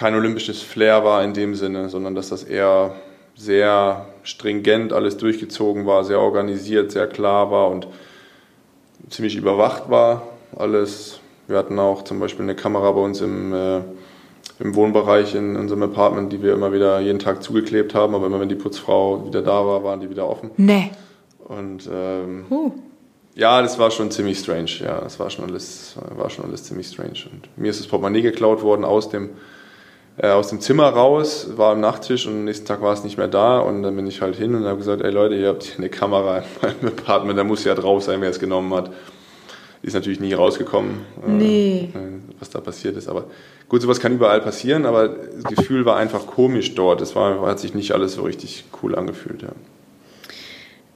kein 0.00 0.14
olympisches 0.14 0.62
Flair 0.62 1.04
war 1.04 1.22
in 1.22 1.34
dem 1.34 1.54
Sinne, 1.54 1.90
sondern 1.90 2.14
dass 2.14 2.30
das 2.30 2.42
eher 2.42 2.94
sehr 3.36 4.06
stringent 4.22 4.94
alles 4.94 5.18
durchgezogen 5.18 5.84
war, 5.84 6.04
sehr 6.04 6.20
organisiert, 6.20 6.90
sehr 6.90 7.06
klar 7.06 7.50
war 7.50 7.68
und 7.68 7.86
ziemlich 9.10 9.36
überwacht 9.36 9.90
war. 9.90 10.22
Alles. 10.56 11.20
Wir 11.48 11.58
hatten 11.58 11.78
auch 11.78 12.02
zum 12.04 12.18
Beispiel 12.18 12.44
eine 12.44 12.54
Kamera 12.54 12.92
bei 12.92 13.00
uns 13.02 13.20
im 13.20 13.52
äh, 13.52 13.80
im 14.58 14.74
Wohnbereich 14.74 15.34
in 15.34 15.56
unserem 15.56 15.82
Apartment, 15.82 16.32
die 16.32 16.42
wir 16.42 16.54
immer 16.54 16.72
wieder 16.72 17.00
jeden 17.00 17.18
Tag 17.18 17.42
zugeklebt 17.42 17.94
haben, 17.94 18.14
aber 18.14 18.26
immer 18.26 18.40
wenn 18.40 18.48
die 18.48 18.54
Putzfrau 18.54 19.26
wieder 19.26 19.42
da 19.42 19.66
war, 19.66 19.84
waren 19.84 20.00
die 20.00 20.08
wieder 20.08 20.26
offen. 20.26 20.50
Nee. 20.56 20.92
Und 21.38 21.88
ähm, 21.92 22.46
huh. 22.48 22.72
ja, 23.34 23.60
das 23.60 23.78
war 23.78 23.90
schon 23.90 24.10
ziemlich 24.10 24.38
strange. 24.38 24.70
Ja, 24.80 25.00
das 25.00 25.20
war 25.20 25.28
schon 25.28 25.44
alles, 25.44 25.96
war 26.16 26.30
schon 26.30 26.46
alles 26.46 26.64
ziemlich 26.64 26.88
strange. 26.88 27.26
Und 27.30 27.48
mir 27.56 27.70
ist 27.70 27.80
das 27.80 27.86
Portemonnaie 27.86 28.22
geklaut 28.22 28.62
worden 28.62 28.84
aus 28.86 29.10
dem 29.10 29.30
aus 30.22 30.48
dem 30.48 30.60
Zimmer 30.60 30.88
raus, 30.88 31.48
war 31.56 31.72
am 31.72 31.80
Nachttisch 31.80 32.26
und 32.26 32.32
am 32.34 32.44
nächsten 32.44 32.66
Tag 32.66 32.82
war 32.82 32.92
es 32.92 33.04
nicht 33.04 33.16
mehr 33.16 33.28
da 33.28 33.58
und 33.58 33.82
dann 33.82 33.96
bin 33.96 34.06
ich 34.06 34.20
halt 34.20 34.36
hin 34.36 34.54
und 34.54 34.64
habe 34.64 34.78
gesagt, 34.78 35.02
ey 35.02 35.10
Leute, 35.10 35.34
ihr 35.34 35.48
habt 35.48 35.62
hier 35.62 35.78
eine 35.78 35.88
Kamera 35.88 36.38
in 36.38 36.44
meinem 36.62 36.88
Apartment, 36.98 37.38
da 37.38 37.44
muss 37.44 37.64
ja 37.64 37.74
drauf 37.74 38.02
sein, 38.02 38.20
wer 38.20 38.30
es 38.30 38.38
genommen 38.38 38.72
hat. 38.74 38.90
Ist 39.82 39.94
natürlich 39.94 40.20
nie 40.20 40.34
rausgekommen, 40.34 41.06
äh, 41.26 41.30
nee. 41.30 41.88
äh, 41.94 41.98
was 42.38 42.50
da 42.50 42.60
passiert 42.60 42.96
ist, 42.96 43.08
aber 43.08 43.24
Gut, 43.70 43.82
sowas 43.82 44.00
kann 44.00 44.12
überall 44.12 44.40
passieren, 44.40 44.84
aber 44.84 45.08
das 45.08 45.44
Gefühl 45.44 45.84
war 45.84 45.96
einfach 45.96 46.26
komisch 46.26 46.74
dort. 46.74 47.00
Es 47.00 47.14
war, 47.14 47.46
hat 47.46 47.60
sich 47.60 47.72
nicht 47.72 47.92
alles 47.92 48.14
so 48.14 48.22
richtig 48.22 48.64
cool 48.82 48.96
angefühlt. 48.96 49.42
Ja. 49.42 49.50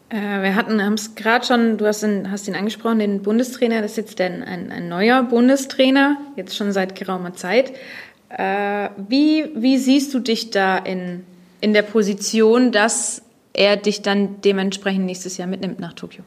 Äh, 0.09 0.43
wir 0.43 0.57
hatten, 0.57 0.83
haben 0.83 0.95
es 0.95 1.15
gerade 1.15 1.47
schon, 1.47 1.79
du 1.79 1.87
hast 1.87 2.03
ihn, 2.03 2.33
hast 2.33 2.49
ihn 2.49 2.57
angesprochen, 2.57 2.99
den 2.99 3.23
Bundestrainer, 3.23 3.81
das 3.81 3.93
ist 3.93 3.97
jetzt 3.97 4.21
ein, 4.21 4.43
ein, 4.43 4.73
ein 4.73 4.89
neuer 4.89 5.23
Bundestrainer, 5.23 6.17
jetzt 6.35 6.57
schon 6.57 6.73
seit 6.73 6.99
geraumer 6.99 7.35
Zeit. 7.35 7.75
Äh, 8.37 8.91
wie, 9.09 9.51
wie 9.55 9.79
siehst 9.79 10.13
du 10.15 10.19
dich 10.19 10.51
da 10.51 10.79
in, 10.79 11.25
in 11.61 11.73
der 11.73 11.83
Position, 11.83 12.73
dass 12.73 13.23
er 13.53 13.77
dich 13.77 14.03
dann 14.03 14.41
dementsprechend 14.43 15.05
nächstes 15.07 15.37
Jahr 15.37 15.49
mitnimmt 15.49 15.81
nach 15.81 15.93
Tokio? 15.93 16.25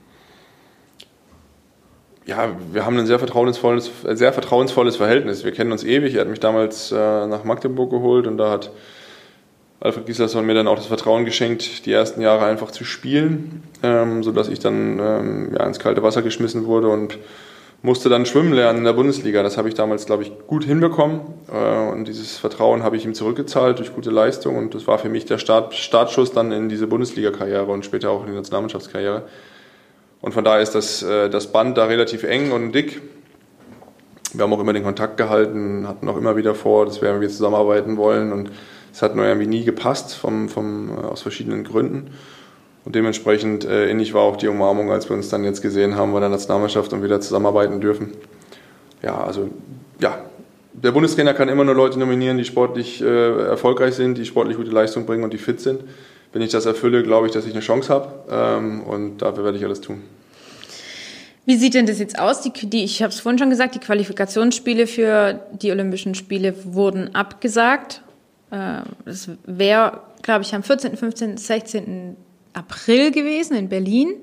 ja, 2.28 2.50
wir 2.74 2.86
haben 2.86 3.00
ein 3.00 3.08
sehr 3.08 3.20
vertrauensvolles, 3.20 3.90
sehr 4.04 4.34
vertrauensvolles 4.34 4.98
Verhältnis. 4.98 5.46
Wir 5.46 5.54
kennen 5.54 5.72
uns 5.72 5.86
ewig. 5.86 6.14
Er 6.14 6.22
hat 6.22 6.28
mich 6.28 6.42
damals 6.42 6.92
äh, 6.92 6.96
nach 6.96 7.46
Magdeburg 7.46 7.90
geholt 7.90 8.28
und 8.28 8.38
da 8.38 8.52
hat 8.52 8.70
Alfred 9.80 10.06
Gislason 10.06 10.46
mir 10.46 10.54
dann 10.54 10.68
auch 10.68 10.76
das 10.76 10.88
Vertrauen 10.88 11.24
geschenkt, 11.24 11.86
die 11.86 11.94
ersten 11.94 12.20
Jahre 12.20 12.46
einfach 12.46 12.72
zu 12.72 12.84
spielen, 12.84 13.64
ähm, 13.82 14.24
sodass 14.24 14.50
ich 14.50 14.60
dann 14.60 15.00
ähm, 15.00 15.56
ja, 15.58 15.66
ins 15.66 15.80
kalte 15.80 16.04
Wasser 16.04 16.22
geschmissen 16.22 16.66
wurde 16.66 16.90
und 16.90 17.18
musste 17.82 18.10
dann 18.10 18.26
schwimmen 18.26 18.54
lernen 18.54 18.80
in 18.80 18.86
der 18.86 18.94
Bundesliga. 18.94 19.44
Das 19.44 19.58
habe 19.58 19.70
ich 19.70 19.76
damals, 19.76 20.06
glaube 20.06 20.24
ich, 20.24 20.32
gut 20.48 20.64
hinbekommen 20.64 21.22
äh, 21.52 21.92
und 21.92 22.08
dieses 22.08 22.38
Vertrauen 22.38 22.84
habe 22.84 22.98
ich 22.98 23.06
ihm 23.06 23.14
zurückgezahlt 23.14 23.80
durch 23.80 23.94
gute 23.94 24.10
Leistung 24.10 24.58
und 24.58 24.74
das 24.74 24.88
war 24.88 24.98
für 24.98 25.10
mich 25.10 25.26
der 25.26 25.38
Start, 25.38 25.74
Startschuss 25.74 26.32
dann 26.32 26.52
in 26.52 26.70
diese 26.70 26.88
Bundesliga-Karriere 26.88 27.72
und 27.72 27.86
später 27.86 28.10
auch 28.10 28.22
in 28.22 28.32
die 28.32 28.36
Nationalmannschaftskarriere. 28.36 29.24
Und 30.22 30.34
von 30.34 30.44
daher 30.44 30.62
ist 30.62 30.74
das, 30.74 31.04
äh, 31.04 31.30
das 31.30 31.52
Band 31.52 31.78
da 31.78 31.86
relativ 31.86 32.24
eng 32.24 32.52
und 32.52 32.72
dick. 32.72 33.02
Wir 34.34 34.44
haben 34.44 34.54
auch 34.54 34.60
immer 34.60 34.74
den 34.74 34.84
Kontakt 34.84 35.18
gehalten, 35.18 35.88
hatten 35.88 36.10
auch 36.10 36.18
immer 36.18 36.36
wieder 36.36 36.56
vor, 36.56 36.86
dass 36.86 37.02
wir 37.02 37.10
irgendwie 37.10 37.30
zusammenarbeiten 37.30 37.98
wollen. 37.98 38.34
Und 38.34 38.52
es 38.92 39.02
hat 39.02 39.16
nur 39.16 39.26
irgendwie 39.26 39.48
nie 39.48 39.64
gepasst, 39.64 40.16
vom, 40.16 40.50
vom, 40.50 40.90
äh, 40.90 41.02
aus 41.02 41.22
verschiedenen 41.22 41.64
Gründen. 41.64 42.12
Und 42.88 42.96
dementsprechend 42.96 43.66
äh, 43.66 43.90
ähnlich 43.90 44.16
war 44.16 44.24
auch 44.24 44.38
die 44.38 44.48
Umarmung, 44.48 44.92
als 44.92 45.08
wir 45.10 45.16
uns 45.16 45.30
dann 45.30 45.44
jetzt 45.44 45.62
gesehen 45.62 45.96
haben 45.96 46.14
bei 46.14 46.20
der 46.20 46.30
Nationalmannschaft 46.30 46.92
und 46.94 47.04
wieder 47.04 47.22
zusammenarbeiten 47.22 47.82
dürfen. 47.82 48.14
Ja, 49.04 49.24
also 49.24 49.50
ja, 50.00 50.18
der 50.74 50.92
Bundestrainer 50.92 51.36
kann 51.36 51.50
immer 51.50 51.64
nur 51.64 51.76
Leute 51.76 52.00
nominieren, 52.00 52.38
die 52.38 52.46
sportlich 52.46 53.02
äh, 53.02 53.48
erfolgreich 53.48 53.94
sind, 53.94 54.18
die 54.18 54.26
sportlich 54.26 54.58
gute 54.58 54.72
Leistung 54.72 55.06
bringen 55.06 55.24
und 55.24 55.34
die 55.34 55.38
fit 55.38 55.60
sind 55.60 55.82
wenn 56.34 56.42
ich 56.42 56.52
das 56.52 56.66
erfülle, 56.66 57.04
glaube 57.04 57.28
ich, 57.28 57.34
dass 57.34 57.46
ich 57.46 57.52
eine 57.52 57.62
Chance 57.62 57.94
habe. 57.94 58.14
Ähm, 58.30 58.84
und 58.84 59.18
dafür 59.24 59.44
werde 59.44 59.58
ich 59.58 59.66
alles 59.66 59.82
tun. 59.82 60.04
Wie 61.46 61.56
sieht 61.56 61.74
denn 61.74 61.86
das 61.86 62.00
jetzt 62.00 62.20
aus? 62.20 62.42
Die, 62.42 62.52
die 62.52 62.84
ich 62.84 63.02
habe 63.02 63.12
es 63.12 63.22
vorhin 63.22 63.40
schon 63.40 63.50
gesagt, 63.50 63.76
die 63.76 63.80
Qualifikationsspiele 63.80 64.86
für 64.86 65.40
die 65.54 65.72
Olympischen 65.72 66.14
Spiele 66.14 66.54
wurden 66.64 67.16
abgesagt. 67.16 68.04
Es 69.06 69.28
äh, 69.28 69.38
wäre, 69.46 70.02
glaube 70.22 70.44
ich, 70.44 70.54
am 70.54 70.64
14., 70.64 70.98
15., 70.98 71.38
16. 71.38 72.18
April 72.54 73.12
gewesen 73.12 73.56
in 73.56 73.70
Berlin. 73.70 74.16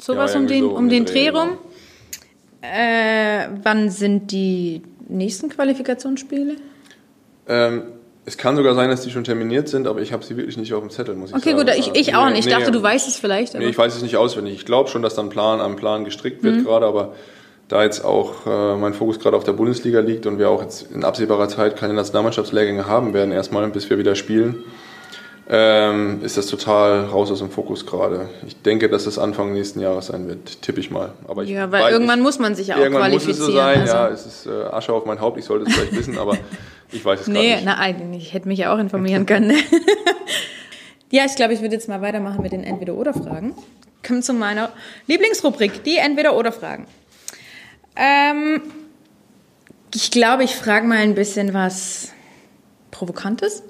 Sowas 0.00 0.34
ja, 0.34 0.40
um 0.40 0.46
den, 0.46 0.60
so 0.62 0.76
um 0.76 0.88
den 0.88 1.04
Dreh 1.04 1.30
rum. 1.30 1.48
Genau. 1.48 2.74
Äh, 2.74 3.48
wann 3.62 3.90
sind 3.90 4.32
die 4.32 4.82
nächsten 5.08 5.48
Qualifikationsspiele? 5.48 6.56
Ähm, 7.48 7.82
es 8.24 8.36
kann 8.36 8.56
sogar 8.56 8.74
sein, 8.74 8.90
dass 8.90 9.02
die 9.02 9.10
schon 9.10 9.22
terminiert 9.22 9.68
sind, 9.68 9.86
aber 9.86 10.00
ich 10.00 10.12
habe 10.12 10.24
sie 10.24 10.36
wirklich 10.36 10.56
nicht 10.56 10.74
auf 10.74 10.80
dem 10.80 10.90
Zettel, 10.90 11.14
muss 11.14 11.30
ich 11.30 11.36
okay, 11.36 11.50
sagen. 11.50 11.60
Okay, 11.60 11.80
gut, 11.80 11.94
ich, 11.96 12.08
ich 12.08 12.16
auch 12.16 12.28
nicht. 12.28 12.40
Ich 12.40 12.46
nee, 12.46 12.50
dachte, 12.50 12.72
du 12.72 12.82
weißt 12.82 13.06
es 13.06 13.16
vielleicht. 13.16 13.54
Nee, 13.54 13.68
ich 13.68 13.78
weiß 13.78 13.94
es 13.94 14.02
nicht 14.02 14.16
auswendig. 14.16 14.54
Ich 14.54 14.66
glaube 14.66 14.90
schon, 14.90 15.02
dass 15.02 15.14
dann 15.14 15.28
Plan 15.28 15.60
am 15.60 15.76
Plan 15.76 16.04
gestrickt 16.04 16.42
wird 16.42 16.56
mhm. 16.56 16.64
gerade, 16.64 16.86
aber 16.86 17.14
da 17.68 17.84
jetzt 17.84 18.04
auch 18.04 18.46
äh, 18.46 18.76
mein 18.76 18.94
Fokus 18.94 19.20
gerade 19.20 19.36
auf 19.36 19.44
der 19.44 19.52
Bundesliga 19.52 20.00
liegt 20.00 20.26
und 20.26 20.38
wir 20.38 20.50
auch 20.50 20.62
jetzt 20.62 20.90
in 20.92 21.04
absehbarer 21.04 21.48
Zeit 21.48 21.76
keine 21.76 21.94
Nationalmannschaftslehrgänge 21.94 22.86
haben 22.86 23.14
werden, 23.14 23.32
erstmal 23.32 23.68
bis 23.68 23.88
wir 23.90 23.98
wieder 23.98 24.14
spielen, 24.14 24.64
ähm, 25.48 26.22
ist 26.24 26.36
das 26.36 26.46
total 26.46 27.04
raus 27.04 27.30
aus 27.30 27.38
dem 27.38 27.50
Fokus 27.50 27.86
gerade. 27.86 28.28
Ich 28.46 28.60
denke, 28.62 28.88
dass 28.88 29.04
das 29.04 29.16
Anfang 29.18 29.52
nächsten 29.52 29.80
Jahres 29.80 30.06
sein 30.06 30.26
wird, 30.26 30.60
tippe 30.60 30.80
ich 30.80 30.90
mal. 30.90 31.12
Aber 31.28 31.44
ich 31.44 31.50
ja, 31.50 31.70
weil 31.70 31.92
irgendwann 31.92 32.20
muss 32.20 32.40
man 32.40 32.56
sich 32.56 32.68
ja 32.68 32.76
auch 32.76 32.80
irgendwann 32.80 33.10
qualifizieren. 33.10 33.38
Muss 33.38 33.48
es 33.48 33.54
so 33.54 33.56
sein, 33.56 33.80
also. 33.80 33.94
ja, 33.94 34.08
es 34.08 34.26
ist 34.26 34.46
äh, 34.46 34.64
Asche 34.74 34.92
auf 34.92 35.06
mein 35.06 35.20
Haupt, 35.20 35.38
ich 35.38 35.44
sollte 35.44 35.66
es 35.66 35.74
vielleicht 35.74 35.96
wissen, 35.96 36.18
aber 36.18 36.36
ich 36.90 37.04
weiß 37.04 37.20
es 37.20 37.28
nee, 37.28 37.54
nicht. 37.54 37.64
Nee, 37.64 37.64
nein, 37.64 38.12
ich 38.14 38.34
hätte 38.34 38.48
mich 38.48 38.58
ja 38.58 38.74
auch 38.74 38.78
informieren 38.78 39.24
können. 39.24 39.56
ja, 41.10 41.24
ich 41.24 41.36
glaube, 41.36 41.54
ich 41.54 41.60
würde 41.60 41.74
jetzt 41.74 41.88
mal 41.88 42.02
weitermachen 42.02 42.42
mit 42.42 42.50
den 42.50 42.64
Entweder-Oder-Fragen. 42.64 43.54
Kommen 44.04 44.22
zu 44.22 44.32
meiner 44.32 44.70
Lieblingsrubrik, 45.06 45.84
die 45.84 45.96
Entweder-Oder-Fragen. 45.96 46.86
Ähm, 47.94 48.62
ich 49.94 50.10
glaube, 50.10 50.42
ich 50.42 50.56
frage 50.56 50.88
mal 50.88 50.98
ein 50.98 51.14
bisschen 51.14 51.54
was 51.54 52.10
Provokantes 52.90 53.62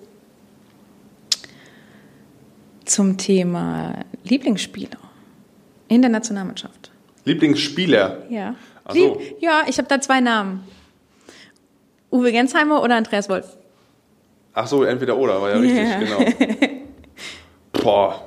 zum 2.87 3.19
Thema 3.19 4.05
Lieblingsspieler 4.25 4.99
in 5.89 6.03
der 6.03 6.11
Nationalmannschaft. 6.11 6.91
Lieblingsspieler? 7.25 8.23
Ja. 8.31 8.55
Ach 8.85 8.95
so. 8.95 9.21
Ja, 9.41 9.65
ich 9.67 9.79
habe 9.79 9.89
da 9.89 10.01
zwei 10.01 10.21
Namen. 10.21 10.65
Uwe 12.11 12.33
Gensheimer 12.33 12.83
oder 12.83 12.97
Andreas 12.97 13.29
Wolf? 13.29 13.57
Ach 14.55 14.67
so, 14.67 14.85
entweder 14.85 15.17
oder, 15.17 15.43
war 15.43 15.51
ja 15.51 15.57
richtig, 15.57 15.79
yeah. 15.79 15.99
genau. 15.99 16.63
Boah. 17.83 18.23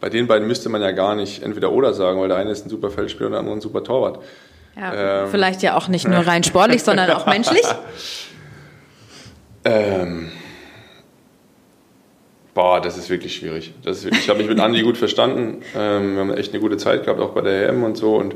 Bei 0.00 0.08
den 0.08 0.26
beiden 0.26 0.46
müsste 0.48 0.68
man 0.68 0.82
ja 0.82 0.90
gar 0.92 1.14
nicht 1.14 1.42
entweder 1.42 1.72
oder 1.72 1.94
sagen, 1.94 2.20
weil 2.20 2.28
der 2.28 2.38
eine 2.38 2.50
ist 2.50 2.66
ein 2.66 2.70
super 2.70 2.90
Feldspieler 2.90 3.26
und 3.26 3.32
der 3.32 3.40
andere 3.40 3.56
ein 3.56 3.60
super 3.60 3.84
Torwart. 3.84 4.22
Ja, 4.76 5.24
ähm. 5.24 5.30
vielleicht 5.30 5.62
ja 5.62 5.76
auch 5.76 5.88
nicht 5.88 6.08
nur 6.08 6.26
rein 6.26 6.42
sportlich, 6.42 6.82
sondern 6.82 7.10
auch 7.10 7.26
menschlich. 7.26 7.64
Ähm. 9.62 10.32
Boah, 12.54 12.80
das 12.80 12.98
ist 12.98 13.10
wirklich 13.10 13.36
schwierig. 13.36 13.72
Das 13.84 14.04
ist 14.04 14.16
ich 14.16 14.28
habe 14.28 14.40
mich 14.40 14.48
mit 14.48 14.58
Andi 14.58 14.82
gut 14.82 14.96
verstanden. 14.96 15.62
Ähm, 15.76 16.14
wir 16.14 16.20
haben 16.20 16.34
echt 16.34 16.52
eine 16.52 16.60
gute 16.60 16.76
Zeit 16.76 17.04
gehabt, 17.04 17.20
auch 17.20 17.30
bei 17.30 17.42
der 17.42 17.68
EM 17.68 17.84
und 17.84 17.96
so. 17.96 18.16
Und 18.16 18.34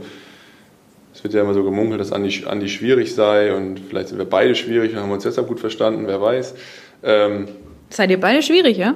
es 1.13 1.25
wird 1.25 1.35
ja 1.35 1.43
immer 1.43 1.55
so 1.55 1.65
gemunkelt, 1.65 2.01
dass 2.01 2.13
Andi, 2.13 2.45
Andi 2.47 2.69
schwierig 2.69 3.15
sei 3.15 3.55
und 3.55 3.81
vielleicht 3.81 4.09
sind 4.09 4.19
wir 4.19 4.25
beide 4.25 4.55
schwierig 4.55 4.93
und 4.93 5.01
haben 5.01 5.11
uns 5.11 5.25
deshalb 5.25 5.49
gut 5.49 5.61
verstanden, 5.61 6.07
wer 6.07 6.21
weiß. 6.21 6.55
Ähm, 7.03 7.49
Seid 7.91 8.11
ihr 8.11 8.21
beide 8.21 8.43
schwierig, 8.43 8.77
ja? 8.77 8.95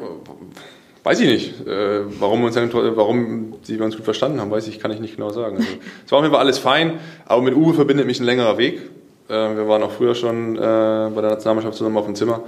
Weiß 1.03 1.21
ich 1.21 1.29
nicht. 1.29 1.67
Äh, 1.67 2.01
warum, 2.21 2.45
uns, 2.45 2.57
warum 2.57 3.55
sie 3.63 3.79
uns 3.79 3.97
gut 3.97 4.05
verstanden 4.05 4.41
haben, 4.41 4.51
weiß 4.51 4.69
ich, 4.69 4.79
kann 4.79 4.91
ich 4.91 5.01
nicht 5.01 5.17
genau 5.17 5.31
sagen. 5.31 5.57
Also, 5.57 5.69
es 6.07 6.13
war 6.13 6.19
auf 6.19 6.25
jeden 6.25 6.35
Fall 6.35 6.43
alles 6.43 6.59
fein, 6.59 7.01
aber 7.27 7.43
mit 7.43 7.55
Uwe 7.55 7.75
verbindet 7.75 8.07
mich 8.07 8.21
ein 8.21 8.27
längerer 8.27 8.59
Weg. 8.59 8.83
Äh, 9.29 9.33
wir 9.33 9.69
waren 9.69 9.83
auch 9.83 9.93
früher 9.93 10.15
schon 10.15 10.57
äh, 10.57 10.59
bei 10.59 11.21
der 11.21 11.31
Nationalmannschaft 11.31 11.77
zusammen 11.77 11.97
auf 11.97 12.07
dem 12.07 12.15
Zimmer. 12.15 12.43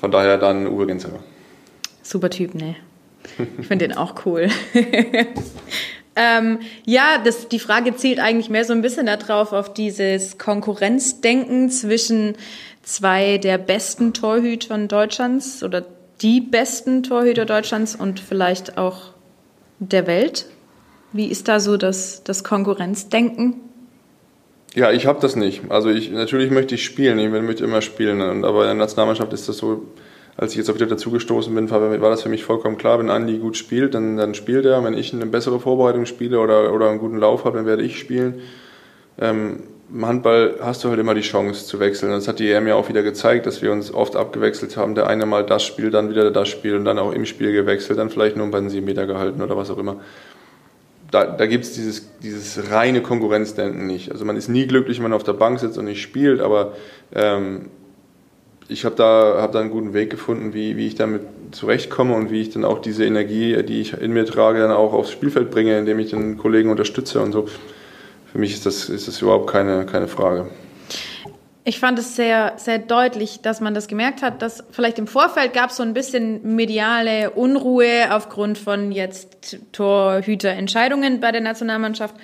Von 0.00 0.10
daher 0.10 0.38
dann 0.38 0.66
Uwe 0.66 0.86
Gensheimer. 0.86 1.20
Super 2.10 2.28
Typ, 2.28 2.56
ne? 2.56 2.74
Ich 3.60 3.68
finde 3.68 3.86
den 3.86 3.96
auch 3.96 4.26
cool. 4.26 4.48
ähm, 6.16 6.58
ja, 6.84 7.22
das, 7.24 7.48
die 7.48 7.60
Frage 7.60 7.94
zielt 7.94 8.18
eigentlich 8.18 8.50
mehr 8.50 8.64
so 8.64 8.72
ein 8.72 8.82
bisschen 8.82 9.06
darauf, 9.06 9.52
auf 9.52 9.72
dieses 9.72 10.36
Konkurrenzdenken 10.36 11.70
zwischen 11.70 12.34
zwei 12.82 13.38
der 13.38 13.58
besten 13.58 14.12
Torhüter 14.12 14.76
Deutschlands 14.78 15.62
oder 15.62 15.86
die 16.20 16.40
besten 16.40 17.04
Torhüter 17.04 17.44
Deutschlands 17.44 17.94
und 17.94 18.18
vielleicht 18.18 18.76
auch 18.76 19.12
der 19.78 20.08
Welt. 20.08 20.46
Wie 21.12 21.26
ist 21.26 21.46
da 21.46 21.60
so 21.60 21.76
das, 21.76 22.24
das 22.24 22.42
Konkurrenzdenken? 22.42 23.54
Ja, 24.74 24.90
ich 24.90 25.06
habe 25.06 25.20
das 25.20 25.36
nicht. 25.36 25.62
Also 25.68 25.90
ich, 25.90 26.10
natürlich 26.10 26.50
möchte 26.50 26.74
ich 26.74 26.84
spielen, 26.84 27.20
ich 27.20 27.28
möchte 27.28 27.62
immer 27.62 27.82
spielen, 27.82 28.44
aber 28.44 28.62
in 28.62 28.68
der 28.68 28.74
Nationalmannschaft 28.74 29.32
ist 29.32 29.48
das 29.48 29.58
so, 29.58 29.86
als 30.40 30.52
ich 30.52 30.56
jetzt 30.56 30.70
auch 30.70 30.74
wieder 30.74 30.86
dazugestoßen 30.86 31.54
bin, 31.54 31.70
war, 31.70 32.10
das 32.10 32.22
für 32.22 32.30
mich 32.30 32.44
vollkommen 32.44 32.78
klar, 32.78 32.98
wenn 32.98 33.10
Andi 33.10 33.36
gut 33.36 33.58
spielt, 33.58 33.92
dann, 33.92 34.16
dann 34.16 34.32
spielt 34.32 34.64
er. 34.64 34.82
Wenn 34.82 34.94
ich 34.94 35.12
eine 35.12 35.26
bessere 35.26 35.60
Vorbereitung 35.60 36.06
spiele 36.06 36.40
oder, 36.40 36.72
oder 36.72 36.88
einen 36.88 36.98
guten 36.98 37.18
Lauf 37.18 37.44
habe, 37.44 37.58
dann 37.58 37.66
werde 37.66 37.82
ich 37.82 37.98
spielen. 37.98 38.40
Ähm, 39.20 39.64
Im 39.92 40.06
Handball 40.06 40.54
hast 40.62 40.82
du 40.82 40.88
halt 40.88 40.98
immer 40.98 41.12
die 41.12 41.20
Chance 41.20 41.66
zu 41.66 41.78
wechseln. 41.78 42.10
Das 42.10 42.26
hat 42.26 42.38
die 42.38 42.50
EM 42.50 42.66
ja 42.66 42.74
auch 42.74 42.88
wieder 42.88 43.02
gezeigt, 43.02 43.44
dass 43.44 43.60
wir 43.60 43.70
uns 43.70 43.92
oft 43.92 44.16
abgewechselt 44.16 44.78
haben. 44.78 44.94
Der 44.94 45.08
eine 45.08 45.26
mal 45.26 45.44
das 45.44 45.62
Spiel, 45.62 45.90
dann 45.90 46.08
wieder 46.08 46.30
das 46.30 46.48
Spiel 46.48 46.74
und 46.74 46.86
dann 46.86 46.98
auch 46.98 47.12
im 47.12 47.26
Spiel 47.26 47.52
gewechselt, 47.52 47.98
dann 47.98 48.08
vielleicht 48.08 48.38
nur 48.38 48.50
bei 48.50 48.60
den 48.60 48.70
sieben 48.70 48.86
Meter 48.86 49.06
gehalten 49.06 49.42
oder 49.42 49.58
was 49.58 49.70
auch 49.70 49.76
immer. 49.76 49.96
Da, 51.10 51.26
da 51.26 51.44
gibt 51.44 51.64
es 51.64 51.74
dieses, 51.74 52.18
dieses 52.20 52.70
reine 52.70 53.02
Konkurrenzdenken 53.02 53.86
nicht. 53.86 54.10
Also 54.10 54.24
man 54.24 54.38
ist 54.38 54.48
nie 54.48 54.66
glücklich, 54.66 54.96
wenn 54.96 55.02
man 55.02 55.12
auf 55.12 55.22
der 55.22 55.34
Bank 55.34 55.60
sitzt 55.60 55.76
und 55.76 55.84
nicht 55.84 56.00
spielt, 56.00 56.40
aber 56.40 56.72
ähm, 57.14 57.66
ich 58.70 58.84
habe 58.84 58.94
da, 58.94 59.36
hab 59.40 59.52
da 59.52 59.60
einen 59.60 59.70
guten 59.70 59.92
Weg 59.92 60.10
gefunden, 60.10 60.54
wie, 60.54 60.76
wie 60.76 60.86
ich 60.86 60.94
damit 60.94 61.22
zurechtkomme 61.50 62.14
und 62.14 62.30
wie 62.30 62.40
ich 62.40 62.50
dann 62.50 62.64
auch 62.64 62.78
diese 62.78 63.04
Energie, 63.04 63.62
die 63.64 63.80
ich 63.80 63.94
in 63.94 64.12
mir 64.12 64.24
trage, 64.24 64.60
dann 64.60 64.70
auch 64.70 64.92
aufs 64.92 65.10
Spielfeld 65.10 65.50
bringe, 65.50 65.76
indem 65.76 65.98
ich 65.98 66.10
den 66.10 66.38
Kollegen 66.38 66.70
unterstütze 66.70 67.20
und 67.20 67.32
so. 67.32 67.46
Für 68.30 68.38
mich 68.38 68.52
ist 68.52 68.66
das, 68.66 68.88
ist 68.88 69.08
das 69.08 69.20
überhaupt 69.22 69.50
keine, 69.50 69.86
keine 69.86 70.06
Frage. 70.06 70.46
Ich 71.64 71.78
fand 71.78 71.98
es 71.98 72.16
sehr, 72.16 72.54
sehr 72.56 72.78
deutlich, 72.78 73.42
dass 73.42 73.60
man 73.60 73.74
das 73.74 73.86
gemerkt 73.86 74.22
hat, 74.22 74.40
dass 74.40 74.64
vielleicht 74.70 74.98
im 74.98 75.06
Vorfeld 75.06 75.52
gab 75.52 75.70
es 75.70 75.76
so 75.76 75.82
ein 75.82 75.92
bisschen 75.92 76.54
mediale 76.56 77.30
Unruhe 77.30 78.08
aufgrund 78.10 78.56
von 78.56 78.92
jetzt 78.92 79.58
Torhüterentscheidungen 79.72 81.20
bei 81.20 81.32
der 81.32 81.42
Nationalmannschaft. 81.42 82.14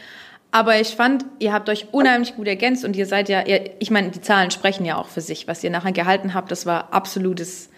Aber 0.57 0.81
ich 0.81 0.97
fand, 0.97 1.27
ihr 1.39 1.53
habt 1.53 1.69
euch 1.69 1.89
unheimlich 1.93 2.35
gut 2.35 2.49
ergänzt 2.49 2.83
und 2.83 2.97
ihr 2.97 3.05
seid 3.05 3.29
ja, 3.29 3.43
ihr, 3.43 3.73
ich 3.79 3.91
meine, 3.91 4.09
die 4.09 4.23
Zahlen 4.23 4.51
sprechen 4.51 4.87
ja 4.87 4.97
auch 4.97 5.09
für 5.09 5.21
sich. 5.21 5.47
Was 5.47 5.63
ihr 5.63 5.69
nachher 5.69 5.93
gehalten 5.93 6.33
habt, 6.33 6.51
das 6.51 6.65
war 6.65 6.95
absolutes 6.95 7.69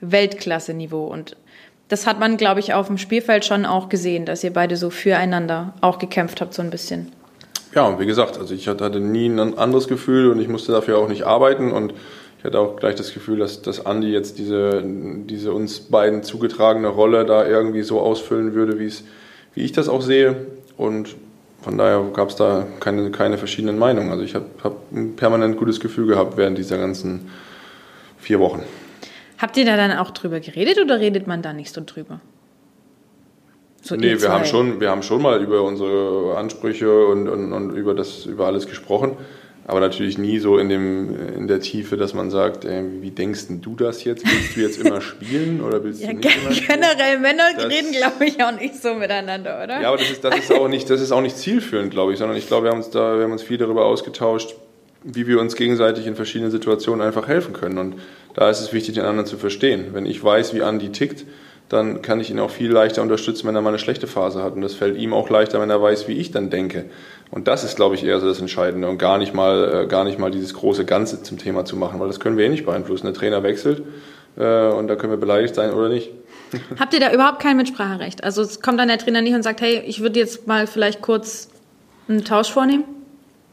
Weltklasse-Niveau. 0.00 1.06
Und 1.06 1.36
das 1.88 2.06
hat 2.06 2.20
man, 2.20 2.36
glaube 2.36 2.60
ich, 2.60 2.72
auf 2.72 2.86
dem 2.86 2.98
Spielfeld 2.98 3.44
schon 3.44 3.66
auch 3.66 3.88
gesehen, 3.88 4.26
dass 4.26 4.44
ihr 4.44 4.52
beide 4.52 4.76
so 4.76 4.90
füreinander 4.90 5.74
auch 5.80 5.98
gekämpft 5.98 6.40
habt, 6.40 6.54
so 6.54 6.62
ein 6.62 6.70
bisschen. 6.70 7.10
Ja, 7.74 7.88
und 7.88 7.98
wie 7.98 8.06
gesagt, 8.06 8.38
also 8.38 8.54
ich 8.54 8.68
hatte 8.68 9.00
nie 9.00 9.26
ein 9.26 9.58
anderes 9.58 9.88
Gefühl 9.88 10.30
und 10.30 10.40
ich 10.40 10.46
musste 10.46 10.70
dafür 10.70 10.98
auch 10.98 11.08
nicht 11.08 11.24
arbeiten 11.24 11.72
und 11.72 11.94
ich 12.38 12.44
hatte 12.44 12.60
auch 12.60 12.76
gleich 12.76 12.94
das 12.94 13.12
Gefühl, 13.12 13.40
dass, 13.40 13.60
dass 13.60 13.84
Andi 13.84 14.12
jetzt 14.12 14.38
diese, 14.38 14.84
diese 14.84 15.52
uns 15.52 15.80
beiden 15.80 16.22
zugetragene 16.22 16.86
Rolle 16.86 17.26
da 17.26 17.44
irgendwie 17.44 17.82
so 17.82 17.98
ausfüllen 17.98 18.54
würde, 18.54 18.78
wie 18.78 18.92
wie 19.54 19.62
ich 19.62 19.72
das 19.72 19.88
auch 19.88 20.00
sehe. 20.00 20.46
Und 20.76 21.16
von 21.62 21.76
daher 21.76 22.02
gab 22.12 22.30
es 22.30 22.36
da 22.36 22.66
keine, 22.80 23.10
keine 23.10 23.36
verschiedenen 23.38 23.78
Meinungen. 23.78 24.10
Also 24.10 24.22
ich 24.22 24.34
habe 24.34 24.46
hab 24.64 24.92
ein 24.92 25.16
permanent 25.16 25.56
gutes 25.58 25.80
Gefühl 25.80 26.06
gehabt 26.06 26.36
während 26.36 26.56
dieser 26.56 26.78
ganzen 26.78 27.30
vier 28.18 28.40
Wochen. 28.40 28.62
Habt 29.38 29.56
ihr 29.56 29.64
da 29.64 29.76
dann 29.76 29.92
auch 29.92 30.10
drüber 30.10 30.40
geredet 30.40 30.78
oder 30.82 31.00
redet 31.00 31.26
man 31.26 31.42
da 31.42 31.52
nicht 31.52 31.72
so 31.72 31.82
drüber? 31.84 32.20
So 33.82 33.96
nee, 33.96 34.20
wir 34.20 34.30
haben, 34.30 34.44
schon, 34.44 34.80
wir 34.80 34.90
haben 34.90 35.02
schon 35.02 35.22
mal 35.22 35.42
über 35.42 35.62
unsere 35.62 36.36
Ansprüche 36.36 37.06
und, 37.06 37.28
und, 37.28 37.52
und 37.52 37.70
über, 37.70 37.94
das, 37.94 38.26
über 38.26 38.46
alles 38.46 38.66
gesprochen. 38.66 39.16
Aber 39.70 39.78
natürlich 39.78 40.18
nie 40.18 40.40
so 40.40 40.58
in, 40.58 40.68
dem, 40.68 41.14
in 41.36 41.46
der 41.46 41.60
Tiefe, 41.60 41.96
dass 41.96 42.12
man 42.12 42.28
sagt, 42.28 42.64
äh, 42.64 42.82
wie 43.00 43.12
denkst 43.12 43.46
du 43.48 43.76
das 43.76 44.02
jetzt? 44.02 44.24
Willst 44.26 44.56
du 44.56 44.60
jetzt 44.60 44.80
immer 44.80 45.00
spielen 45.00 45.60
oder 45.60 45.84
willst 45.84 46.02
ja, 46.02 46.08
du 46.08 46.16
nicht 46.16 46.36
immer 46.42 46.52
spielen? 46.52 46.80
Generell 46.80 47.20
Männer 47.20 47.44
das, 47.54 47.66
reden, 47.66 47.92
glaube 47.92 48.24
ich, 48.24 48.42
auch 48.42 48.50
nicht 48.50 48.82
so 48.82 48.94
miteinander, 48.94 49.62
oder? 49.62 49.80
Ja, 49.80 49.88
aber 49.90 49.98
das 49.98 50.10
ist, 50.10 50.24
das 50.24 50.36
ist, 50.36 50.52
auch, 50.52 50.66
nicht, 50.66 50.90
das 50.90 51.00
ist 51.00 51.12
auch 51.12 51.20
nicht 51.20 51.36
zielführend, 51.36 51.92
glaube 51.92 52.12
ich, 52.12 52.18
sondern 52.18 52.36
ich 52.36 52.48
glaube, 52.48 52.64
wir 52.64 52.72
haben 52.72 52.78
uns 52.78 52.90
da, 52.90 53.16
wir 53.16 53.22
haben 53.22 53.30
uns 53.30 53.44
viel 53.44 53.58
darüber 53.58 53.84
ausgetauscht, 53.84 54.56
wie 55.04 55.28
wir 55.28 55.40
uns 55.40 55.54
gegenseitig 55.54 56.04
in 56.04 56.16
verschiedenen 56.16 56.50
Situationen 56.50 57.06
einfach 57.06 57.28
helfen 57.28 57.52
können. 57.52 57.78
Und 57.78 57.94
da 58.34 58.50
ist 58.50 58.60
es 58.60 58.72
wichtig, 58.72 58.96
den 58.96 59.04
anderen 59.04 59.26
zu 59.26 59.38
verstehen. 59.38 59.90
Wenn 59.92 60.04
ich 60.04 60.22
weiß, 60.22 60.52
wie 60.52 60.62
Andi 60.62 60.90
tickt, 60.90 61.24
dann 61.70 62.02
kann 62.02 62.18
ich 62.18 62.30
ihn 62.30 62.40
auch 62.40 62.50
viel 62.50 62.70
leichter 62.70 63.00
unterstützen, 63.00 63.46
wenn 63.46 63.54
er 63.54 63.62
mal 63.62 63.68
eine 63.68 63.78
schlechte 63.78 64.08
Phase 64.08 64.42
hat. 64.42 64.54
Und 64.54 64.60
das 64.60 64.74
fällt 64.74 64.98
ihm 64.98 65.14
auch 65.14 65.30
leichter, 65.30 65.60
wenn 65.60 65.70
er 65.70 65.80
weiß, 65.80 66.08
wie 66.08 66.14
ich 66.14 66.32
dann 66.32 66.50
denke. 66.50 66.86
Und 67.30 67.46
das 67.46 67.62
ist, 67.62 67.76
glaube 67.76 67.94
ich, 67.94 68.04
eher 68.04 68.18
so 68.18 68.26
das 68.26 68.40
Entscheidende 68.40 68.88
und 68.88 68.98
gar 68.98 69.18
nicht 69.18 69.34
mal, 69.34 69.84
äh, 69.84 69.86
gar 69.86 70.02
nicht 70.02 70.18
mal 70.18 70.32
dieses 70.32 70.52
große 70.52 70.84
Ganze 70.84 71.22
zum 71.22 71.38
Thema 71.38 71.64
zu 71.64 71.76
machen, 71.76 72.00
weil 72.00 72.08
das 72.08 72.18
können 72.18 72.36
wir 72.36 72.44
eh 72.44 72.48
nicht 72.48 72.66
beeinflussen. 72.66 73.06
Der 73.06 73.14
Trainer 73.14 73.44
wechselt 73.44 73.84
äh, 74.36 74.66
und 74.66 74.88
da 74.88 74.96
können 74.96 75.12
wir 75.12 75.16
beleidigt 75.16 75.54
sein 75.54 75.72
oder 75.72 75.88
nicht. 75.88 76.10
Habt 76.80 76.92
ihr 76.92 76.98
da 76.98 77.12
überhaupt 77.12 77.40
kein 77.40 77.56
Mitspracherecht? 77.56 78.24
Also 78.24 78.42
es 78.42 78.60
kommt 78.60 78.80
dann 78.80 78.88
der 78.88 78.98
Trainer 78.98 79.22
nicht 79.22 79.34
und 79.34 79.44
sagt, 79.44 79.60
hey, 79.60 79.80
ich 79.86 80.00
würde 80.00 80.18
jetzt 80.18 80.48
mal 80.48 80.66
vielleicht 80.66 81.02
kurz 81.02 81.50
einen 82.08 82.24
Tausch 82.24 82.50
vornehmen? 82.50 82.82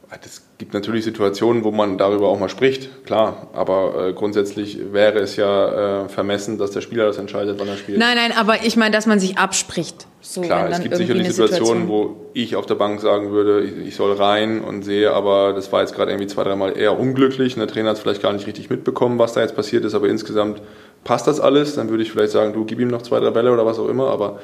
Es 0.09 0.41
gibt 0.57 0.73
natürlich 0.73 1.03
Situationen, 1.03 1.65
wo 1.65 1.71
man 1.71 1.97
darüber 1.97 2.29
auch 2.29 2.39
mal 2.39 2.47
spricht, 2.47 3.05
klar. 3.05 3.47
Aber 3.53 4.07
äh, 4.07 4.13
grundsätzlich 4.13 4.93
wäre 4.93 5.19
es 5.19 5.35
ja 5.35 6.05
äh, 6.05 6.09
vermessen, 6.09 6.57
dass 6.57 6.71
der 6.71 6.79
Spieler 6.79 7.05
das 7.05 7.17
entscheidet, 7.17 7.59
wann 7.59 7.67
er 7.67 7.75
spielt. 7.75 7.99
Nein, 7.99 8.15
nein, 8.15 8.31
aber 8.31 8.63
ich 8.63 8.77
meine, 8.77 8.91
dass 8.91 9.05
man 9.05 9.19
sich 9.19 9.37
abspricht. 9.37 10.07
So, 10.21 10.41
klar, 10.41 10.69
es 10.69 10.79
gibt 10.79 10.95
sicherlich 10.95 11.27
Situationen, 11.27 11.83
Situation 11.83 11.87
wo 11.89 12.31
ich 12.33 12.55
auf 12.55 12.65
der 12.65 12.75
Bank 12.75 13.01
sagen 13.01 13.31
würde, 13.31 13.63
ich, 13.63 13.87
ich, 13.87 13.95
soll 13.95 14.13
rein 14.13 14.61
und 14.61 14.83
sehe, 14.83 15.11
aber 15.11 15.51
das 15.51 15.73
war 15.73 15.81
jetzt 15.81 15.93
gerade 15.93 16.11
irgendwie 16.11 16.27
zwei, 16.27 16.45
dreimal 16.45 16.77
eher 16.77 16.97
unglücklich. 16.97 17.55
Und 17.55 17.59
der 17.59 17.67
Trainer 17.67 17.89
hat 17.89 17.97
es 17.97 18.01
vielleicht 18.01 18.21
gar 18.21 18.31
nicht 18.31 18.47
richtig 18.47 18.69
mitbekommen, 18.69 19.19
was 19.19 19.33
da 19.33 19.41
jetzt 19.41 19.57
passiert 19.57 19.83
ist, 19.83 19.93
aber 19.93 20.07
insgesamt 20.07 20.61
passt 21.03 21.27
das 21.27 21.41
alles. 21.41 21.75
Dann 21.75 21.89
würde 21.89 22.03
ich 22.03 22.11
vielleicht 22.13 22.31
sagen, 22.31 22.53
du 22.53 22.63
gib 22.63 22.79
ihm 22.79 22.87
noch 22.87 23.01
zwei, 23.01 23.19
drei 23.19 23.31
Bälle 23.31 23.51
oder 23.51 23.65
was 23.65 23.77
auch 23.77 23.89
immer. 23.89 24.09
Aber 24.09 24.39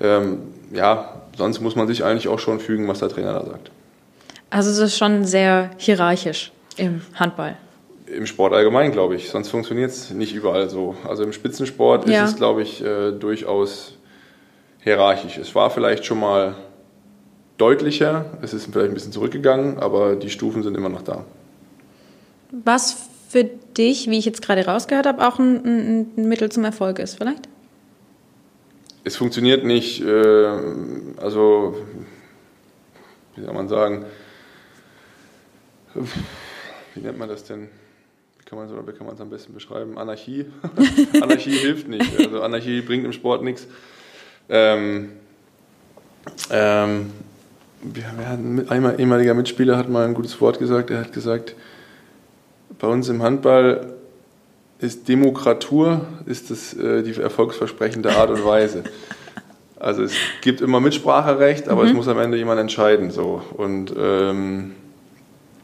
ähm, 0.00 0.38
ja, 0.72 1.22
sonst 1.36 1.60
muss 1.60 1.76
man 1.76 1.86
sich 1.86 2.02
eigentlich 2.02 2.28
auch 2.28 2.38
schon 2.38 2.60
fügen, 2.60 2.88
was 2.88 3.00
der 3.00 3.10
Trainer 3.10 3.34
da 3.34 3.44
sagt. 3.44 3.70
Also 4.52 4.68
es 4.68 4.78
ist 4.78 4.98
schon 4.98 5.24
sehr 5.24 5.70
hierarchisch 5.78 6.52
im 6.76 7.00
Handball. 7.14 7.56
Im 8.06 8.26
Sport 8.26 8.52
allgemein, 8.52 8.92
glaube 8.92 9.16
ich. 9.16 9.30
Sonst 9.30 9.48
funktioniert 9.48 9.90
es 9.90 10.10
nicht 10.10 10.34
überall 10.34 10.68
so. 10.68 10.94
Also 11.08 11.22
im 11.22 11.32
Spitzensport 11.32 12.06
ja. 12.06 12.24
ist 12.24 12.32
es, 12.32 12.36
glaube 12.36 12.60
ich, 12.60 12.84
äh, 12.84 13.12
durchaus 13.12 13.96
hierarchisch. 14.80 15.38
Es 15.38 15.54
war 15.54 15.70
vielleicht 15.70 16.04
schon 16.04 16.20
mal 16.20 16.54
deutlicher, 17.56 18.26
es 18.42 18.52
ist 18.52 18.66
vielleicht 18.70 18.90
ein 18.90 18.94
bisschen 18.94 19.12
zurückgegangen, 19.12 19.78
aber 19.78 20.16
die 20.16 20.28
Stufen 20.28 20.62
sind 20.62 20.76
immer 20.76 20.90
noch 20.90 21.02
da. 21.02 21.24
Was 22.50 23.08
für 23.30 23.44
dich, 23.44 24.10
wie 24.10 24.18
ich 24.18 24.26
jetzt 24.26 24.42
gerade 24.42 24.66
rausgehört 24.66 25.06
habe, 25.06 25.26
auch 25.26 25.38
ein, 25.38 26.10
ein 26.16 26.28
Mittel 26.28 26.52
zum 26.52 26.64
Erfolg 26.64 26.98
ist, 26.98 27.14
vielleicht? 27.14 27.48
Es 29.04 29.16
funktioniert 29.16 29.64
nicht, 29.64 30.02
äh, 30.02 30.46
also 31.16 31.74
wie 33.34 33.42
soll 33.42 33.54
man 33.54 33.68
sagen, 33.68 34.04
wie 36.94 37.00
nennt 37.00 37.18
man 37.18 37.28
das 37.28 37.44
denn? 37.44 37.68
Wie 38.38 38.44
kann 38.44 38.58
man 38.58 38.68
es 38.68 38.86
wie 38.86 38.92
kann 38.92 39.06
man 39.06 39.14
es 39.14 39.20
am 39.20 39.30
besten 39.30 39.54
beschreiben? 39.54 39.98
Anarchie. 39.98 40.46
Anarchie 41.20 41.52
hilft 41.52 41.88
nicht. 41.88 42.18
Also 42.18 42.42
Anarchie 42.42 42.80
bringt 42.80 43.04
im 43.04 43.12
Sport 43.12 43.42
nichts. 43.42 43.66
Ähm, 44.48 45.12
ähm, 46.50 47.12
wir, 47.82 48.04
wir 48.16 48.28
hatten, 48.28 48.68
ein 48.68 48.98
ehemaliger 48.98 49.34
Mitspieler 49.34 49.76
hat 49.76 49.88
mal 49.88 50.04
ein 50.06 50.14
gutes 50.14 50.40
Wort 50.40 50.58
gesagt. 50.58 50.90
Er 50.90 51.00
hat 51.00 51.12
gesagt, 51.12 51.54
bei 52.78 52.86
uns 52.88 53.08
im 53.08 53.22
Handball 53.22 53.94
ist 54.78 55.08
Demokratur 55.08 56.06
ist 56.26 56.50
das, 56.50 56.74
äh, 56.74 57.02
die 57.02 57.20
erfolgsversprechende 57.20 58.10
Art 58.16 58.30
und 58.30 58.44
Weise. 58.44 58.84
Also 59.78 60.02
es 60.02 60.12
gibt 60.42 60.60
immer 60.60 60.80
Mitspracherecht, 60.80 61.68
aber 61.68 61.82
mhm. 61.82 61.88
es 61.88 61.94
muss 61.94 62.08
am 62.08 62.18
Ende 62.18 62.36
jemand 62.36 62.60
entscheiden. 62.60 63.10
So. 63.10 63.42
Und 63.56 63.92
ähm, 63.96 64.72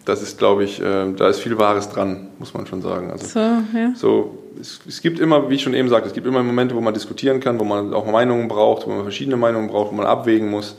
das 0.08 0.22
ist, 0.22 0.38
glaube 0.38 0.64
ich, 0.64 0.80
äh, 0.80 1.12
da 1.12 1.28
ist 1.28 1.40
viel 1.40 1.58
Wahres 1.58 1.90
dran, 1.90 2.28
muss 2.38 2.54
man 2.54 2.66
schon 2.66 2.80
sagen. 2.80 3.10
Also, 3.10 3.26
so, 3.26 3.38
ja. 3.38 3.92
so 3.94 4.38
es, 4.60 4.80
es, 4.88 5.02
gibt 5.02 5.20
immer, 5.20 5.50
wie 5.50 5.56
ich 5.56 5.62
schon 5.62 5.74
eben 5.74 5.88
sagte, 5.88 6.08
es 6.08 6.14
gibt 6.14 6.26
immer 6.26 6.42
Momente, 6.42 6.74
wo 6.74 6.80
man 6.80 6.94
diskutieren 6.94 7.40
kann, 7.40 7.60
wo 7.60 7.64
man 7.64 7.92
auch 7.92 8.06
Meinungen 8.06 8.48
braucht, 8.48 8.86
wo 8.86 8.90
man 8.90 9.02
verschiedene 9.02 9.36
Meinungen 9.36 9.68
braucht, 9.68 9.92
wo 9.92 9.96
man 9.96 10.06
abwägen 10.06 10.48
muss. 10.48 10.76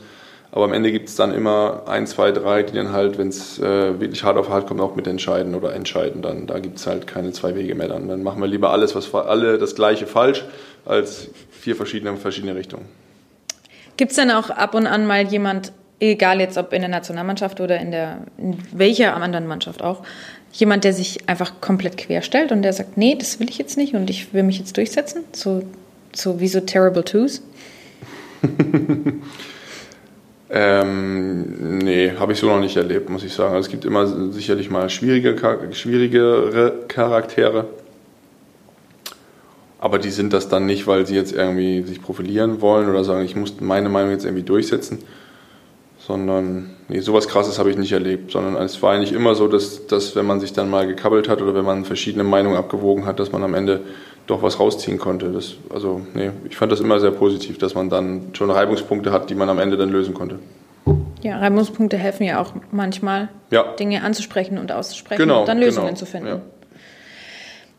Aber 0.52 0.64
am 0.64 0.72
Ende 0.72 0.90
gibt 0.90 1.08
es 1.08 1.14
dann 1.14 1.32
immer 1.32 1.84
ein, 1.86 2.08
zwei, 2.08 2.32
drei, 2.32 2.64
die 2.64 2.74
dann 2.74 2.92
halt, 2.92 3.18
wenn 3.18 3.28
es 3.28 3.60
äh, 3.60 4.00
wirklich 4.00 4.24
hart 4.24 4.36
auf 4.36 4.48
hart 4.48 4.66
kommt, 4.66 4.80
auch 4.80 4.96
mitentscheiden 4.96 5.54
oder 5.54 5.74
entscheiden. 5.74 6.22
Dann 6.22 6.48
da 6.48 6.58
gibt 6.58 6.78
es 6.78 6.88
halt 6.88 7.06
keine 7.06 7.30
zwei 7.30 7.54
Wege 7.54 7.76
mehr. 7.76 7.86
Dann, 7.86 8.08
dann 8.08 8.24
machen 8.24 8.40
wir 8.40 8.48
lieber 8.48 8.70
alles, 8.70 8.96
was 8.96 9.14
alle 9.14 9.58
das 9.58 9.76
Gleiche 9.76 10.08
falsch, 10.08 10.44
als 10.84 11.28
vier 11.52 11.76
verschiedene 11.76 12.16
verschiedene 12.16 12.56
Richtungen. 12.56 12.86
Gibt 13.96 14.10
es 14.10 14.16
denn 14.16 14.32
auch 14.32 14.50
ab 14.50 14.74
und 14.74 14.88
an 14.88 15.06
mal 15.06 15.24
jemand, 15.24 15.72
egal 16.00 16.40
jetzt 16.40 16.56
ob 16.56 16.72
in 16.72 16.80
der 16.80 16.90
Nationalmannschaft 16.90 17.60
oder 17.60 17.78
in 17.78 17.90
der 17.90 18.18
in 18.38 18.56
welcher 18.72 19.14
anderen 19.14 19.46
Mannschaft 19.46 19.82
auch, 19.82 20.02
jemand, 20.52 20.84
der 20.84 20.92
sich 20.92 21.28
einfach 21.28 21.60
komplett 21.60 21.96
querstellt 21.96 22.52
und 22.52 22.62
der 22.62 22.72
sagt, 22.72 22.96
nee, 22.96 23.14
das 23.16 23.38
will 23.38 23.48
ich 23.48 23.58
jetzt 23.58 23.76
nicht 23.76 23.94
und 23.94 24.10
ich 24.10 24.32
will 24.34 24.42
mich 24.42 24.58
jetzt 24.58 24.76
durchsetzen, 24.76 25.24
so, 25.32 25.62
so 26.12 26.40
wie 26.40 26.48
so 26.48 26.60
Terrible 26.60 27.04
Twos? 27.04 27.42
ähm, 30.50 31.78
nee, 31.78 32.12
habe 32.18 32.32
ich 32.32 32.38
so 32.38 32.46
noch 32.46 32.60
nicht 32.60 32.76
erlebt, 32.76 33.08
muss 33.10 33.22
ich 33.22 33.32
sagen. 33.32 33.54
Also 33.54 33.66
es 33.66 33.70
gibt 33.70 33.84
immer 33.84 34.32
sicherlich 34.32 34.70
mal 34.70 34.88
schwierige, 34.88 35.36
schwierigere 35.72 36.86
Charaktere. 36.88 37.66
Aber 39.78 39.98
die 39.98 40.10
sind 40.10 40.32
das 40.32 40.48
dann 40.48 40.66
nicht, 40.66 40.86
weil 40.86 41.06
sie 41.06 41.14
jetzt 41.14 41.32
irgendwie 41.32 41.82
sich 41.82 42.02
profilieren 42.02 42.60
wollen 42.60 42.88
oder 42.88 43.04
sagen, 43.04 43.24
ich 43.24 43.36
muss 43.36 43.60
meine 43.60 43.88
Meinung 43.88 44.10
jetzt 44.10 44.24
irgendwie 44.24 44.42
durchsetzen, 44.42 44.98
sondern 46.10 46.70
nee, 46.88 46.98
sowas 46.98 47.28
Krasses 47.28 47.60
habe 47.60 47.70
ich 47.70 47.78
nicht 47.78 47.92
erlebt, 47.92 48.32
sondern 48.32 48.60
es 48.60 48.82
war 48.82 48.94
eigentlich 48.94 49.12
immer 49.12 49.36
so, 49.36 49.46
dass, 49.46 49.86
dass 49.86 50.16
wenn 50.16 50.26
man 50.26 50.40
sich 50.40 50.52
dann 50.52 50.68
mal 50.68 50.84
gekabbelt 50.88 51.28
hat 51.28 51.40
oder 51.40 51.54
wenn 51.54 51.64
man 51.64 51.84
verschiedene 51.84 52.24
Meinungen 52.24 52.56
abgewogen 52.56 53.06
hat, 53.06 53.20
dass 53.20 53.30
man 53.30 53.44
am 53.44 53.54
Ende 53.54 53.82
doch 54.26 54.42
was 54.42 54.58
rausziehen 54.58 54.98
konnte. 54.98 55.30
Das, 55.30 55.54
also 55.72 56.00
nee, 56.14 56.30
ich 56.48 56.56
fand 56.56 56.72
das 56.72 56.80
immer 56.80 56.98
sehr 56.98 57.12
positiv, 57.12 57.58
dass 57.58 57.76
man 57.76 57.90
dann 57.90 58.30
schon 58.32 58.50
Reibungspunkte 58.50 59.12
hat, 59.12 59.30
die 59.30 59.36
man 59.36 59.48
am 59.48 59.60
Ende 59.60 59.76
dann 59.76 59.90
lösen 59.90 60.12
konnte. 60.12 60.40
Ja, 61.22 61.38
Reibungspunkte 61.38 61.96
helfen 61.96 62.24
ja 62.24 62.40
auch 62.40 62.54
manchmal, 62.72 63.28
ja. 63.52 63.62
Dinge 63.78 64.02
anzusprechen 64.02 64.58
und 64.58 64.72
auszusprechen 64.72 65.22
genau, 65.22 65.40
und 65.40 65.48
dann 65.48 65.60
Lösungen 65.60 65.86
genau, 65.86 65.98
zu 65.98 66.06
finden. 66.06 66.26
Ja. 66.26 66.40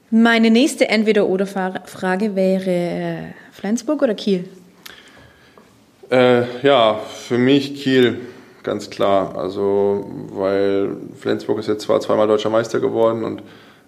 Meine 0.10 0.52
nächste 0.52 0.88
Entweder-Oder-Frage 0.88 2.36
wäre 2.36 2.70
äh, 2.70 3.18
Flensburg 3.52 4.02
oder 4.02 4.14
Kiel? 4.14 4.46
Äh, 6.12 6.62
ja, 6.62 6.96
für 6.96 7.38
mich 7.38 7.76
Kiel, 7.82 8.20
ganz 8.64 8.90
klar. 8.90 9.38
Also, 9.38 10.06
weil 10.34 10.98
Flensburg 11.18 11.60
ist 11.60 11.68
jetzt 11.68 11.84
zwar 11.84 12.02
zweimal 12.02 12.28
deutscher 12.28 12.50
Meister 12.50 12.82
geworden 12.82 13.24
und 13.24 13.42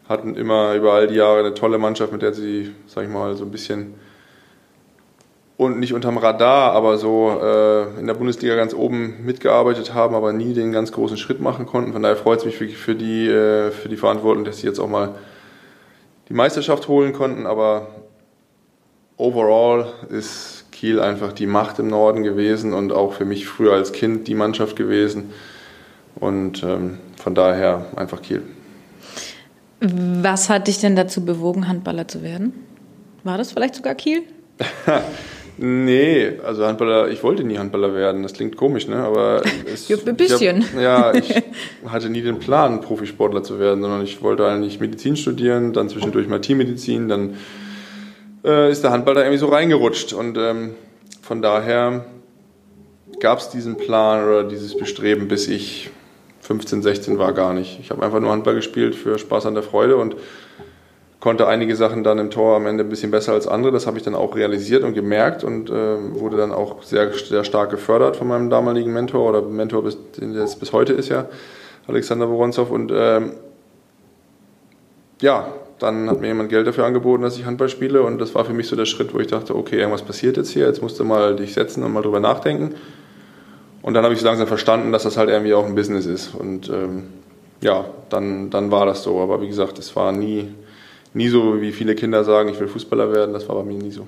hatten 0.07 0.36
immer 0.36 0.74
über 0.74 0.93
all 0.93 1.07
die 1.07 1.15
Jahre 1.15 1.39
eine 1.39 1.53
tolle 1.53 1.78
Mannschaft, 1.78 2.13
mit 2.13 2.21
der 2.21 2.34
sie, 2.34 2.71
sag 2.88 3.03
ich 3.03 3.09
mal, 3.09 3.36
so 3.36 3.43
ein 3.43 3.51
bisschen 3.51 3.95
und 5.57 5.80
nicht 5.80 5.93
unterm 5.93 6.17
Radar, 6.17 6.71
aber 6.71 6.97
so 6.97 7.39
äh, 7.41 7.99
in 7.99 8.07
der 8.07 8.13
Bundesliga 8.13 8.55
ganz 8.55 8.74
oben 8.74 9.24
mitgearbeitet 9.26 9.93
haben, 9.93 10.15
aber 10.15 10.32
nie 10.34 10.53
den 10.53 10.71
ganz 10.71 10.93
großen 10.93 11.17
Schritt 11.17 11.41
machen 11.41 11.65
konnten. 11.65 11.93
Von 11.93 12.03
daher 12.03 12.15
freut 12.17 12.39
es 12.39 12.45
mich 12.45 12.59
wirklich 12.59 12.78
für 12.78 12.95
die, 12.95 13.28
äh, 13.28 13.71
für 13.71 13.89
die 13.89 13.97
Verantwortung, 13.97 14.45
dass 14.45 14.59
sie 14.59 14.67
jetzt 14.67 14.80
auch 14.80 14.89
mal 14.89 15.15
die 16.30 16.34
Meisterschaft 16.34 16.88
holen 16.88 17.11
konnten. 17.11 17.45
Aber 17.45 17.88
overall 19.17 19.88
ist 20.09 20.62
Kiel 20.84 20.99
einfach 20.99 21.31
die 21.31 21.45
Macht 21.47 21.79
im 21.79 21.88
Norden 21.88 22.23
gewesen 22.23 22.73
und 22.73 22.91
auch 22.91 23.13
für 23.13 23.23
mich 23.23 23.47
früher 23.47 23.71
als 23.71 23.93
Kind 23.93 24.27
die 24.27 24.36
Mannschaft 24.36 24.75
gewesen. 24.75 25.31
Und 26.15 26.61
ähm, 26.61 26.97
von 27.15 27.34
daher 27.34 27.86
einfach 27.95 28.21
Kiel. 28.21 28.41
Was 29.79 30.49
hat 30.49 30.67
dich 30.67 30.79
denn 30.79 30.97
dazu 30.97 31.23
bewogen, 31.23 31.69
Handballer 31.69 32.09
zu 32.09 32.21
werden? 32.21 32.51
War 33.23 33.38
das 33.38 33.53
vielleicht 33.53 33.75
sogar 33.75 33.95
Kiel? 33.95 34.23
nee, 35.57 36.34
also 36.45 36.65
Handballer, 36.65 37.07
ich 37.07 37.23
wollte 37.23 37.45
nie 37.45 37.57
Handballer 37.57 37.95
werden. 37.95 38.21
Das 38.21 38.34
klingt 38.34 38.57
komisch, 38.57 38.89
ne? 38.89 38.97
Aber 38.97 39.41
es, 39.73 39.88
ja, 39.88 39.95
ein 40.05 40.17
bisschen. 40.17 40.63
Ich 40.63 40.73
hab, 40.73 40.81
ja, 40.81 41.13
ich 41.13 41.34
hatte 41.88 42.09
nie 42.09 42.23
den 42.23 42.39
Plan, 42.39 42.81
Profisportler 42.81 43.41
zu 43.41 43.57
werden, 43.57 43.81
sondern 43.81 44.03
ich 44.03 44.21
wollte 44.21 44.45
eigentlich 44.45 44.81
Medizin 44.81 45.15
studieren, 45.15 45.71
dann 45.71 45.88
zwischendurch 45.88 46.27
mal 46.27 46.41
Teammedizin, 46.41 47.07
dann 47.07 47.36
äh, 48.44 48.72
ist 48.72 48.84
der 48.84 48.91
Handball 48.91 49.16
da 49.16 49.22
irgendwie 49.22 49.39
so 49.39 49.48
reingerutscht. 49.48 50.14
Und 50.14 50.38
ähm, 50.38 50.76
von 51.22 51.41
daher 51.41 52.06
gab 53.20 53.39
es 53.39 53.50
diesen 53.50 53.78
Plan 53.78 54.26
oder 54.26 54.44
dieses 54.44 54.78
Bestreben, 54.78 55.28
bis 55.28 55.48
ich 55.48 55.91
15, 56.41 56.82
16 56.82 57.18
war, 57.18 57.34
gar 57.34 57.54
nicht. 57.54 57.80
Ich 57.80 57.89
habe 57.89 58.04
einfach 58.04 58.20
nur 58.20 58.32
Handball 58.32 58.56
gespielt 58.56 58.96
für 58.96 59.18
Spaß 59.18 59.46
an 59.46 59.54
der 59.54 59.64
Freude 59.64 59.96
und 59.96 60.16
konnte 61.22 61.48
einige 61.48 61.78
Sachen 61.78 62.04
dann 62.04 62.20
im 62.20 62.32
Tor 62.32 62.58
am 62.58 62.66
Ende 62.66 62.84
ein 62.84 62.89
bisschen 62.89 63.10
besser 63.10 63.32
als 63.32 63.48
andere. 63.48 63.72
Das 63.72 63.88
habe 63.88 63.98
ich 63.98 64.04
dann 64.04 64.14
auch 64.14 64.36
realisiert 64.36 64.84
und 64.84 64.94
gemerkt 64.94 65.46
und 65.46 65.70
äh, 65.70 66.20
wurde 66.20 66.36
dann 66.36 66.52
auch 66.52 66.84
sehr, 66.84 67.14
sehr 67.14 67.46
stark 67.46 67.70
gefördert 67.72 68.18
von 68.18 68.28
meinem 68.28 68.50
damaligen 68.50 68.91
Mentor 68.91 69.30
oder 69.30 69.41
Mentor, 69.41 69.86
bis, 69.86 69.98
der 70.18 70.44
es 70.44 70.58
bis 70.58 70.74
heute 70.74 70.91
ist 70.91 71.08
ja, 71.08 71.28
Alexander 71.88 72.30
Woronzow. 72.30 72.70
Und 72.70 72.91
ähm, 72.94 73.32
ja, 75.22 75.48
dann 75.84 76.09
hat 76.09 76.21
mir 76.21 76.27
jemand 76.27 76.49
Geld 76.49 76.65
dafür 76.65 76.86
angeboten, 76.86 77.23
dass 77.23 77.38
ich 77.38 77.45
Handball 77.45 77.69
spiele 77.69 78.01
und 78.01 78.19
das 78.19 78.34
war 78.34 78.45
für 78.45 78.53
mich 78.53 78.67
so 78.67 78.75
der 78.75 78.86
Schritt, 78.86 79.13
wo 79.13 79.19
ich 79.19 79.27
dachte, 79.27 79.55
okay, 79.55 79.77
irgendwas 79.77 80.01
passiert 80.01 80.38
jetzt 80.38 80.49
hier, 80.49 80.65
jetzt 80.65 80.81
musst 80.81 80.99
du 80.99 81.03
mal 81.03 81.36
dich 81.36 81.53
setzen 81.53 81.84
und 81.84 81.93
mal 81.93 82.01
drüber 82.01 82.19
nachdenken. 82.19 82.75
Und 83.81 83.93
dann 83.93 84.03
habe 84.03 84.13
ich 84.13 84.21
so 84.21 84.25
langsam 84.25 84.47
verstanden, 84.47 84.91
dass 84.91 85.03
das 85.03 85.17
halt 85.17 85.29
irgendwie 85.29 85.53
auch 85.53 85.65
ein 85.65 85.75
Business 85.75 86.05
ist 86.05 86.34
und 86.34 86.69
ähm, 86.69 87.09
ja, 87.61 87.86
dann, 88.09 88.49
dann 88.49 88.71
war 88.71 88.86
das 88.86 89.03
so. 89.03 89.19
Aber 89.21 89.41
wie 89.41 89.47
gesagt, 89.47 89.79
es 89.79 89.95
war 89.95 90.11
nie, 90.11 90.53
nie 91.13 91.29
so, 91.29 91.61
wie 91.61 91.71
viele 91.71 91.95
Kinder 91.95 92.23
sagen, 92.23 92.49
ich 92.49 92.59
will 92.59 92.67
Fußballer 92.67 93.11
werden, 93.11 93.34
das 93.34 93.47
war 93.47 93.55
bei 93.55 93.63
mir 93.63 93.77
nie 93.77 93.91
so. 93.91 94.07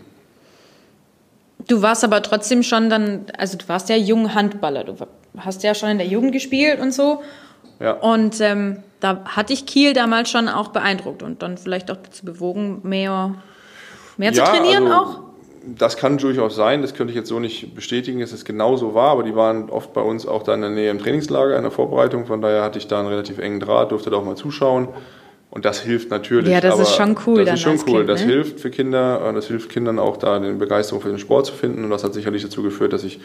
Du 1.68 1.82
warst 1.82 2.04
aber 2.04 2.22
trotzdem 2.22 2.64
schon 2.64 2.90
dann, 2.90 3.26
also 3.38 3.58
du 3.58 3.68
warst 3.68 3.90
ja 3.90 3.96
jung 3.96 4.36
Handballer, 4.36 4.84
du 4.84 4.96
hast 5.38 5.64
ja 5.64 5.74
schon 5.74 5.90
in 5.90 5.98
der 5.98 6.08
Jugend 6.08 6.32
gespielt 6.32 6.80
und 6.80 6.94
so. 6.94 7.22
Ja. 7.80 7.94
Und 7.94 8.40
ähm, 8.42 8.84
da 9.00 9.24
hatte 9.26 9.54
ich 9.54 9.66
Kiel 9.66 9.94
damals 9.94 10.30
schon 10.30 10.48
auch 10.48 10.70
beeindruckt 10.70 11.24
und 11.24 11.42
dann 11.42 11.58
vielleicht 11.58 11.92
auch 11.92 11.98
dazu 11.98 12.26
bewogen, 12.26 12.80
mehr, 12.84 13.36
mehr 14.18 14.32
ja, 14.32 14.46
zu 14.46 14.52
trainieren 14.52 14.88
also, 14.88 14.96
auch? 14.96 15.20
das 15.66 15.98
kann 15.98 16.18
durchaus 16.18 16.56
sein, 16.56 16.82
das 16.82 16.94
könnte 16.94 17.12
ich 17.12 17.18
jetzt 17.18 17.30
so 17.30 17.40
nicht 17.40 17.76
bestätigen, 17.76 18.20
dass 18.20 18.32
es 18.32 18.46
genau 18.46 18.78
so 18.78 18.94
war, 18.94 19.12
aber 19.12 19.24
die 19.24 19.36
waren 19.36 19.70
oft 19.70 19.94
bei 19.94 20.02
uns 20.02 20.28
auch 20.28 20.44
da 20.44 20.54
in 20.54 20.62
der 20.62 20.70
Nähe 20.70 20.92
im 20.92 21.00
Trainingslager, 21.00 21.56
in 21.58 21.64
der 21.64 21.72
Vorbereitung, 21.72 22.26
von 22.26 22.42
daher 22.42 22.64
hatte 22.64 22.78
ich 22.78 22.88
da 22.88 23.00
einen 23.00 23.08
relativ 23.08 23.40
engen 23.40 23.60
Draht, 23.60 23.92
durfte 23.92 24.10
da 24.10 24.18
auch 24.18 24.26
mal 24.26 24.36
zuschauen 24.36 24.88
und 25.50 25.66
das 25.66 25.80
hilft 25.82 26.12
natürlich. 26.12 26.52
Ja, 26.52 26.62
das 26.62 26.80
ist 26.80 26.96
schon 26.96 27.18
cool. 27.26 27.46
Das 27.46 27.56
ist 27.56 27.62
schon 27.62 27.80
cool, 27.88 28.00
kind, 28.00 28.10
das 28.10 28.22
ne? 28.22 28.28
hilft 28.28 28.60
für 28.60 28.70
Kinder, 28.70 29.32
das 29.34 29.48
hilft 29.48 29.70
Kindern 29.70 30.00
auch 30.00 30.18
da 30.18 30.36
eine 30.36 30.54
Begeisterung 30.54 31.02
für 31.02 31.10
den 31.10 31.20
Sport 31.20 31.48
zu 31.48 31.54
finden 31.54 31.84
und 31.84 31.90
das 31.90 32.04
hat 32.04 32.14
sicherlich 32.14 32.44
dazu 32.44 32.62
geführt, 32.62 32.94
dass 32.94 33.04
ich 33.04 33.20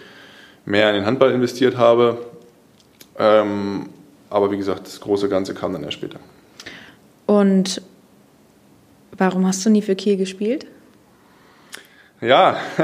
mehr 0.65 0.89
in 0.91 0.97
den 0.97 1.07
Handball 1.07 1.33
investiert 1.33 1.77
habe, 1.77 2.19
ähm, 3.19 3.89
aber 4.31 4.51
wie 4.51 4.57
gesagt, 4.57 4.87
das 4.87 5.01
große 5.01 5.29
Ganze 5.29 5.55
kam 5.55 5.73
dann 5.73 5.83
erst 5.83 5.95
später. 5.95 6.21
Und 7.27 7.83
warum 9.17 9.47
hast 9.47 9.65
du 9.67 9.71
nie 9.71 9.83
für 9.83 9.95
Kiel 9.95 10.17
gespielt? 10.17 10.67
Ja, 12.21 12.57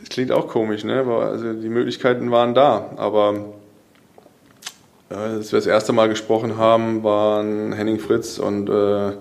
das 0.00 0.08
klingt 0.08 0.32
auch 0.32 0.48
komisch, 0.48 0.84
ne? 0.84 1.04
Also 1.04 1.52
die 1.52 1.68
Möglichkeiten 1.68 2.30
waren 2.30 2.54
da, 2.54 2.90
aber 2.96 3.54
äh, 5.10 5.14
als 5.14 5.52
wir 5.52 5.58
das 5.58 5.66
erste 5.66 5.92
Mal 5.92 6.08
gesprochen 6.08 6.56
haben, 6.56 7.02
waren 7.02 7.72
Henning 7.72 7.98
Fritz 7.98 8.38
und 8.38 8.68
äh, 8.68 9.12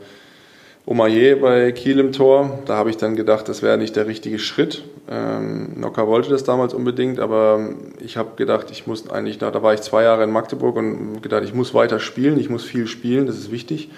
Omaye 0.86 1.36
bei 1.36 1.71
Kiel 1.71 1.97
im 1.99 2.11
Tor. 2.11 2.59
Da 2.65 2.75
habe 2.75 2.89
ich 2.89 2.97
dann 2.97 3.15
gedacht, 3.15 3.47
das 3.47 3.61
wäre 3.61 3.77
nicht 3.77 3.95
der 3.95 4.05
richtige 4.05 4.38
Schritt. 4.38 4.84
Ähm, 5.09 5.79
Nocker 5.79 6.07
wollte 6.07 6.29
das 6.29 6.43
damals 6.43 6.73
unbedingt, 6.73 7.19
aber 7.19 7.69
ich 8.01 8.17
habe 8.17 8.36
gedacht, 8.36 8.69
ich 8.69 8.86
muss 8.86 9.09
eigentlich, 9.09 9.38
da 9.38 9.63
war 9.63 9.73
ich 9.73 9.81
zwei 9.81 10.03
Jahre 10.03 10.23
in 10.23 10.31
Magdeburg 10.31 10.75
und 10.75 11.21
gedacht, 11.21 11.43
ich 11.43 11.53
muss 11.53 11.73
weiter 11.73 11.99
spielen, 12.01 12.38
ich 12.38 12.49
muss 12.49 12.65
viel 12.65 12.88
spielen, 12.88 13.27
das 13.27 13.38
ist 13.38 13.49
wichtig. 13.49 13.91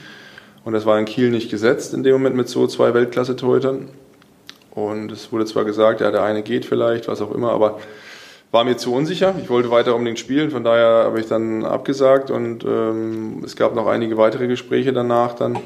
Und 0.63 0.73
das 0.73 0.85
war 0.85 0.99
in 0.99 1.05
Kiel 1.05 1.31
nicht 1.31 1.49
gesetzt 1.49 1.93
in 1.93 2.03
dem 2.03 2.13
Moment 2.13 2.35
mit 2.35 2.49
so 2.49 2.67
zwei 2.67 2.93
Weltklasse-Torhütern. 2.93 3.89
Und 4.71 5.11
es 5.11 5.31
wurde 5.31 5.45
zwar 5.45 5.65
gesagt, 5.65 6.01
ja, 6.01 6.11
der 6.11 6.21
eine 6.21 6.43
geht 6.43 6.65
vielleicht, 6.65 7.07
was 7.07 7.21
auch 7.21 7.33
immer, 7.33 7.51
aber 7.51 7.79
war 8.51 8.63
mir 8.63 8.77
zu 8.77 8.93
unsicher. 8.93 9.33
Ich 9.41 9.49
wollte 9.49 9.71
weiter 9.71 9.95
unbedingt 9.95 10.19
spielen, 10.19 10.51
von 10.51 10.63
daher 10.63 11.05
habe 11.05 11.19
ich 11.19 11.27
dann 11.27 11.65
abgesagt 11.65 12.29
und 12.29 12.63
ähm, 12.63 13.41
es 13.43 13.55
gab 13.55 13.73
noch 13.73 13.87
einige 13.87 14.17
weitere 14.17 14.47
Gespräche 14.47 14.93
danach 14.93 15.33
dann, 15.33 15.57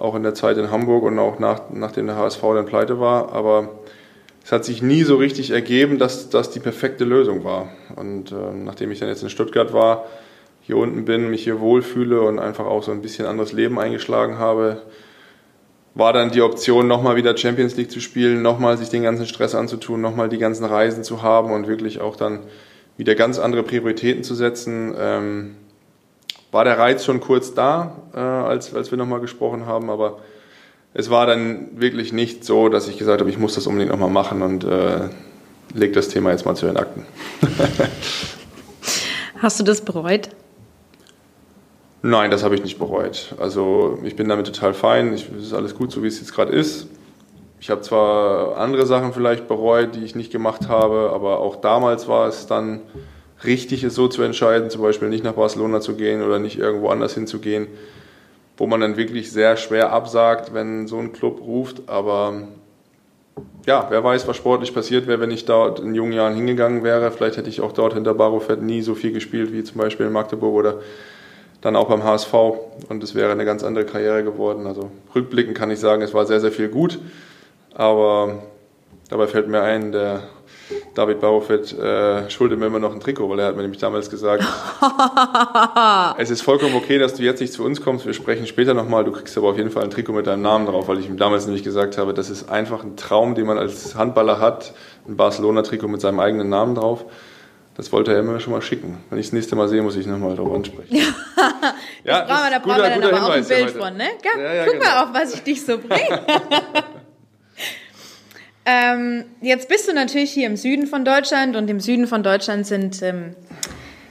auch 0.00 0.14
in 0.14 0.22
der 0.22 0.34
Zeit 0.34 0.56
in 0.56 0.70
Hamburg 0.70 1.04
und 1.04 1.18
auch 1.18 1.38
nach, 1.38 1.62
nachdem 1.70 2.06
der 2.06 2.16
HSV 2.16 2.40
dann 2.40 2.66
pleite 2.66 2.98
war. 3.00 3.32
Aber 3.32 3.68
es 4.44 4.52
hat 4.52 4.64
sich 4.64 4.82
nie 4.82 5.02
so 5.02 5.16
richtig 5.16 5.50
ergeben, 5.50 5.98
dass 5.98 6.30
das 6.30 6.50
die 6.50 6.60
perfekte 6.60 7.04
Lösung 7.04 7.44
war. 7.44 7.68
Und 7.96 8.32
ähm, 8.32 8.64
nachdem 8.64 8.90
ich 8.90 8.98
dann 8.98 9.08
jetzt 9.08 9.22
in 9.22 9.30
Stuttgart 9.30 9.72
war, 9.72 10.06
hier 10.62 10.76
unten 10.76 11.04
bin, 11.04 11.30
mich 11.30 11.44
hier 11.44 11.60
wohlfühle 11.60 12.20
und 12.22 12.38
einfach 12.38 12.66
auch 12.66 12.82
so 12.82 12.92
ein 12.92 13.02
bisschen 13.02 13.26
anderes 13.26 13.52
Leben 13.52 13.78
eingeschlagen 13.78 14.38
habe, 14.38 14.82
war 15.94 16.12
dann 16.12 16.30
die 16.30 16.42
Option, 16.42 16.86
nochmal 16.86 17.16
wieder 17.16 17.36
Champions 17.36 17.76
League 17.76 17.90
zu 17.90 18.00
spielen, 18.00 18.42
nochmal 18.42 18.78
sich 18.78 18.88
den 18.88 19.02
ganzen 19.02 19.26
Stress 19.26 19.54
anzutun, 19.54 20.00
nochmal 20.00 20.28
die 20.28 20.38
ganzen 20.38 20.64
Reisen 20.64 21.02
zu 21.02 21.22
haben 21.22 21.52
und 21.52 21.66
wirklich 21.66 22.00
auch 22.00 22.16
dann 22.16 22.40
wieder 22.96 23.14
ganz 23.14 23.38
andere 23.38 23.62
Prioritäten 23.62 24.22
zu 24.22 24.34
setzen. 24.34 24.94
Ähm, 24.98 25.56
war 26.52 26.64
der 26.64 26.78
Reiz 26.78 27.04
schon 27.04 27.20
kurz 27.20 27.54
da, 27.54 27.96
äh, 28.14 28.18
als, 28.18 28.74
als 28.74 28.90
wir 28.90 28.98
nochmal 28.98 29.20
gesprochen 29.20 29.66
haben, 29.66 29.90
aber 29.90 30.18
es 30.92 31.10
war 31.10 31.26
dann 31.26 31.80
wirklich 31.80 32.12
nicht 32.12 32.44
so, 32.44 32.68
dass 32.68 32.88
ich 32.88 32.98
gesagt 32.98 33.20
habe, 33.20 33.30
ich 33.30 33.38
muss 33.38 33.54
das 33.54 33.66
unbedingt 33.66 33.92
nochmal 33.92 34.10
machen 34.10 34.42
und 34.42 34.64
äh, 34.64 35.08
leg 35.74 35.92
das 35.92 36.08
Thema 36.08 36.30
jetzt 36.30 36.44
mal 36.44 36.56
zu 36.56 36.66
den 36.66 36.76
Akten. 36.76 37.06
Hast 39.38 39.60
du 39.60 39.64
das 39.64 39.80
bereut? 39.80 40.30
Nein, 42.02 42.30
das 42.30 42.42
habe 42.42 42.54
ich 42.54 42.62
nicht 42.62 42.78
bereut. 42.78 43.34
Also 43.38 43.98
ich 44.02 44.16
bin 44.16 44.28
damit 44.28 44.46
total 44.46 44.74
fein. 44.74 45.12
es 45.12 45.28
ist 45.28 45.52
alles 45.52 45.74
gut, 45.74 45.92
so 45.92 46.02
wie 46.02 46.08
es 46.08 46.18
jetzt 46.18 46.34
gerade 46.34 46.52
ist. 46.52 46.88
Ich 47.60 47.68
habe 47.68 47.82
zwar 47.82 48.56
andere 48.56 48.86
Sachen 48.86 49.12
vielleicht 49.12 49.46
bereut, 49.46 49.94
die 49.94 50.02
ich 50.02 50.14
nicht 50.14 50.32
gemacht 50.32 50.68
habe, 50.68 51.10
aber 51.12 51.40
auch 51.40 51.56
damals 51.56 52.08
war 52.08 52.26
es 52.26 52.46
dann 52.46 52.80
richtig, 53.44 53.84
es 53.84 53.94
so 53.94 54.08
zu 54.08 54.22
entscheiden, 54.22 54.70
zum 54.70 54.82
Beispiel 54.82 55.08
nicht 55.08 55.24
nach 55.24 55.34
Barcelona 55.34 55.80
zu 55.80 55.94
gehen 55.94 56.22
oder 56.22 56.38
nicht 56.38 56.58
irgendwo 56.58 56.88
anders 56.88 57.14
hinzugehen, 57.14 57.66
wo 58.56 58.66
man 58.66 58.80
dann 58.80 58.96
wirklich 58.96 59.32
sehr 59.32 59.56
schwer 59.56 59.92
absagt, 59.92 60.52
wenn 60.52 60.86
so 60.86 60.98
ein 60.98 61.12
Club 61.12 61.40
ruft. 61.40 61.88
Aber 61.88 62.48
ja, 63.66 63.86
wer 63.88 64.04
weiß, 64.04 64.26
was 64.28 64.36
sportlich 64.36 64.74
passiert 64.74 65.06
wäre, 65.06 65.20
wenn 65.20 65.30
ich 65.30 65.44
dort 65.44 65.80
in 65.80 65.94
jungen 65.94 66.12
Jahren 66.12 66.34
hingegangen 66.34 66.82
wäre. 66.82 67.10
Vielleicht 67.10 67.36
hätte 67.36 67.48
ich 67.48 67.60
auch 67.60 67.72
dort 67.72 67.94
hinter 67.94 68.14
Barofett 68.14 68.62
nie 68.62 68.82
so 68.82 68.94
viel 68.94 69.12
gespielt 69.12 69.52
wie 69.52 69.64
zum 69.64 69.78
Beispiel 69.78 70.06
in 70.06 70.12
Magdeburg 70.12 70.54
oder 70.54 70.80
dann 71.60 71.76
auch 71.76 71.88
beim 71.88 72.04
HSV 72.04 72.32
und 72.88 73.02
es 73.02 73.14
wäre 73.14 73.32
eine 73.32 73.44
ganz 73.44 73.62
andere 73.62 73.84
Karriere 73.84 74.24
geworden. 74.24 74.66
Also 74.66 74.90
rückblickend 75.14 75.56
kann 75.56 75.70
ich 75.70 75.78
sagen, 75.78 76.02
es 76.02 76.14
war 76.14 76.24
sehr, 76.26 76.40
sehr 76.40 76.52
viel 76.52 76.68
gut, 76.68 76.98
aber 77.74 78.42
dabei 79.10 79.26
fällt 79.26 79.48
mir 79.48 79.62
ein, 79.62 79.92
der 79.92 80.22
David 80.94 81.20
Baufett 81.20 81.72
äh, 81.78 82.28
schuldet 82.30 82.58
mir 82.58 82.66
immer 82.66 82.78
noch 82.78 82.92
ein 82.92 83.00
Trikot, 83.00 83.28
weil 83.28 83.38
er 83.38 83.46
hat 83.48 83.56
mir 83.56 83.62
nämlich 83.62 83.80
damals 83.80 84.10
gesagt, 84.10 84.44
es 86.18 86.30
ist 86.30 86.42
vollkommen 86.42 86.74
okay, 86.74 86.98
dass 86.98 87.14
du 87.14 87.22
jetzt 87.22 87.40
nicht 87.40 87.52
zu 87.52 87.64
uns 87.64 87.80
kommst, 87.80 88.06
wir 88.06 88.14
sprechen 88.14 88.46
später 88.46 88.74
nochmal, 88.74 89.04
du 89.04 89.12
kriegst 89.12 89.36
aber 89.38 89.50
auf 89.50 89.56
jeden 89.56 89.70
Fall 89.70 89.84
ein 89.84 89.90
Trikot 89.90 90.12
mit 90.12 90.26
deinem 90.26 90.42
Namen 90.42 90.66
drauf, 90.66 90.88
weil 90.88 90.98
ich 90.98 91.06
ihm 91.06 91.16
damals 91.16 91.46
nämlich 91.46 91.64
gesagt 91.64 91.98
habe, 91.98 92.14
das 92.14 92.30
ist 92.30 92.48
einfach 92.48 92.84
ein 92.84 92.96
Traum, 92.96 93.34
den 93.34 93.46
man 93.46 93.58
als 93.58 93.94
Handballer 93.94 94.40
hat, 94.40 94.74
ein 95.08 95.16
Barcelona-Trikot 95.16 95.88
mit 95.88 96.00
seinem 96.00 96.20
eigenen 96.20 96.48
Namen 96.48 96.74
drauf. 96.74 97.04
Das 97.76 97.92
wollte 97.92 98.12
er 98.12 98.22
mir 98.22 98.40
schon 98.40 98.52
mal 98.52 98.60
schicken. 98.60 98.98
Wenn 99.08 99.18
ich 99.18 99.26
das 99.26 99.32
nächste 99.32 99.56
Mal 99.56 99.68
sehe, 99.68 99.80
muss 99.80 99.96
ich 99.96 100.06
nochmal 100.06 100.36
darauf 100.36 100.54
ansprechen. 100.54 100.94
ja, 102.04 102.24
brauchen 102.24 102.44
wir, 102.44 102.50
da 102.50 102.58
brauchen 102.58 102.82
wir 102.82 102.90
dann 102.90 103.02
aber 103.04 103.26
auch 103.26 103.30
ein 103.30 103.46
Bild 103.46 103.70
von, 103.70 103.96
ne? 103.96 104.04
Ja, 104.22 104.52
ja, 104.52 104.64
Guck 104.64 104.74
genau. 104.74 104.84
mal, 104.84 105.04
auf 105.04 105.14
was 105.14 105.34
ich 105.34 105.42
dich 105.42 105.64
so 105.64 105.78
bringe. 105.78 106.20
ähm, 108.70 109.24
jetzt 109.40 109.68
bist 109.68 109.88
du 109.88 109.92
natürlich 109.94 110.30
hier 110.30 110.46
im 110.46 110.56
Süden 110.56 110.86
von 110.86 111.04
Deutschland 111.04 111.56
und 111.56 111.68
im 111.68 111.80
Süden 111.80 112.06
von 112.06 112.22
Deutschland 112.22 112.66
sind, 112.66 113.02
ähm, 113.02 113.34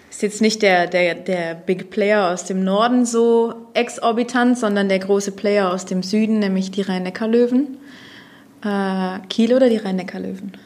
ist 0.09 0.21
jetzt 0.21 0.41
nicht 0.41 0.61
der, 0.61 0.87
der, 0.87 1.15
der 1.15 1.55
Big 1.55 1.89
Player 1.89 2.29
aus 2.31 2.45
dem 2.45 2.63
Norden 2.63 3.05
so 3.05 3.53
exorbitant, 3.73 4.57
sondern 4.57 4.89
der 4.89 4.99
große 4.99 5.31
Player 5.31 5.71
aus 5.71 5.85
dem 5.85 6.03
Süden, 6.03 6.39
nämlich 6.39 6.71
die 6.71 6.81
Rhein-Neckar-Löwen. 6.81 7.77
Äh, 8.63 9.19
Kiel 9.29 9.53
oder 9.53 9.69
die 9.69 9.77
Rhein-Neckar-Löwen? 9.77 10.57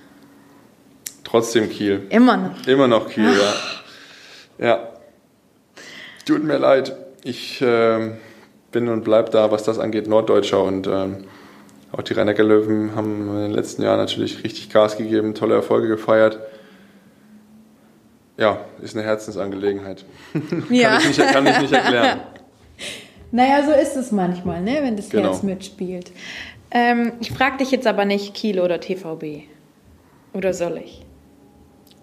Trotzdem 1.23 1.69
Kiel. 1.69 2.07
Immer 2.09 2.37
noch. 2.37 2.67
Immer 2.67 2.87
noch 2.87 3.09
Kiel, 3.09 3.31
ja. 4.59 4.65
Ja. 4.65 4.89
Tut 6.25 6.43
mir 6.43 6.57
leid. 6.57 6.95
Ich 7.23 7.61
äh, 7.61 8.11
bin 8.71 8.87
und 8.87 9.03
bleib 9.03 9.31
da, 9.31 9.51
was 9.51 9.63
das 9.63 9.77
angeht, 9.77 10.07
Norddeutscher 10.07 10.63
und 10.63 10.87
ähm, 10.87 11.25
auch 11.93 12.01
die 12.01 12.13
rhein 12.13 12.27
löwen 12.27 12.95
haben 12.95 13.29
in 13.29 13.41
den 13.43 13.51
letzten 13.51 13.83
Jahren 13.83 13.97
natürlich 13.97 14.43
richtig 14.43 14.69
Gas 14.69 14.97
gegeben, 14.97 15.35
tolle 15.35 15.55
Erfolge 15.55 15.87
gefeiert. 15.87 16.39
Ja, 18.37 18.65
ist 18.81 18.95
eine 18.95 19.05
Herzensangelegenheit. 19.05 20.03
Ja. 20.69 20.97
kann, 20.97 21.11
ich 21.11 21.17
nicht, 21.17 21.31
kann 21.31 21.47
ich 21.47 21.59
nicht 21.61 21.73
erklären. 21.73 22.21
Naja, 23.35 23.65
so 23.65 23.71
ist 23.71 23.95
es 23.95 24.11
manchmal, 24.11 24.61
ne, 24.61 24.77
wenn 24.83 24.95
das 24.95 25.09
genau. 25.09 25.29
Herz 25.29 25.41
mitspielt. 25.41 26.11
Ähm, 26.69 27.13
ich 27.19 27.31
frage 27.31 27.57
dich 27.57 27.71
jetzt 27.71 27.87
aber 27.87 28.05
nicht 28.05 28.35
Kiel 28.35 28.59
oder 28.59 28.79
TVB. 28.79 29.47
Oder 30.33 30.53
soll 30.53 30.77
ich? 30.77 31.03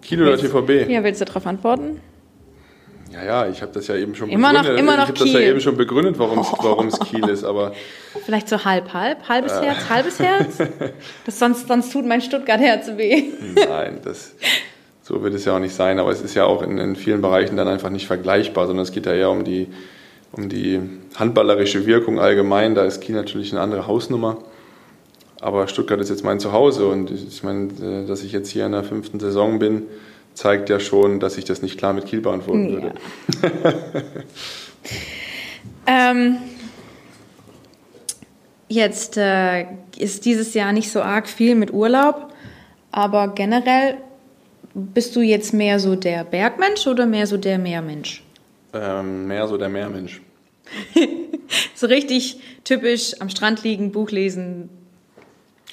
Kiel 0.01 0.21
oder 0.21 0.37
TVB? 0.37 0.89
Ja, 0.89 1.05
willst 1.05 1.21
du 1.21 1.25
darauf 1.25 1.47
antworten? 1.47 2.01
Ja, 3.13 3.23
ja, 3.23 3.47
ich 3.47 3.61
habe 3.61 3.71
das 3.73 3.87
ja 3.87 3.95
eben 3.95 4.15
schon 4.15 4.29
immer 4.29 4.49
begründet. 4.49 4.73
Noch, 4.73 4.79
immer 4.79 4.97
noch 4.97 5.03
ich 5.03 5.09
habe 5.09 5.19
das 5.19 5.33
ja 5.33 5.39
eben 5.41 5.59
schon 5.59 5.75
begründet, 5.75 6.17
warum 6.17 6.39
es 6.87 7.01
oh. 7.01 7.03
Kiel 7.03 7.27
ist, 7.27 7.43
aber. 7.43 7.73
Vielleicht 8.23 8.47
so 8.47 8.63
halb, 8.63 8.93
halb, 8.93 9.27
halbes 9.27 9.53
äh. 9.53 9.65
Herz, 9.65 9.89
halbes 9.89 10.19
Herz. 10.19 10.57
Das 11.25 11.37
sonst, 11.37 11.67
sonst 11.67 11.91
tut 11.91 12.05
mein 12.05 12.21
Stuttgart-Herz 12.21 12.91
weh. 12.95 13.23
Nein, 13.55 13.99
das, 14.03 14.33
so 15.03 15.21
wird 15.23 15.33
es 15.33 15.45
ja 15.45 15.55
auch 15.55 15.59
nicht 15.59 15.75
sein, 15.75 15.99
aber 15.99 16.11
es 16.11 16.21
ist 16.21 16.35
ja 16.35 16.45
auch 16.45 16.61
in, 16.61 16.77
in 16.77 16.95
vielen 16.95 17.21
Bereichen 17.21 17.57
dann 17.57 17.67
einfach 17.67 17.89
nicht 17.89 18.07
vergleichbar, 18.07 18.67
sondern 18.67 18.83
es 18.83 18.91
geht 18.91 19.05
ja 19.05 19.13
eher 19.13 19.29
um 19.29 19.43
die, 19.43 19.67
um 20.31 20.47
die 20.47 20.79
handballerische 21.15 21.85
Wirkung 21.85 22.19
allgemein. 22.19 22.75
Da 22.75 22.85
ist 22.85 23.01
Kiel 23.01 23.15
natürlich 23.15 23.51
eine 23.51 23.61
andere 23.61 23.87
Hausnummer. 23.87 24.37
Aber 25.41 25.67
Stuttgart 25.67 25.99
ist 25.99 26.09
jetzt 26.09 26.23
mein 26.23 26.39
Zuhause 26.39 26.85
und 26.87 27.09
ich 27.11 27.43
meine, 27.43 27.69
äh, 27.81 28.05
dass 28.07 28.23
ich 28.23 28.31
jetzt 28.31 28.49
hier 28.49 28.65
in 28.65 28.71
der 28.71 28.83
fünften 28.83 29.19
Saison 29.19 29.57
bin, 29.59 29.83
zeigt 30.33 30.69
ja 30.69 30.79
schon, 30.79 31.19
dass 31.19 31.37
ich 31.37 31.45
das 31.45 31.61
nicht 31.61 31.77
klar 31.77 31.93
mit 31.93 32.05
Kiel 32.05 32.21
beantworten 32.21 32.65
ja. 32.65 32.73
würde. 32.73 32.93
ähm, 35.87 36.37
jetzt 38.67 39.17
äh, 39.17 39.65
ist 39.97 40.25
dieses 40.25 40.53
Jahr 40.53 40.71
nicht 40.71 40.91
so 40.91 41.01
arg 41.01 41.27
viel 41.27 41.55
mit 41.55 41.73
Urlaub, 41.73 42.33
aber 42.91 43.29
generell 43.29 43.97
bist 44.73 45.15
du 45.15 45.21
jetzt 45.21 45.53
mehr 45.53 45.79
so 45.79 45.95
der 45.95 46.23
Bergmensch 46.23 46.87
oder 46.87 47.05
mehr 47.05 47.27
so 47.27 47.37
der 47.37 47.57
Meermensch? 47.57 48.23
Ähm, 48.73 49.27
mehr 49.27 49.47
so 49.47 49.57
der 49.57 49.69
Meermensch. 49.69 50.21
so 51.75 51.87
richtig 51.87 52.39
typisch 52.63 53.19
am 53.19 53.29
Strand 53.29 53.63
liegen, 53.63 53.91
Buch 53.91 54.11
lesen, 54.11 54.69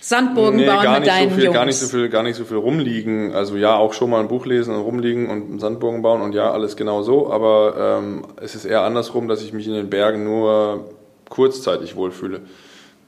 Sandburgen 0.08 0.60
nee, 0.60 0.66
bauen 0.66 0.82
gar 0.82 0.92
mit 0.94 1.00
nicht 1.00 1.12
deinen 1.12 1.28
so 1.28 1.34
viel, 1.34 1.44
Jungs. 1.44 1.54
Gar 1.54 1.66
nicht, 1.66 1.76
so 1.76 1.86
viel, 1.86 2.08
gar 2.08 2.22
nicht 2.22 2.36
so 2.36 2.44
viel 2.46 2.56
rumliegen. 2.56 3.34
Also 3.34 3.56
ja, 3.58 3.76
auch 3.76 3.92
schon 3.92 4.08
mal 4.08 4.20
ein 4.20 4.28
Buch 4.28 4.46
lesen 4.46 4.74
und 4.74 4.80
rumliegen 4.80 5.28
und 5.28 5.60
Sandburgen 5.60 6.00
bauen 6.00 6.22
und 6.22 6.34
ja, 6.34 6.50
alles 6.50 6.76
genau 6.76 7.02
so. 7.02 7.30
Aber 7.30 7.98
ähm, 8.00 8.24
es 8.40 8.54
ist 8.54 8.64
eher 8.64 8.84
andersrum, 8.84 9.28
dass 9.28 9.42
ich 9.42 9.52
mich 9.52 9.66
in 9.66 9.74
den 9.74 9.90
Bergen 9.90 10.24
nur 10.24 10.88
kurzzeitig 11.28 11.94
wohlfühle. 11.94 12.40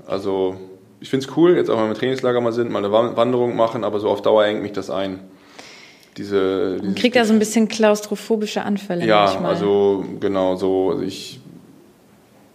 Also 0.07 0.57
ich 1.01 1.09
finde 1.09 1.25
es 1.27 1.37
cool, 1.39 1.57
jetzt 1.57 1.71
auch 1.71 1.77
mal 1.77 1.89
im 1.89 1.95
Trainingslager 1.95 2.39
mal 2.43 2.53
sind, 2.53 2.71
mal 2.71 2.85
eine 2.85 2.93
Wanderung 2.93 3.57
machen, 3.57 3.83
aber 3.83 3.99
so 3.99 4.11
auf 4.11 4.21
Dauer 4.21 4.45
hängt 4.45 4.61
mich 4.61 4.73
das 4.73 4.91
ein. 4.91 5.21
Diese, 6.19 6.77
Man 6.83 6.95
kriegt 6.95 7.17
da 7.17 7.25
so 7.25 7.33
ein 7.33 7.39
bisschen 7.39 7.69
klaustrophobische 7.69 8.63
Anfälle 8.63 9.07
ja, 9.07 9.25
manchmal. 9.25 9.53
also 9.53 10.05
genau 10.21 10.57
so. 10.57 10.91
Also 10.91 11.03
ich, 11.03 11.41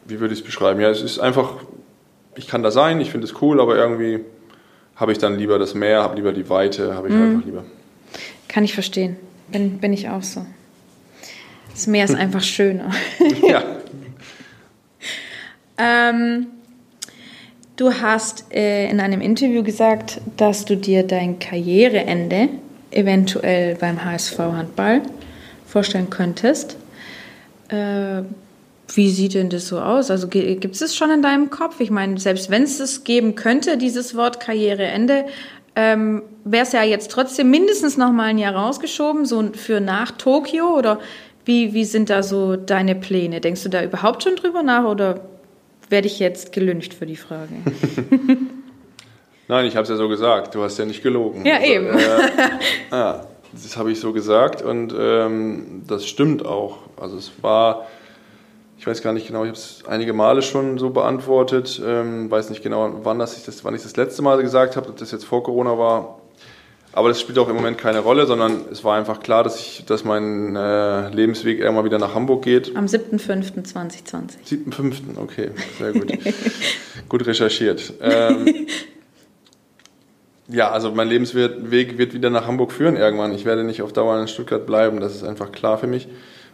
wie 0.05 0.19
würde 0.19 0.35
ich 0.35 0.41
es 0.41 0.45
beschreiben? 0.45 0.79
Ja, 0.81 0.91
es 0.91 1.01
ist 1.01 1.17
einfach, 1.17 1.53
ich 2.35 2.47
kann 2.47 2.61
da 2.61 2.69
sein, 2.69 3.01
ich 3.01 3.09
finde 3.09 3.25
es 3.25 3.41
cool, 3.41 3.59
aber 3.59 3.75
irgendwie 3.75 4.19
habe 4.95 5.11
ich 5.11 5.17
dann 5.17 5.37
lieber 5.37 5.59
das 5.59 5.73
Meer, 5.73 6.01
habe 6.03 6.15
lieber 6.15 6.31
die 6.31 6.49
Weite, 6.49 6.95
habe 6.95 7.07
ich 7.09 7.13
Mhm. 7.13 7.21
einfach 7.35 7.45
lieber. 7.45 7.63
Kann 8.47 8.63
ich 8.63 8.73
verstehen. 8.73 9.17
Bin, 9.49 9.77
bin 9.79 9.93
ich 9.93 10.09
auch 10.09 10.23
so. 10.23 10.45
Das 11.71 11.87
Meer 11.87 12.05
ist 12.05 12.15
einfach 12.23 12.41
schöner. 12.43 12.91
ja. 13.47 13.63
Ähm, 15.77 16.47
du 17.75 17.91
hast 17.93 18.45
äh, 18.53 18.89
in 18.89 19.01
einem 19.01 19.19
Interview 19.19 19.61
gesagt, 19.61 20.21
dass 20.37 20.63
du 20.63 20.77
dir 20.77 21.03
dein 21.03 21.37
Karriereende 21.39 22.47
eventuell 22.91 23.75
beim 23.75 24.05
HSV 24.05 24.39
Handball 24.39 25.01
vorstellen 25.67 26.09
könntest. 26.09 26.77
Äh, 27.67 28.21
wie 28.93 29.09
sieht 29.09 29.33
denn 29.33 29.49
das 29.49 29.67
so 29.67 29.79
aus? 29.79 30.11
Also 30.11 30.27
gibt 30.27 30.75
es 30.75 30.81
es 30.81 30.95
schon 30.95 31.09
in 31.11 31.21
deinem 31.21 31.49
Kopf? 31.49 31.79
Ich 31.79 31.91
meine, 31.91 32.19
selbst 32.19 32.51
wenn 32.51 32.63
es 32.63 32.79
es 32.79 33.03
geben 33.03 33.35
könnte, 33.35 33.77
dieses 33.77 34.15
Wort 34.15 34.39
Karriereende, 34.39 35.25
ähm, 35.75 36.23
wäre 36.43 36.63
es 36.63 36.71
ja 36.71 36.83
jetzt 36.83 37.11
trotzdem 37.11 37.49
mindestens 37.49 37.97
noch 37.97 38.11
mal 38.11 38.25
ein 38.25 38.37
Jahr 38.37 38.55
rausgeschoben, 38.55 39.25
so 39.25 39.43
für 39.53 39.81
nach 39.81 40.11
Tokio 40.11 40.77
oder 40.77 40.99
wie, 41.43 41.73
wie 41.73 41.85
sind 41.85 42.09
da 42.09 42.23
so 42.23 42.55
deine 42.55 42.95
Pläne? 42.95 43.41
Denkst 43.41 43.63
du 43.63 43.69
da 43.69 43.83
überhaupt 43.83 44.23
schon 44.23 44.35
drüber 44.35 44.63
nach 44.63 44.85
oder 44.85 45.21
werde 45.89 46.07
ich 46.07 46.19
jetzt 46.19 46.51
gelüncht 46.53 46.93
für 46.93 47.05
die 47.05 47.15
Frage? 47.15 47.53
Nein, 49.47 49.65
ich 49.65 49.75
habe 49.75 49.83
es 49.83 49.89
ja 49.89 49.95
so 49.95 50.07
gesagt. 50.07 50.55
Du 50.55 50.63
hast 50.63 50.79
ja 50.79 50.85
nicht 50.85 51.03
gelogen. 51.03 51.45
Ja, 51.45 51.61
eben. 51.61 51.87
Äh, 51.87 52.01
ja, 52.91 53.27
das 53.51 53.77
habe 53.77 53.91
ich 53.91 53.99
so 53.99 54.11
gesagt 54.11 54.63
und 54.63 54.93
ähm, 54.97 55.83
das 55.87 56.07
stimmt 56.07 56.45
auch. 56.45 56.79
Also 56.99 57.17
es 57.17 57.31
war, 57.41 57.85
ich 58.77 58.85
weiß 58.85 59.01
gar 59.01 59.13
nicht 59.13 59.27
genau, 59.27 59.43
ich 59.43 59.49
habe 59.49 59.57
es 59.57 59.83
einige 59.87 60.13
Male 60.13 60.41
schon 60.41 60.77
so 60.77 60.89
beantwortet. 60.89 61.81
Ähm, 61.83 62.29
weiß 62.29 62.49
nicht 62.49 62.61
genau, 62.61 62.99
wann, 63.03 63.19
das 63.19 63.37
ich 63.37 63.45
das, 63.45 63.63
wann 63.63 63.73
ich 63.75 63.83
das 63.83 63.95
letzte 63.95 64.21
Mal 64.21 64.41
gesagt 64.41 64.75
habe, 64.75 64.89
ob 64.89 64.97
das 64.97 65.11
jetzt 65.11 65.25
vor 65.25 65.43
Corona 65.43 65.77
war. 65.77 66.19
Aber 66.91 67.09
das 67.09 67.19
spielt 67.19 67.37
auch 67.39 67.49
im 67.49 67.55
Moment 67.57 67.77
keine 67.77 67.99
Rolle, 67.99 68.25
sondern 68.25 68.65
es 68.71 68.85
war 68.85 68.97
einfach 68.97 69.19
klar, 69.19 69.43
dass, 69.43 69.59
ich, 69.59 69.83
dass 69.85 70.05
mein 70.05 70.55
äh, 70.55 71.09
Lebensweg 71.09 71.59
irgendwann 71.59 71.83
wieder 71.83 71.99
nach 71.99 72.15
Hamburg 72.15 72.43
geht. 72.43 72.73
Am 72.75 72.85
7.5.2020. 72.85 74.45
7.5. 74.47 74.93
Okay, 75.17 75.49
sehr 75.77 75.91
gut. 75.91 76.13
gut 77.09 77.27
recherchiert. 77.27 77.93
Ähm, 78.01 78.67
ja, 80.47 80.71
also 80.71 80.91
mein 80.91 81.09
Lebensweg 81.09 81.97
wird 81.97 82.13
wieder 82.13 82.29
nach 82.29 82.47
Hamburg 82.47 82.71
führen 82.71 82.95
irgendwann. 82.95 83.33
Ich 83.33 83.43
werde 83.43 83.65
nicht 83.65 83.81
auf 83.81 83.91
Dauer 83.91 84.17
in 84.21 84.29
Stuttgart 84.29 84.65
bleiben, 84.65 85.01
das 85.01 85.15
ist 85.15 85.23
einfach 85.25 85.51
klar 85.51 85.77
für 85.77 85.87
mich. 85.87 86.07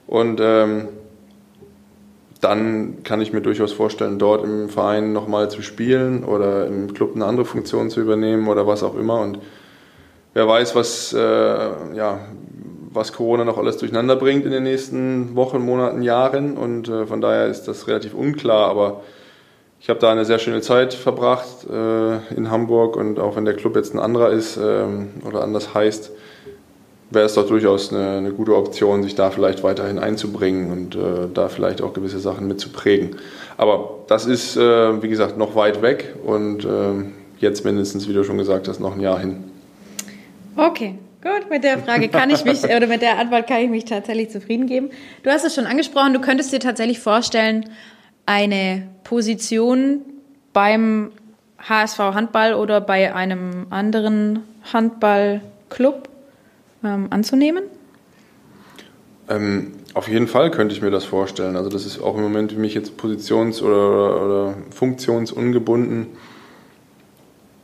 Und 0.08 0.40
ähm, 0.42 0.88
dann 2.42 3.04
kann 3.04 3.22
ich 3.22 3.34
mir 3.34 3.42
durchaus 3.42 3.72
vorstellen, 3.72 4.18
dort 4.20 4.44
im 4.44 4.68
Verein 4.68 5.14
nochmal 5.14 5.50
zu 5.50 5.62
spielen 5.62 6.24
oder 6.24 6.66
im 6.66 6.94
Club 6.94 7.16
eine 7.16 7.26
andere 7.26 7.46
Funktion 7.46 7.90
zu 7.90 8.02
übernehmen 8.02 8.48
oder 8.48 8.66
was 8.66 8.84
auch 8.84 8.96
immer. 8.96 9.22
Und 9.22 9.40
wer 10.34 10.48
weiß, 10.48 10.76
was, 10.76 11.14
äh, 11.14 11.20
ja, 11.20 12.20
was 12.92 13.14
Corona 13.14 13.46
noch 13.46 13.60
alles 13.60 13.78
durcheinander 13.78 14.16
bringt 14.16 14.46
in 14.46 14.52
den 14.52 14.64
nächsten 14.64 15.36
Wochen, 15.36 15.60
Monaten, 15.60 16.02
Jahren. 16.02 16.58
Und 16.58 16.90
äh, 16.90 17.06
von 17.06 17.22
daher 17.22 17.46
ist 17.48 17.66
das 17.66 17.88
relativ 17.88 18.16
unklar. 18.16 18.70
Aber 18.70 19.02
ich 19.80 19.90
habe 19.90 20.00
da 20.00 20.12
eine 20.12 20.26
sehr 20.26 20.40
schöne 20.40 20.62
Zeit 20.62 20.96
verbracht 20.96 21.68
äh, 21.70 22.34
in 22.36 22.50
Hamburg 22.50 22.96
und 22.96 23.20
auch 23.20 23.36
wenn 23.36 23.46
der 23.46 23.56
Club 23.56 23.76
jetzt 23.76 23.94
ein 23.94 24.00
anderer 24.00 24.32
ist 24.32 24.58
ähm, 24.58 25.10
oder 25.28 25.44
anders 25.44 25.74
heißt, 25.74 26.12
wäre 27.12 27.26
es 27.26 27.34
doch 27.36 27.48
durchaus 27.48 27.94
eine, 27.94 28.18
eine, 28.18 28.32
gute 28.32 28.56
Option, 28.56 29.04
sich 29.04 29.16
da 29.16 29.30
vielleicht 29.30 29.64
weiterhin 29.64 30.00
einzubringen 30.00 30.72
und 30.72 30.96
äh, 30.96 31.28
da 31.34 31.50
vielleicht 31.50 31.82
auch 31.82 31.94
gewisse 31.94 32.20
Sachen 32.20 32.48
mitzuprägen. 32.48 33.18
Aber 33.58 34.00
das 34.08 34.26
ist, 34.26 34.58
äh, 34.58 35.02
wie 35.02 35.10
gesagt, 35.10 35.38
noch 35.38 35.56
weit 35.56 35.82
weg 35.82 36.16
und 36.26 36.66
ähm, 36.66 37.14
jetzt 37.40 37.66
mindestens, 37.66 38.08
wie 38.08 38.14
du 38.14 38.24
schon 38.24 38.38
gesagt 38.38 38.68
hast, 38.68 38.80
noch 38.80 38.96
ein 38.96 39.02
Jahr 39.02 39.20
hin. 39.20 39.44
Okay, 40.56 40.96
gut. 41.22 41.50
Mit 41.50 41.64
der 41.64 41.80
Frage 41.80 42.08
kann 42.08 42.30
ich 42.30 42.46
mich, 42.46 42.64
oder 42.76 42.88
mit 42.88 43.02
der 43.02 43.20
Antwort 43.20 43.48
kann 43.48 43.62
ich 43.62 43.70
mich 43.70 43.86
tatsächlich 43.86 44.30
zufrieden 44.30 44.68
geben. 44.68 44.90
Du 45.24 45.30
hast 45.30 45.46
es 45.46 45.54
schon 45.54 45.66
angesprochen, 45.66 46.14
du 46.14 46.22
könntest 46.22 46.52
dir 46.54 46.60
tatsächlich 46.60 47.00
vorstellen, 47.00 47.70
eine 48.26 48.88
Position 49.04 50.02
beim 50.54 51.12
HSV 51.60 52.00
Handball 52.00 52.54
oder 52.54 52.82
bei 52.82 53.14
einem 53.14 53.68
anderen 53.70 54.40
Handballclub 54.72 56.08
ähm, 56.84 57.08
anzunehmen? 57.10 57.64
Ähm, 59.30 59.74
auf 59.94 60.08
jeden 60.08 60.28
Fall 60.28 60.52
könnte 60.52 60.74
ich 60.76 60.82
mir 60.82 60.92
das 60.92 61.06
vorstellen. 61.06 61.56
Also 61.56 61.70
das 61.70 61.86
ist 61.86 62.02
auch 62.02 62.16
im 62.16 62.24
Moment 62.24 62.52
für 62.52 62.60
mich 62.60 62.74
jetzt 62.74 62.98
positions- 62.98 63.62
oder, 63.62 64.26
oder 64.26 64.54
funktionsungebunden. 64.72 66.08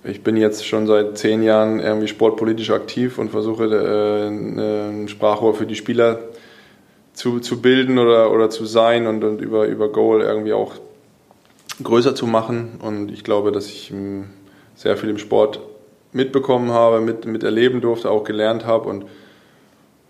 Ich 0.04 0.24
bin 0.24 0.38
jetzt 0.38 0.66
schon 0.66 0.88
seit 0.88 1.18
zehn 1.18 1.44
Jahren 1.44 1.80
irgendwie 1.80 2.08
sportpolitisch 2.08 2.70
aktiv 2.72 3.18
und 3.18 3.30
versuche 3.30 3.66
äh, 3.66 4.28
ein 4.28 5.08
Sprachrohr 5.08 5.54
für 5.54 5.66
die 5.66 5.76
Spieler 5.76 6.20
zu, 7.14 7.40
zu 7.40 7.62
bilden 7.62 7.98
oder, 7.98 8.32
oder 8.32 8.50
zu 8.50 8.66
sein 8.66 9.08
und, 9.08 9.24
und 9.24 9.42
über, 9.42 9.66
über 9.68 9.92
Goal 9.92 10.22
irgendwie 10.22 10.54
auch 10.54 10.74
größer 11.84 12.16
zu 12.16 12.28
machen. 12.28 12.80
Und 12.82 13.12
ich 13.12 13.24
glaube, 13.24 13.52
dass 13.52 13.68
ich 13.68 13.94
sehr 14.76 14.98
viel 14.98 15.10
im 15.10 15.18
Sport 15.18 15.60
mitbekommen 16.12 16.72
habe, 16.72 17.02
mit, 17.02 17.26
mit 17.26 17.44
durfte, 17.84 18.10
auch 18.10 18.24
gelernt 18.24 18.66
habe 18.66 18.90
und 18.90 19.06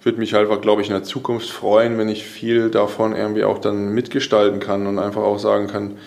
würde 0.03 0.19
mich 0.19 0.35
einfach, 0.35 0.61
glaube 0.61 0.81
ich, 0.81 0.87
in 0.87 0.93
der 0.93 1.03
Zukunft 1.03 1.49
freuen, 1.49 1.97
wenn 1.97 2.07
ich 2.07 2.23
viel 2.23 2.69
davon 2.69 3.15
irgendwie 3.15 3.43
auch 3.43 3.57
dann 3.57 3.93
mitgestalten 3.93 4.59
kann 4.59 4.87
und 4.87 4.99
einfach 4.99 5.23
auch 5.23 5.39
sagen 5.39 5.67
kann, 5.67 5.97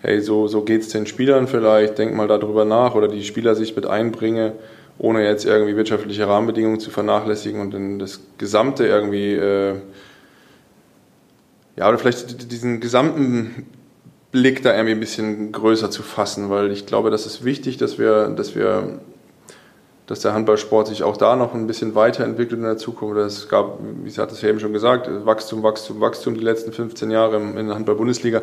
hey, 0.00 0.20
so, 0.20 0.48
so 0.48 0.62
geht 0.62 0.82
es 0.82 0.88
den 0.88 1.06
Spielern 1.06 1.46
vielleicht, 1.46 1.98
denk 1.98 2.14
mal 2.14 2.28
darüber 2.28 2.64
nach 2.64 2.94
oder 2.94 3.08
die 3.08 3.24
Spieler 3.24 3.54
sich 3.54 3.76
mit 3.76 3.86
einbringe, 3.86 4.52
ohne 4.98 5.24
jetzt 5.24 5.44
irgendwie 5.44 5.76
wirtschaftliche 5.76 6.26
Rahmenbedingungen 6.26 6.80
zu 6.80 6.90
vernachlässigen 6.90 7.60
und 7.60 7.72
dann 7.72 7.98
das 7.98 8.20
Gesamte 8.38 8.86
irgendwie, 8.86 9.34
äh, 9.34 9.74
ja, 11.76 11.88
oder 11.88 11.98
vielleicht 11.98 12.50
diesen 12.50 12.80
gesamten 12.80 13.66
Blick 14.30 14.62
da 14.62 14.72
irgendwie 14.72 14.94
ein 14.94 15.00
bisschen 15.00 15.52
größer 15.52 15.90
zu 15.90 16.02
fassen, 16.02 16.50
weil 16.50 16.72
ich 16.72 16.86
glaube, 16.86 17.10
das 17.10 17.24
ist 17.24 17.44
wichtig, 17.44 17.76
dass 17.76 17.98
wir, 17.98 18.28
dass 18.28 18.54
wir, 18.54 18.98
dass 20.06 20.20
der 20.20 20.34
Handballsport 20.34 20.88
sich 20.88 21.02
auch 21.02 21.16
da 21.16 21.34
noch 21.34 21.54
ein 21.54 21.66
bisschen 21.66 21.94
weiterentwickelt 21.94 22.58
in 22.58 22.66
der 22.66 22.76
Zukunft. 22.76 23.16
Es 23.18 23.48
gab, 23.48 23.78
wie 24.02 24.10
hatte 24.10 24.34
es 24.34 24.42
ja 24.42 24.50
eben 24.50 24.60
schon 24.60 24.72
gesagt, 24.72 25.08
Wachstum, 25.24 25.62
Wachstum, 25.62 26.00
Wachstum 26.00 26.34
die 26.34 26.40
letzten 26.40 26.72
15 26.72 27.10
Jahre 27.10 27.36
in 27.36 27.66
der 27.66 27.74
Handball-Bundesliga. 27.74 28.42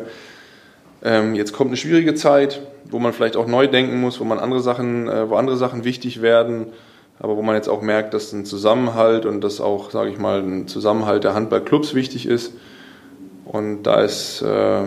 Ähm, 1.04 1.34
jetzt 1.34 1.52
kommt 1.52 1.68
eine 1.68 1.76
schwierige 1.76 2.14
Zeit, 2.14 2.62
wo 2.90 2.98
man 2.98 3.12
vielleicht 3.12 3.36
auch 3.36 3.46
neu 3.46 3.66
denken 3.66 4.00
muss, 4.00 4.20
wo 4.20 4.24
man 4.24 4.38
andere 4.38 4.60
Sachen, 4.60 5.08
äh, 5.08 5.28
wo 5.28 5.36
andere 5.36 5.56
Sachen 5.56 5.84
wichtig 5.84 6.22
werden, 6.22 6.66
aber 7.18 7.36
wo 7.36 7.42
man 7.42 7.54
jetzt 7.54 7.68
auch 7.68 7.82
merkt, 7.82 8.14
dass 8.14 8.32
ein 8.32 8.44
Zusammenhalt 8.44 9.26
und 9.26 9.40
dass 9.40 9.60
auch, 9.60 9.90
sage 9.90 10.10
ich 10.10 10.18
mal, 10.18 10.40
ein 10.40 10.68
Zusammenhalt 10.68 11.24
der 11.24 11.34
Handballclubs 11.34 11.94
wichtig 11.94 12.26
ist. 12.26 12.52
Und 13.44 13.84
da 13.84 14.00
ist 14.00 14.42
äh, 14.42 14.84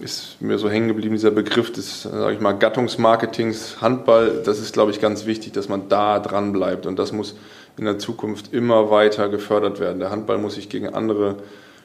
ist 0.00 0.40
mir 0.40 0.58
so 0.58 0.68
hängen 0.70 0.88
geblieben, 0.88 1.14
dieser 1.14 1.30
Begriff 1.30 1.72
des, 1.72 2.02
sage 2.02 2.34
ich 2.34 2.40
mal, 2.40 2.52
Gattungsmarketings, 2.52 3.80
Handball, 3.80 4.42
das 4.44 4.58
ist, 4.58 4.72
glaube 4.72 4.90
ich, 4.90 5.00
ganz 5.00 5.26
wichtig, 5.26 5.52
dass 5.52 5.68
man 5.68 5.88
da 5.88 6.18
dran 6.18 6.52
bleibt 6.52 6.86
und 6.86 6.98
das 6.98 7.12
muss 7.12 7.36
in 7.76 7.84
der 7.84 7.98
Zukunft 7.98 8.52
immer 8.52 8.90
weiter 8.90 9.28
gefördert 9.28 9.80
werden. 9.80 10.00
Der 10.00 10.10
Handball 10.10 10.38
muss 10.38 10.54
sich 10.54 10.68
gegen 10.68 10.88
andere 10.94 11.36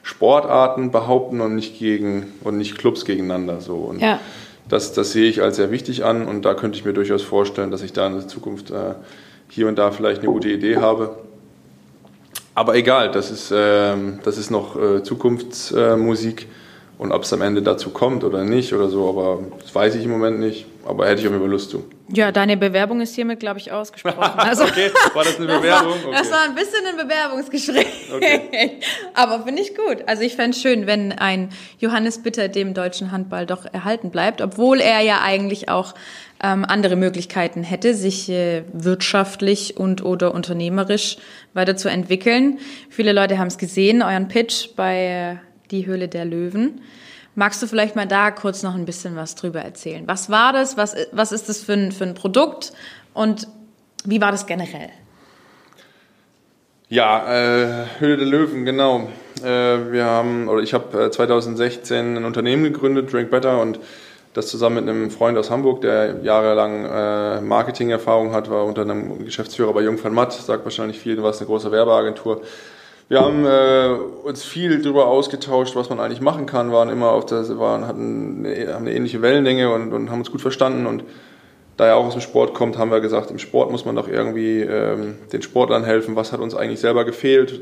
Sportarten 0.02 0.90
behaupten 0.90 1.40
und 1.40 1.54
nicht 1.54 1.78
gegen 1.78 2.32
und 2.42 2.58
nicht 2.58 2.76
Clubs 2.76 3.04
gegeneinander 3.04 3.60
so 3.60 3.76
und 3.76 4.00
ja. 4.00 4.20
das, 4.68 4.92
das 4.92 5.12
sehe 5.12 5.28
ich 5.28 5.40
als 5.40 5.56
sehr 5.56 5.70
wichtig 5.70 6.04
an 6.04 6.26
und 6.26 6.44
da 6.44 6.54
könnte 6.54 6.78
ich 6.78 6.84
mir 6.84 6.92
durchaus 6.92 7.22
vorstellen, 7.22 7.70
dass 7.70 7.82
ich 7.82 7.92
da 7.92 8.06
in 8.06 8.14
der 8.14 8.28
Zukunft 8.28 8.70
äh, 8.70 8.94
hier 9.48 9.68
und 9.68 9.78
da 9.78 9.90
vielleicht 9.92 10.20
eine 10.20 10.30
gute 10.30 10.50
Idee 10.50 10.76
habe. 10.76 11.16
Aber 12.54 12.76
egal, 12.76 13.10
das 13.10 13.30
ist, 13.30 13.50
äh, 13.50 13.94
das 14.22 14.38
ist 14.38 14.50
noch 14.50 14.76
äh, 14.76 15.02
Zukunftsmusik. 15.02 16.48
Und 16.96 17.10
ob 17.12 17.22
es 17.22 17.32
am 17.32 17.42
Ende 17.42 17.60
dazu 17.60 17.90
kommt 17.90 18.22
oder 18.22 18.44
nicht 18.44 18.72
oder 18.72 18.88
so, 18.88 19.08
aber 19.08 19.40
das 19.60 19.74
weiß 19.74 19.96
ich 19.96 20.04
im 20.04 20.12
Moment 20.12 20.38
nicht. 20.38 20.66
Aber 20.86 21.06
hätte 21.06 21.16
ich 21.16 21.22
jeden 21.22 21.38
Fall 21.38 21.48
Lust 21.48 21.70
zu. 21.70 21.84
Ja, 22.08 22.30
deine 22.30 22.56
Bewerbung 22.56 23.00
ist 23.00 23.14
hiermit, 23.14 23.40
glaube 23.40 23.58
ich, 23.58 23.72
ausgesprochen. 23.72 24.18
Also, 24.36 24.64
okay, 24.64 24.90
war 25.14 25.24
das 25.24 25.38
eine 25.38 25.46
Bewerbung? 25.58 25.94
Das 25.94 26.04
war, 26.04 26.12
das 26.12 26.30
war 26.30 26.44
ein 26.44 26.54
bisschen 26.54 26.86
ein 26.86 26.96
Bewerbungsgespräch. 26.96 28.12
Okay. 28.14 28.80
Aber 29.14 29.44
finde 29.44 29.62
ich 29.62 29.74
gut. 29.74 30.04
Also 30.06 30.22
ich 30.22 30.36
fände 30.36 30.50
es 30.50 30.60
schön, 30.62 30.86
wenn 30.86 31.12
ein 31.12 31.48
Johannes 31.78 32.22
Bitter 32.22 32.48
dem 32.48 32.74
deutschen 32.74 33.12
Handball 33.12 33.46
doch 33.46 33.64
erhalten 33.72 34.10
bleibt, 34.10 34.42
obwohl 34.42 34.80
er 34.80 35.00
ja 35.00 35.20
eigentlich 35.22 35.70
auch 35.70 35.94
ähm, 36.42 36.66
andere 36.68 36.96
Möglichkeiten 36.96 37.62
hätte, 37.62 37.94
sich 37.94 38.28
äh, 38.28 38.64
wirtschaftlich 38.72 39.78
und 39.78 40.04
oder 40.04 40.34
unternehmerisch 40.34 41.16
weiterzuentwickeln. 41.54 42.58
Viele 42.90 43.12
Leute 43.12 43.38
haben 43.38 43.48
es 43.48 43.56
gesehen, 43.56 44.02
euren 44.02 44.28
Pitch 44.28 44.76
bei 44.76 45.40
äh, 45.40 45.53
die 45.70 45.86
Höhle 45.86 46.08
der 46.08 46.24
Löwen, 46.24 46.80
Magst 47.36 47.60
du 47.60 47.66
vielleicht 47.66 47.96
mal 47.96 48.06
da 48.06 48.30
kurz 48.30 48.62
noch 48.62 48.74
ein 48.74 48.84
bisschen 48.84 49.16
was 49.16 49.34
drüber 49.34 49.60
erzählen? 49.60 50.04
Was 50.06 50.30
war 50.30 50.52
das? 50.52 50.76
Was, 50.76 50.94
was 51.10 51.32
ist 51.32 51.48
das 51.48 51.62
für 51.62 51.72
ein, 51.72 51.90
für 51.90 52.04
ein 52.04 52.14
Produkt? 52.14 52.72
Und 53.12 53.48
wie 54.04 54.20
war 54.20 54.30
das 54.30 54.46
generell? 54.46 54.90
Ja, 56.88 57.26
äh, 57.26 57.86
Höhle 57.98 58.18
der 58.18 58.26
Löwen, 58.26 58.64
genau. 58.64 59.08
Äh, 59.42 59.44
wir 59.90 60.04
haben, 60.04 60.48
oder 60.48 60.62
ich 60.62 60.74
habe 60.74 61.06
äh, 61.06 61.10
2016 61.10 62.18
ein 62.18 62.24
Unternehmen 62.24 62.62
gegründet, 62.62 63.12
Drink 63.12 63.30
Better, 63.30 63.60
und 63.60 63.80
das 64.32 64.46
zusammen 64.46 64.84
mit 64.84 64.88
einem 64.88 65.10
Freund 65.10 65.36
aus 65.36 65.50
Hamburg, 65.50 65.80
der 65.80 66.20
jahrelang 66.22 66.84
äh, 66.84 67.40
Marketing-Erfahrung 67.40 68.32
hat, 68.32 68.48
war 68.48 68.64
unter 68.64 68.82
einem 68.82 69.24
Geschäftsführer 69.24 69.72
bei 69.72 69.80
Jung 69.80 70.02
van 70.02 70.14
Matt, 70.14 70.34
sagt 70.34 70.64
wahrscheinlich 70.64 71.00
vielen 71.00 71.22
was, 71.24 71.38
eine 71.38 71.46
große 71.46 71.72
Werbeagentur. 71.72 72.42
Wir 73.08 73.20
haben 73.20 73.44
äh, 73.44 74.26
uns 74.26 74.44
viel 74.44 74.80
darüber 74.80 75.06
ausgetauscht, 75.06 75.76
was 75.76 75.90
man 75.90 76.00
eigentlich 76.00 76.22
machen 76.22 76.46
kann, 76.46 76.72
waren 76.72 76.88
immer 76.88 77.10
auf 77.10 77.26
der, 77.26 77.46
waren, 77.58 77.86
hatten 77.86 78.46
eine, 78.46 78.72
haben 78.72 78.86
eine 78.86 78.94
ähnliche 78.94 79.20
Wellenlänge 79.20 79.72
und, 79.72 79.92
und 79.92 80.10
haben 80.10 80.20
uns 80.20 80.30
gut 80.30 80.40
verstanden 80.40 80.86
und 80.86 81.04
da 81.76 81.86
er 81.86 81.96
auch 81.96 82.06
aus 82.06 82.12
dem 82.12 82.22
Sport 82.22 82.54
kommt, 82.54 82.78
haben 82.78 82.90
wir 82.90 83.00
gesagt, 83.00 83.30
im 83.30 83.38
Sport 83.38 83.70
muss 83.70 83.84
man 83.84 83.96
doch 83.96 84.08
irgendwie 84.08 84.60
ähm, 84.60 85.16
den 85.32 85.42
Sportlern 85.42 85.84
helfen. 85.84 86.14
Was 86.14 86.32
hat 86.32 86.40
uns 86.40 86.54
eigentlich 86.54 86.78
selber 86.78 87.04
gefehlt? 87.04 87.60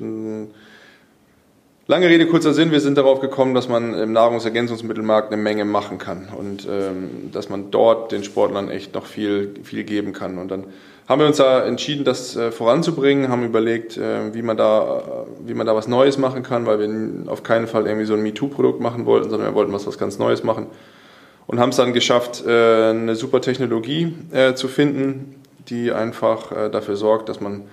Lange 1.87 2.09
Rede, 2.09 2.27
kurzer 2.27 2.53
Sinn, 2.53 2.71
wir 2.71 2.81
sind 2.81 2.99
darauf 2.99 3.21
gekommen, 3.21 3.55
dass 3.55 3.69
man 3.69 3.95
im 3.95 4.13
Nahrungsergänzungsmittelmarkt 4.13 5.33
eine 5.33 5.43
Menge 5.43 5.65
machen 5.65 5.99
kann 5.99 6.29
und 6.37 6.69
ähm, 6.71 7.31
dass 7.33 7.49
man 7.49 7.71
dort 7.71 8.13
den 8.13 8.23
Sportlern 8.23 8.71
echt 8.71 8.95
noch 8.95 9.07
viel, 9.07 9.55
viel 9.65 9.85
geben 9.85 10.13
kann. 10.13 10.39
Und 10.39 10.49
dann 10.49 10.65
haben 11.13 11.21
wir 11.21 11.27
uns 11.27 11.37
da 11.37 11.65
entschieden, 11.65 12.05
das 12.05 12.35
äh, 12.37 12.51
voranzubringen, 12.51 13.29
haben 13.29 13.45
überlegt, 13.45 13.97
äh, 13.97 14.35
wie, 14.35 14.43
man 14.43 14.57
da, 14.57 15.27
wie 15.45 15.55
man 15.55 15.67
da 15.67 15.77
was 15.77 15.87
Neues 15.87 16.19
machen 16.19 16.43
kann, 16.43 16.67
weil 16.67 16.81
wir 16.81 17.31
auf 17.31 17.43
keinen 17.43 17.67
Fall 17.67 17.87
irgendwie 17.87 18.07
so 18.07 18.15
ein 18.15 18.23
MeToo-Produkt 18.23 18.81
machen 18.81 19.07
wollten, 19.07 19.31
sondern 19.31 19.51
wir 19.51 19.55
wollten 19.55 19.73
was, 19.73 19.87
was 19.87 19.99
ganz 19.99 20.19
Neues 20.19 20.43
machen 20.43 20.67
und 21.47 21.61
haben 21.61 21.71
es 21.71 21.77
dann 21.77 21.93
geschafft, 21.93 22.45
äh, 22.47 22.91
eine 22.91 23.15
super 23.15 23.41
Technologie 23.41 24.15
äh, 24.33 24.55
zu 24.55 24.69
finden, 24.69 25.43
die 25.69 25.93
einfach 25.93 26.51
äh, 26.53 26.71
dafür 26.71 26.97
sorgt, 26.97 27.29
dass 27.29 27.41
man 27.41 27.65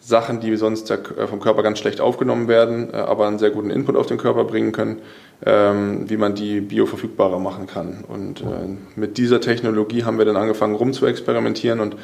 Sachen, 0.00 0.40
die 0.40 0.54
sonst 0.56 0.92
vom 1.28 1.40
Körper 1.40 1.62
ganz 1.62 1.78
schlecht 1.78 2.00
aufgenommen 2.02 2.46
werden, 2.46 2.92
aber 2.92 3.26
einen 3.26 3.38
sehr 3.38 3.48
guten 3.48 3.70
Input 3.70 3.96
auf 3.96 4.04
den 4.04 4.18
Körper 4.18 4.44
bringen 4.44 4.70
können, 4.70 5.00
ähm, 5.46 6.10
wie 6.10 6.18
man 6.18 6.34
die 6.34 6.60
bioverfügbarer 6.60 7.38
machen 7.38 7.66
kann. 7.66 8.04
Und 8.06 8.44
mit 8.96 9.16
dieser 9.16 9.40
Technologie 9.40 10.04
haben 10.04 10.18
wir 10.18 10.26
dann 10.26 10.36
angefangen 10.36 10.74
rum 10.74 10.92
zu 10.92 11.06
experimentieren 11.06 11.80
und 11.80 11.96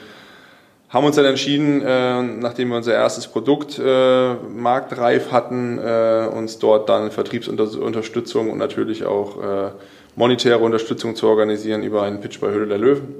haben 0.91 1.07
uns 1.07 1.17
dann 1.17 1.25
entschieden, 1.25 2.41
nachdem 2.41 2.69
wir 2.69 2.77
unser 2.77 2.93
erstes 2.93 3.29
Produkt 3.29 3.81
marktreif 3.81 5.31
hatten, 5.31 5.79
uns 5.79 6.59
dort 6.59 6.89
dann 6.89 7.13
Vertriebsunterstützung 7.13 8.51
und 8.51 8.59
natürlich 8.59 9.05
auch 9.05 9.73
monetäre 10.17 10.59
Unterstützung 10.59 11.15
zu 11.15 11.29
organisieren 11.29 11.83
über 11.83 12.03
einen 12.03 12.21
Pitch 12.21 12.41
bei 12.41 12.51
Höhle 12.51 12.67
der 12.67 12.79
Löwen. 12.79 13.15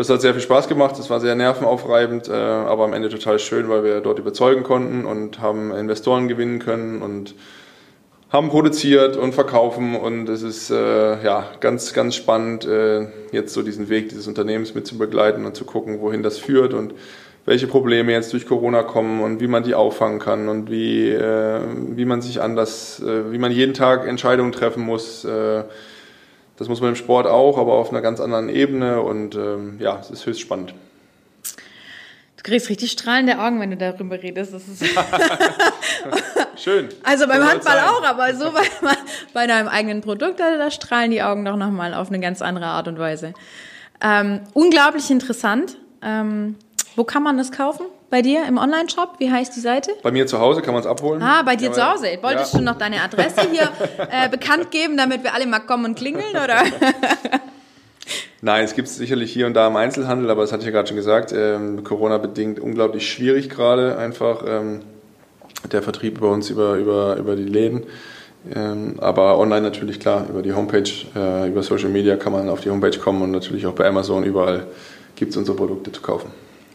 Das 0.00 0.08
hat 0.08 0.22
sehr 0.22 0.32
viel 0.32 0.42
Spaß 0.42 0.66
gemacht, 0.66 0.98
das 0.98 1.10
war 1.10 1.20
sehr 1.20 1.34
nervenaufreibend, 1.34 2.28
äh, 2.28 2.32
aber 2.32 2.84
am 2.84 2.94
Ende 2.94 3.10
total 3.10 3.38
schön, 3.38 3.68
weil 3.68 3.84
wir 3.84 4.00
dort 4.00 4.18
überzeugen 4.18 4.62
konnten 4.62 5.04
und 5.04 5.40
haben 5.40 5.72
Investoren 5.74 6.26
gewinnen 6.26 6.58
können 6.58 7.02
und 7.02 7.34
haben 8.30 8.48
produziert 8.48 9.16
und 9.16 9.34
verkaufen 9.34 9.96
und 9.96 10.28
es 10.28 10.42
ist 10.42 10.70
äh, 10.70 11.22
ja 11.22 11.46
ganz 11.58 11.92
ganz 11.92 12.14
spannend 12.14 12.64
äh, 12.64 13.08
jetzt 13.32 13.52
so 13.52 13.62
diesen 13.62 13.88
Weg 13.88 14.08
dieses 14.08 14.28
Unternehmens 14.28 14.74
mit 14.74 14.86
zu 14.86 14.96
begleiten 14.96 15.46
und 15.46 15.56
zu 15.56 15.64
gucken, 15.64 16.00
wohin 16.00 16.22
das 16.22 16.38
führt 16.38 16.72
und 16.72 16.94
welche 17.44 17.66
Probleme 17.66 18.12
jetzt 18.12 18.32
durch 18.32 18.46
Corona 18.46 18.82
kommen 18.82 19.20
und 19.20 19.40
wie 19.40 19.48
man 19.48 19.64
die 19.64 19.74
auffangen 19.74 20.20
kann 20.20 20.48
und 20.48 20.70
wie, 20.70 21.08
äh, 21.08 21.60
wie 21.96 22.04
man 22.04 22.22
sich 22.22 22.40
anders, 22.40 23.00
äh, 23.00 23.32
wie 23.32 23.38
man 23.38 23.50
jeden 23.50 23.74
Tag 23.74 24.06
Entscheidungen 24.06 24.52
treffen 24.52 24.84
muss. 24.84 25.24
Äh, 25.24 25.64
das 26.56 26.68
muss 26.68 26.80
man 26.80 26.90
im 26.90 26.96
Sport 26.96 27.26
auch, 27.26 27.58
aber 27.58 27.72
auf 27.72 27.90
einer 27.90 28.02
ganz 28.02 28.20
anderen 28.20 28.50
Ebene 28.50 29.00
und 29.00 29.34
ähm, 29.34 29.76
ja, 29.80 29.98
es 30.00 30.10
ist 30.10 30.26
höchst 30.26 30.40
spannend. 30.40 30.74
Du 32.42 32.50
kriegst 32.50 32.70
richtig 32.70 32.90
strahlende 32.92 33.38
Augen, 33.38 33.60
wenn 33.60 33.70
du 33.70 33.76
darüber 33.76 34.22
redest. 34.22 34.54
Das 34.54 34.66
ist 34.66 34.82
Schön. 36.56 36.88
Also 37.02 37.26
beim 37.26 37.46
Handball 37.46 37.78
auch, 37.80 38.02
aber 38.02 38.34
so 38.34 38.50
bei, 38.50 38.62
bei 39.34 39.46
deinem 39.46 39.68
eigenen 39.68 40.00
Produkt, 40.00 40.40
da 40.40 40.70
strahlen 40.70 41.10
die 41.10 41.22
Augen 41.22 41.44
doch 41.44 41.56
nochmal 41.56 41.92
auf 41.92 42.08
eine 42.08 42.18
ganz 42.18 42.40
andere 42.40 42.64
Art 42.64 42.88
und 42.88 42.98
Weise. 42.98 43.34
Ähm, 44.02 44.40
unglaublich 44.54 45.10
interessant. 45.10 45.76
Ähm, 46.00 46.56
wo 46.96 47.04
kann 47.04 47.22
man 47.22 47.36
das 47.36 47.52
kaufen? 47.52 47.84
Bei 48.08 48.22
dir 48.22 48.46
im 48.46 48.56
Online-Shop? 48.56 49.16
Wie 49.18 49.30
heißt 49.30 49.54
die 49.54 49.60
Seite? 49.60 49.92
Bei 50.02 50.10
mir 50.10 50.26
zu 50.26 50.38
Hause 50.38 50.62
kann 50.62 50.72
man 50.72 50.82
es 50.82 50.86
abholen. 50.86 51.22
Ah, 51.22 51.42
bei 51.42 51.56
dir 51.56 51.68
ja, 51.68 51.72
zu 51.74 51.92
Hause. 51.92 52.06
Wolltest 52.22 52.54
ja. 52.54 52.58
du 52.58 52.64
noch 52.64 52.78
deine 52.78 53.02
Adresse 53.02 53.42
hier 53.50 53.70
äh, 54.10 54.30
bekannt 54.30 54.70
geben, 54.70 54.96
damit 54.96 55.24
wir 55.24 55.34
alle 55.34 55.46
mal 55.46 55.60
kommen 55.60 55.84
und 55.84 55.94
klingeln, 55.94 56.30
oder? 56.30 56.62
Nein, 58.42 58.64
es 58.64 58.74
gibt 58.74 58.88
es 58.88 58.96
sicherlich 58.96 59.32
hier 59.32 59.46
und 59.46 59.54
da 59.54 59.66
im 59.66 59.76
Einzelhandel, 59.76 60.30
aber 60.30 60.42
das 60.42 60.52
hatte 60.52 60.60
ich 60.60 60.66
ja 60.66 60.72
gerade 60.72 60.88
schon 60.88 60.96
gesagt, 60.96 61.32
ähm, 61.36 61.84
Corona-bedingt 61.84 62.58
unglaublich 62.58 63.10
schwierig 63.10 63.50
gerade 63.50 63.98
einfach. 63.98 64.44
Ähm, 64.46 64.80
der 65.70 65.82
Vertrieb 65.82 66.20
bei 66.20 66.26
uns 66.26 66.50
über, 66.50 66.74
über, 66.74 67.16
über 67.16 67.36
die 67.36 67.44
Läden. 67.44 67.84
Ähm, 68.54 68.94
aber 68.98 69.38
online 69.38 69.62
natürlich 69.62 70.00
klar, 70.00 70.26
über 70.30 70.42
die 70.42 70.54
Homepage, 70.54 70.90
äh, 71.14 71.48
über 71.48 71.62
Social 71.62 71.90
Media 71.90 72.16
kann 72.16 72.32
man 72.32 72.48
auf 72.48 72.60
die 72.62 72.70
Homepage 72.70 72.98
kommen 72.98 73.20
und 73.22 73.30
natürlich 73.30 73.66
auch 73.66 73.74
bei 73.74 73.86
Amazon 73.86 74.24
überall 74.24 74.66
gibt 75.16 75.32
es 75.32 75.36
unsere 75.36 75.56
Produkte 75.56 75.92
zu 75.92 76.00
kaufen. 76.00 76.30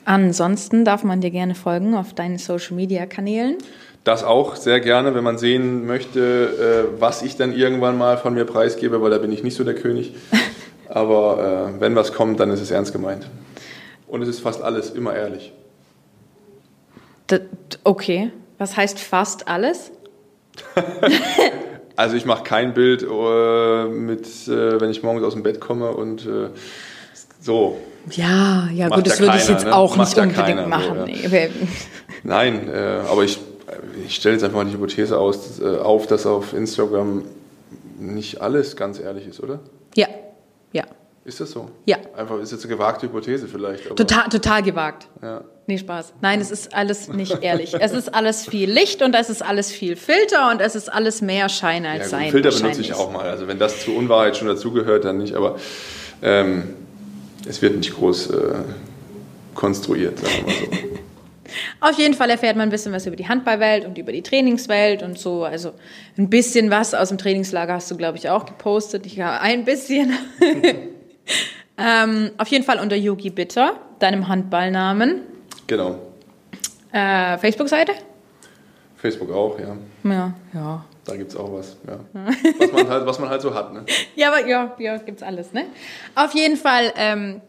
Ansonsten 0.06 0.86
darf 0.86 1.04
man 1.04 1.22
dir 1.22 1.32
gerne 1.32 1.56
folgen 1.56 1.96
auf 1.96 2.14
deinen 2.14 2.38
Social 2.38 2.76
Media 2.76 3.08
Kanälen. 3.08 3.58
Das 4.04 4.24
auch 4.24 4.56
sehr 4.56 4.80
gerne, 4.80 5.16
wenn 5.16 5.24
man 5.24 5.40
sehen 5.40 5.88
möchte, 5.88 6.90
äh, 6.96 7.02
was 7.02 7.24
ich 7.24 7.38
dann 7.38 7.52
irgendwann 7.52 7.98
mal 7.98 8.20
von 8.20 8.36
mir 8.36 8.46
preisgebe, 8.46 9.02
weil 9.02 9.10
da 9.10 9.18
bin 9.18 9.32
ich 9.32 9.44
nicht 9.44 9.56
so 9.56 9.64
der 9.64 9.74
König. 9.74 10.14
Aber 10.90 11.74
äh, 11.76 11.80
wenn 11.82 11.96
was 11.96 12.14
kommt, 12.14 12.40
dann 12.40 12.52
ist 12.52 12.62
es 12.62 12.72
ernst 12.72 12.92
gemeint. 12.92 13.30
Und 14.08 14.22
es 14.22 14.30
ist 14.30 14.40
fast 14.40 14.62
alles 14.62 14.92
immer 14.92 15.16
ehrlich. 15.16 15.52
Okay, 17.84 18.32
was 18.58 18.78
heißt 18.78 19.00
fast 19.00 19.48
alles? 19.48 19.92
also 21.96 22.16
ich 22.16 22.26
mache 22.26 22.44
kein 22.44 22.74
Bild 22.74 23.02
äh, 23.04 23.86
mit, 23.86 24.48
wenn 24.48 24.90
ich 24.90 25.02
morgens 25.02 25.24
aus 25.24 25.34
dem 25.34 25.44
Bett 25.44 25.60
komme 25.60 25.92
und 25.92 26.28
so. 27.46 27.78
Ja, 28.12 28.70
ja, 28.74 28.90
gut, 28.90 29.08
das 29.08 29.20
würde 29.20 29.38
ich 29.38 29.48
jetzt 29.48 29.66
ne? 29.66 29.76
auch 29.76 29.96
Macht 29.96 30.10
nicht 30.10 30.18
unbedingt 30.18 30.48
keiner, 30.48 30.68
machen. 30.68 31.06
So, 31.06 31.36
ja. 31.36 31.48
Nein, 32.24 32.70
äh, 32.70 33.02
aber 33.10 33.24
ich, 33.24 33.40
ich 34.06 34.16
stelle 34.16 34.34
jetzt 34.36 34.44
einfach 34.44 34.58
mal 34.58 34.66
die 34.66 34.74
Hypothese 34.74 35.18
aus, 35.18 35.60
äh, 35.60 35.78
auf, 35.78 36.08
dass 36.08 36.26
auf 36.26 36.54
Instagram 36.54 37.24
nicht 38.00 38.42
alles 38.42 38.76
ganz 38.76 39.00
ehrlich 39.00 39.28
ist, 39.28 39.42
oder? 39.42 39.60
Ja, 39.96 40.08
ja. 40.76 40.84
Ist 41.24 41.40
das 41.40 41.52
so? 41.52 41.72
Ja. 41.86 41.98
Einfach 42.16 42.40
ist 42.40 42.52
jetzt 42.52 42.66
eine 42.66 42.76
gewagte 42.76 43.08
Hypothese 43.08 43.48
vielleicht. 43.48 43.96
total, 43.96 44.30
total 44.30 44.62
gewagt. 44.62 45.08
Ja. 45.24 45.44
Nee, 45.66 45.80
Spaß. 45.80 46.14
Nein, 46.22 46.40
es 46.40 46.52
ist 46.52 46.76
alles 46.76 47.08
nicht 47.14 47.42
ehrlich. 47.42 47.74
es 47.80 47.94
ist 47.94 48.14
alles 48.14 48.46
viel 48.48 48.70
Licht 48.70 49.02
und 49.02 49.16
es 49.16 49.32
ist 49.32 49.42
alles 49.42 49.72
viel 49.72 49.96
Filter 49.96 50.52
und 50.52 50.62
es 50.62 50.76
ist 50.76 50.94
alles 50.94 51.22
mehr 51.22 51.50
Schein 51.50 51.86
als 51.88 52.04
ja, 52.04 52.10
Sein. 52.10 52.32
Filter 52.32 52.52
benutze 52.52 52.82
ich 52.82 52.94
auch 52.94 53.12
mal. 53.12 53.28
Also 53.28 53.48
wenn 53.48 53.58
das 53.58 53.84
zur 53.84 53.96
Unwahrheit 53.96 54.38
schon 54.38 54.48
dazugehört, 54.48 55.06
dann 55.06 55.18
nicht. 55.18 55.34
Aber 55.34 55.58
ähm, 56.22 56.76
es 57.48 57.62
wird 57.62 57.78
nicht 57.78 57.96
groß 57.96 58.30
äh, 58.30 58.54
konstruiert, 59.56 60.20
sagen 60.20 60.34
wir 60.46 60.54
mal 60.54 60.54
so. 60.60 60.88
Auf 61.80 61.98
jeden 61.98 62.14
Fall 62.14 62.30
erfährt 62.30 62.56
man 62.56 62.68
ein 62.68 62.72
bisschen 62.72 62.94
was 62.94 63.06
über 63.06 63.16
die 63.16 63.28
Handballwelt 63.28 63.86
und 63.86 63.98
über 63.98 64.12
die 64.12 64.22
Trainingswelt 64.22 65.04
und 65.04 65.18
so. 65.18 65.44
Also 65.44 65.74
ein 66.18 66.30
bisschen 66.30 66.70
was 66.72 66.94
aus 66.94 67.10
dem 67.10 67.18
Trainingslager 67.18 67.74
hast 67.74 67.90
du, 67.92 67.98
glaube 67.98 68.18
ich, 68.18 68.30
auch 68.30 68.46
gepostet. 68.46 69.06
Ich 69.06 69.20
habe 69.20 69.42
ein 69.42 69.66
bisschen. 69.66 70.14
ähm, 71.78 72.32
auf 72.38 72.48
jeden 72.48 72.64
Fall 72.64 72.80
unter 72.80 72.96
Yogi 72.96 73.30
Bitter, 73.30 73.80
deinem 74.00 74.28
Handballnamen. 74.28 75.22
Genau. 75.68 76.00
Äh, 76.92 77.38
Facebook-Seite? 77.38 77.94
Facebook 78.96 79.32
auch, 79.32 79.60
ja. 79.60 79.76
Ja, 80.04 80.34
ja. 80.54 80.86
Da 81.06 81.16
gibt 81.16 81.32
es 81.32 81.38
auch 81.38 81.54
was, 81.54 81.78
ja. 81.88 82.00
was, 82.58 82.72
man 82.72 82.90
halt, 82.90 83.06
was 83.06 83.20
man 83.20 83.30
halt 83.30 83.42
so 83.42 83.54
hat, 83.54 83.74
ne? 83.74 83.86
ja, 84.16 84.30
aber 84.30 84.48
ja, 84.48 84.76
ja, 84.80 84.98
gibt's 84.98 85.22
alles, 85.22 85.54
ne? 85.54 85.66
Auf 86.16 86.34
jeden 86.34 86.58
Fall 86.58 86.92
ähm, 86.96 87.42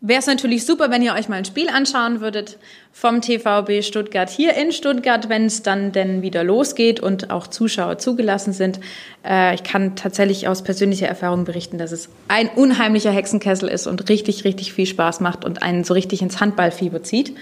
wäre 0.00 0.20
es 0.20 0.26
natürlich 0.26 0.66
super, 0.66 0.90
wenn 0.90 1.02
ihr 1.02 1.14
euch 1.14 1.28
mal 1.28 1.36
ein 1.36 1.44
Spiel 1.44 1.68
anschauen 1.68 2.20
würdet 2.20 2.58
vom 2.92 3.20
TVB 3.20 3.82
Stuttgart 3.82 4.30
hier 4.30 4.54
in 4.54 4.72
Stuttgart, 4.72 5.28
wenn 5.28 5.46
es 5.46 5.62
dann 5.62 5.92
denn 5.92 6.22
wieder 6.22 6.44
losgeht 6.44 7.00
und 7.00 7.30
auch 7.30 7.46
Zuschauer 7.46 7.98
zugelassen 7.98 8.52
sind. 8.52 8.80
Äh, 9.24 9.54
ich 9.54 9.64
kann 9.64 9.96
tatsächlich 9.96 10.48
aus 10.48 10.62
persönlicher 10.62 11.06
Erfahrung 11.06 11.44
berichten, 11.44 11.78
dass 11.78 11.92
es 11.92 12.08
ein 12.28 12.48
unheimlicher 12.48 13.10
Hexenkessel 13.10 13.68
ist 13.68 13.86
und 13.86 14.08
richtig, 14.08 14.44
richtig 14.44 14.72
viel 14.72 14.86
Spaß 14.86 15.20
macht 15.20 15.44
und 15.44 15.62
einen 15.62 15.84
so 15.84 15.94
richtig 15.94 16.22
ins 16.22 16.40
Handballfieber 16.40 17.02
zieht. 17.02 17.34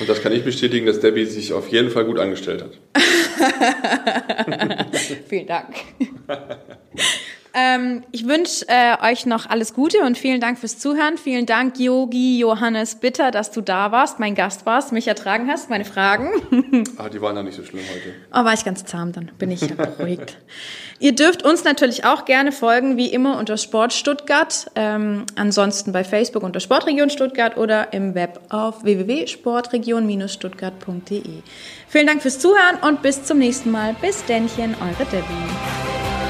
Und 0.00 0.08
das 0.08 0.22
kann 0.22 0.32
ich 0.32 0.44
bestätigen, 0.44 0.86
dass 0.86 1.00
Debbie 1.00 1.26
sich 1.26 1.52
auf 1.52 1.68
jeden 1.68 1.90
Fall 1.90 2.04
gut 2.04 2.18
angestellt 2.18 2.64
hat. 2.64 2.70
Vielen 5.28 5.46
Dank. 5.46 5.74
Ähm, 7.56 8.02
ich 8.10 8.26
wünsche 8.26 8.66
äh, 8.68 8.96
euch 9.00 9.26
noch 9.26 9.48
alles 9.48 9.74
Gute 9.74 10.00
und 10.00 10.18
vielen 10.18 10.40
Dank 10.40 10.58
fürs 10.58 10.76
Zuhören. 10.78 11.16
Vielen 11.16 11.46
Dank, 11.46 11.78
Yogi 11.78 12.40
Johannes 12.40 12.96
Bitter, 12.96 13.30
dass 13.30 13.52
du 13.52 13.60
da 13.60 13.92
warst, 13.92 14.18
mein 14.18 14.34
Gast 14.34 14.66
warst, 14.66 14.90
mich 14.90 15.06
ertragen 15.06 15.48
hast, 15.48 15.70
meine 15.70 15.84
Fragen. 15.84 16.30
ah, 16.96 17.08
die 17.08 17.20
waren 17.20 17.36
ja 17.36 17.44
nicht 17.44 17.54
so 17.54 17.62
schlimm 17.62 17.84
heute. 17.88 18.12
Oh, 18.32 18.44
war 18.44 18.54
ich 18.54 18.64
ganz 18.64 18.84
zahm, 18.84 19.12
dann 19.12 19.30
bin 19.38 19.52
ich 19.52 19.60
ja 19.60 19.76
beruhigt. 19.76 20.36
Ihr 20.98 21.14
dürft 21.14 21.44
uns 21.44 21.62
natürlich 21.62 22.04
auch 22.04 22.24
gerne 22.24 22.50
folgen, 22.50 22.96
wie 22.96 23.06
immer 23.08 23.38
unter 23.38 23.56
Sport 23.56 23.92
Stuttgart. 23.92 24.68
Ähm, 24.74 25.26
ansonsten 25.36 25.92
bei 25.92 26.02
Facebook 26.02 26.42
unter 26.42 26.58
Sportregion 26.58 27.10
Stuttgart 27.10 27.56
oder 27.56 27.92
im 27.92 28.16
Web 28.16 28.40
auf 28.48 28.82
www.sportregion-stuttgart.de. 28.84 31.42
Vielen 31.88 32.06
Dank 32.06 32.22
fürs 32.22 32.38
Zuhören 32.40 32.78
und 32.82 33.02
bis 33.02 33.22
zum 33.22 33.38
nächsten 33.38 33.70
Mal. 33.70 33.94
Bis 34.00 34.24
Dännchen, 34.24 34.74
eure 34.80 35.04
Debbie. 35.10 36.23